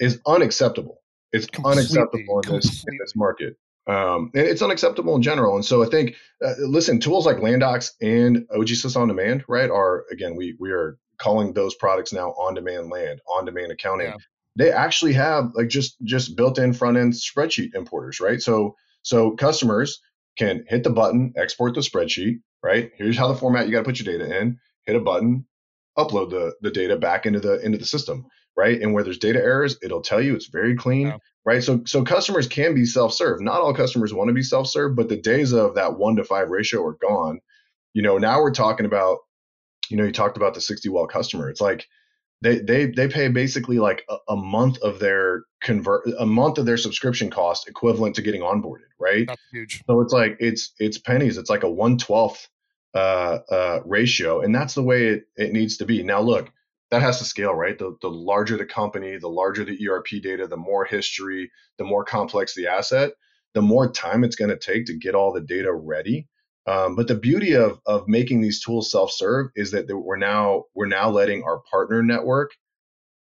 is 0.00 0.20
unacceptable. 0.26 1.00
It's 1.32 1.46
completely, 1.46 1.82
unacceptable 1.82 2.40
in 2.40 2.52
this 2.52 2.84
in 2.86 2.98
this 2.98 3.14
market. 3.16 3.56
Um, 3.88 4.30
and 4.34 4.46
it's 4.46 4.62
unacceptable 4.62 5.16
in 5.16 5.22
general. 5.22 5.54
And 5.56 5.64
so 5.64 5.82
I 5.82 5.86
think, 5.86 6.14
uh, 6.44 6.54
listen, 6.58 7.00
tools 7.00 7.24
like 7.24 7.38
Landdox 7.38 7.92
and 8.02 8.46
OGSys 8.54 8.96
on 8.96 9.08
demand, 9.08 9.44
right, 9.48 9.70
are 9.70 10.04
again 10.12 10.36
we 10.36 10.56
we 10.60 10.70
are 10.70 10.98
calling 11.18 11.52
those 11.52 11.74
products 11.74 12.12
now 12.12 12.30
on 12.32 12.54
demand 12.54 12.90
land, 12.90 13.20
on 13.26 13.46
demand 13.46 13.72
accounting. 13.72 14.08
Yeah. 14.08 14.16
They 14.56 14.70
actually 14.72 15.14
have 15.14 15.52
like 15.54 15.68
just 15.68 15.96
just 16.02 16.36
built 16.36 16.58
in 16.58 16.74
front 16.74 16.98
end 16.98 17.14
spreadsheet 17.14 17.74
importers, 17.74 18.20
right? 18.20 18.42
So 18.42 18.76
so 19.02 19.30
customers 19.32 20.00
can 20.36 20.64
hit 20.68 20.84
the 20.84 20.90
button, 20.90 21.32
export 21.36 21.74
the 21.74 21.80
spreadsheet, 21.80 22.40
right? 22.62 22.90
Here's 22.96 23.16
how 23.16 23.28
the 23.28 23.34
format 23.34 23.66
you 23.66 23.72
got 23.72 23.80
to 23.80 23.84
put 23.84 23.98
your 23.98 24.18
data 24.18 24.38
in, 24.38 24.58
hit 24.84 24.96
a 24.96 25.00
button, 25.00 25.46
upload 25.96 26.30
the, 26.30 26.54
the 26.60 26.70
data 26.70 26.96
back 26.96 27.26
into 27.26 27.40
the 27.40 27.60
into 27.60 27.78
the 27.78 27.86
system, 27.86 28.26
right? 28.58 28.80
And 28.80 28.92
where 28.92 29.04
there's 29.04 29.18
data 29.18 29.38
errors, 29.38 29.78
it'll 29.82 30.02
tell 30.02 30.20
you 30.20 30.34
it's 30.34 30.48
very 30.48 30.74
clean, 30.74 31.14
right? 31.44 31.62
So 31.62 31.82
so 31.86 32.02
customers 32.02 32.48
can 32.48 32.74
be 32.74 32.84
self-serve. 32.84 33.40
Not 33.40 33.60
all 33.60 33.72
customers 33.72 34.12
want 34.12 34.28
to 34.28 34.34
be 34.34 34.42
self-serve, 34.42 34.96
but 34.96 35.08
the 35.08 35.16
days 35.16 35.52
of 35.52 35.76
that 35.76 35.96
one 35.96 36.16
to 36.16 36.24
five 36.24 36.48
ratio 36.48 36.84
are 36.84 36.98
gone. 37.00 37.38
You 37.94 38.02
know, 38.02 38.18
now 38.18 38.40
we're 38.40 38.50
talking 38.50 38.84
about, 38.84 39.18
you 39.88 39.96
know, 39.96 40.04
you 40.04 40.12
talked 40.12 40.36
about 40.36 40.54
the 40.54 40.60
60 40.60 40.88
well 40.88 41.06
customer. 41.06 41.48
It's 41.48 41.60
like 41.60 41.86
they 42.40 42.58
they 42.58 42.86
they 42.86 43.06
pay 43.06 43.28
basically 43.28 43.78
like 43.78 44.04
a, 44.10 44.16
a, 44.32 44.36
month 44.36 44.78
of 44.78 44.98
their 44.98 45.44
convert 45.62 46.02
a 46.18 46.26
month 46.26 46.58
of 46.58 46.66
their 46.66 46.76
subscription 46.76 47.30
cost 47.30 47.68
equivalent 47.68 48.14
to 48.14 48.22
getting 48.22 48.42
onboarded 48.42 48.90
right 49.00 49.26
that's 49.26 49.42
huge 49.50 49.82
so 49.88 50.00
it's 50.00 50.12
like 50.12 50.36
it's 50.38 50.72
it's 50.78 50.98
pennies 50.98 51.36
it's 51.36 51.50
like 51.50 51.64
a 51.64 51.66
112th 51.66 52.46
uh, 52.94 53.38
uh, 53.50 53.80
ratio 53.84 54.40
and 54.40 54.54
that's 54.54 54.74
the 54.74 54.82
way 54.82 55.08
it, 55.08 55.24
it 55.36 55.52
needs 55.52 55.78
to 55.78 55.84
be 55.84 56.02
now 56.04 56.20
look 56.20 56.52
that 56.90 57.02
has 57.02 57.18
to 57.18 57.24
scale 57.24 57.54
right 57.54 57.78
the, 57.78 57.96
the 58.02 58.10
larger 58.10 58.56
the 58.56 58.66
company 58.66 59.16
the 59.18 59.28
larger 59.28 59.64
the 59.64 59.88
erp 59.88 60.06
data 60.22 60.46
the 60.46 60.56
more 60.56 60.84
history 60.84 61.50
the 61.78 61.84
more 61.84 62.04
complex 62.04 62.54
the 62.54 62.66
asset 62.66 63.12
the 63.54 63.62
more 63.62 63.90
time 63.90 64.24
it's 64.24 64.36
going 64.36 64.50
to 64.50 64.58
take 64.58 64.86
to 64.86 64.96
get 64.96 65.14
all 65.14 65.32
the 65.32 65.40
data 65.40 65.72
ready 65.72 66.26
um, 66.66 66.96
but 66.96 67.08
the 67.08 67.14
beauty 67.14 67.54
of 67.54 67.80
of 67.86 68.08
making 68.08 68.42
these 68.42 68.62
tools 68.62 68.90
self-serve 68.90 69.50
is 69.56 69.70
that 69.70 69.86
we're 69.88 70.16
now 70.16 70.64
we're 70.74 70.86
now 70.86 71.08
letting 71.08 71.42
our 71.42 71.60
partner 71.70 72.02
network 72.02 72.52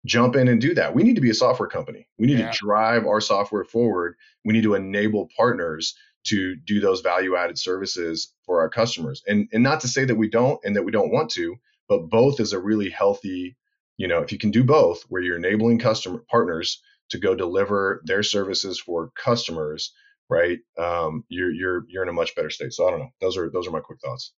jump 0.06 0.36
in 0.36 0.48
and 0.48 0.60
do 0.60 0.74
that. 0.74 0.94
We 0.94 1.02
need 1.02 1.14
to 1.16 1.20
be 1.20 1.30
a 1.30 1.34
software 1.34 1.68
company. 1.68 2.08
We 2.18 2.26
need 2.26 2.38
yeah. 2.38 2.50
to 2.50 2.58
drive 2.58 3.06
our 3.06 3.20
software 3.20 3.64
forward. 3.64 4.16
We 4.44 4.54
need 4.54 4.62
to 4.62 4.74
enable 4.74 5.28
partners 5.36 5.94
to 6.24 6.56
do 6.56 6.80
those 6.80 7.00
value 7.00 7.36
added 7.36 7.58
services 7.58 8.32
for 8.44 8.60
our 8.60 8.68
customers. 8.68 9.22
And 9.28 9.48
and 9.52 9.62
not 9.62 9.80
to 9.80 9.88
say 9.88 10.04
that 10.04 10.16
we 10.16 10.28
don't 10.28 10.58
and 10.64 10.74
that 10.74 10.84
we 10.84 10.92
don't 10.92 11.12
want 11.12 11.30
to, 11.32 11.56
but 11.88 12.08
both 12.10 12.40
is 12.40 12.52
a 12.52 12.58
really 12.58 12.90
healthy, 12.90 13.56
you 13.96 14.08
know, 14.08 14.20
if 14.20 14.32
you 14.32 14.38
can 14.38 14.50
do 14.50 14.64
both 14.64 15.02
where 15.08 15.22
you're 15.22 15.36
enabling 15.36 15.78
customer 15.78 16.24
partners 16.30 16.82
to 17.10 17.18
go 17.18 17.34
deliver 17.34 18.02
their 18.04 18.22
services 18.22 18.78
for 18.78 19.10
customers 19.16 19.92
right? 20.28 20.58
Um, 20.78 21.24
you're 21.28 21.50
you're 21.50 21.84
you're 21.88 22.02
in 22.02 22.08
a 22.08 22.12
much 22.12 22.34
better 22.34 22.50
state. 22.50 22.72
So 22.72 22.86
I 22.86 22.90
don't 22.90 23.00
know. 23.00 23.10
Those 23.20 23.36
are 23.36 23.50
those 23.50 23.66
are 23.66 23.70
my 23.70 23.80
quick 23.80 24.00
thoughts. 24.00 24.32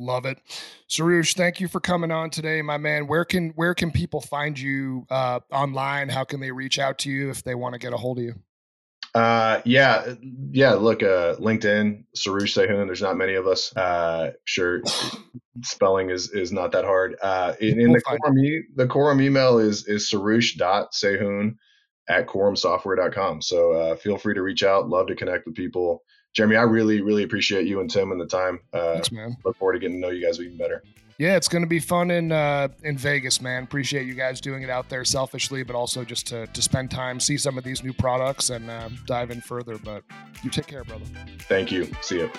Love 0.00 0.26
it, 0.26 0.38
Soroush. 0.88 1.34
Thank 1.34 1.60
you 1.60 1.68
for 1.68 1.78
coming 1.78 2.10
on 2.10 2.30
today, 2.30 2.62
my 2.62 2.78
man. 2.78 3.06
Where 3.06 3.24
can 3.24 3.50
where 3.50 3.74
can 3.74 3.90
people 3.90 4.20
find 4.20 4.58
you 4.58 5.06
uh, 5.08 5.40
online? 5.52 6.08
How 6.08 6.24
can 6.24 6.40
they 6.40 6.50
reach 6.50 6.78
out 6.78 6.98
to 7.00 7.10
you 7.10 7.30
if 7.30 7.44
they 7.44 7.54
want 7.54 7.74
to 7.74 7.78
get 7.78 7.92
a 7.92 7.96
hold 7.96 8.18
of 8.18 8.24
you? 8.24 8.34
Uh, 9.14 9.60
yeah, 9.64 10.14
yeah. 10.50 10.72
Look, 10.72 11.02
uh, 11.02 11.36
LinkedIn, 11.36 12.04
Soroush 12.16 12.56
Sehun. 12.56 12.86
There's 12.86 13.02
not 13.02 13.16
many 13.16 13.34
of 13.34 13.46
us. 13.46 13.74
Uh, 13.76 14.32
sure, 14.44 14.82
spelling 15.62 16.10
is 16.10 16.30
is 16.32 16.50
not 16.50 16.72
that 16.72 16.84
hard. 16.84 17.16
Uh, 17.22 17.54
in, 17.60 17.80
in 17.80 17.90
we'll 17.90 17.94
the 17.94 18.00
quorum, 18.00 18.38
e- 18.38 18.64
the 18.74 18.86
quorum 18.88 19.20
email 19.20 19.58
is 19.58 19.86
is 19.86 20.10
Soroush.sehun 20.10 21.54
at 22.08 22.26
quorumsoftware.com. 22.26 23.40
So 23.40 23.72
uh, 23.72 23.96
feel 23.96 24.18
free 24.18 24.34
to 24.34 24.42
reach 24.42 24.64
out. 24.64 24.88
Love 24.88 25.06
to 25.06 25.14
connect 25.14 25.46
with 25.46 25.54
people. 25.54 26.02
Jeremy, 26.34 26.56
I 26.56 26.62
really, 26.62 27.00
really 27.00 27.22
appreciate 27.22 27.66
you 27.66 27.80
and 27.80 27.88
Tim 27.88 28.10
and 28.10 28.20
the 28.20 28.26
time. 28.26 28.60
Uh, 28.72 28.94
Thanks, 28.94 29.12
man. 29.12 29.36
Look 29.44 29.56
forward 29.56 29.74
to 29.74 29.78
getting 29.78 30.00
to 30.00 30.00
know 30.00 30.10
you 30.12 30.26
guys 30.26 30.40
even 30.40 30.58
better. 30.58 30.82
Yeah, 31.18 31.36
it's 31.36 31.48
going 31.48 31.62
to 31.62 31.68
be 31.68 31.78
fun 31.78 32.10
in 32.10 32.32
uh, 32.32 32.68
in 32.82 32.98
Vegas, 32.98 33.40
man. 33.40 33.62
Appreciate 33.62 34.06
you 34.06 34.14
guys 34.14 34.40
doing 34.40 34.62
it 34.62 34.70
out 34.70 34.88
there 34.88 35.04
selfishly, 35.04 35.62
but 35.62 35.76
also 35.76 36.04
just 36.04 36.26
to, 36.28 36.46
to 36.48 36.62
spend 36.62 36.90
time, 36.90 37.20
see 37.20 37.36
some 37.36 37.56
of 37.56 37.62
these 37.64 37.84
new 37.84 37.92
products, 37.92 38.50
and 38.50 38.68
uh, 38.68 38.88
dive 39.06 39.30
in 39.30 39.40
further. 39.40 39.78
But 39.78 40.02
you 40.42 40.50
take 40.50 40.66
care, 40.66 40.82
brother. 40.84 41.04
Thank 41.48 41.70
you. 41.70 41.88
See 42.02 42.18
you. 42.18 42.30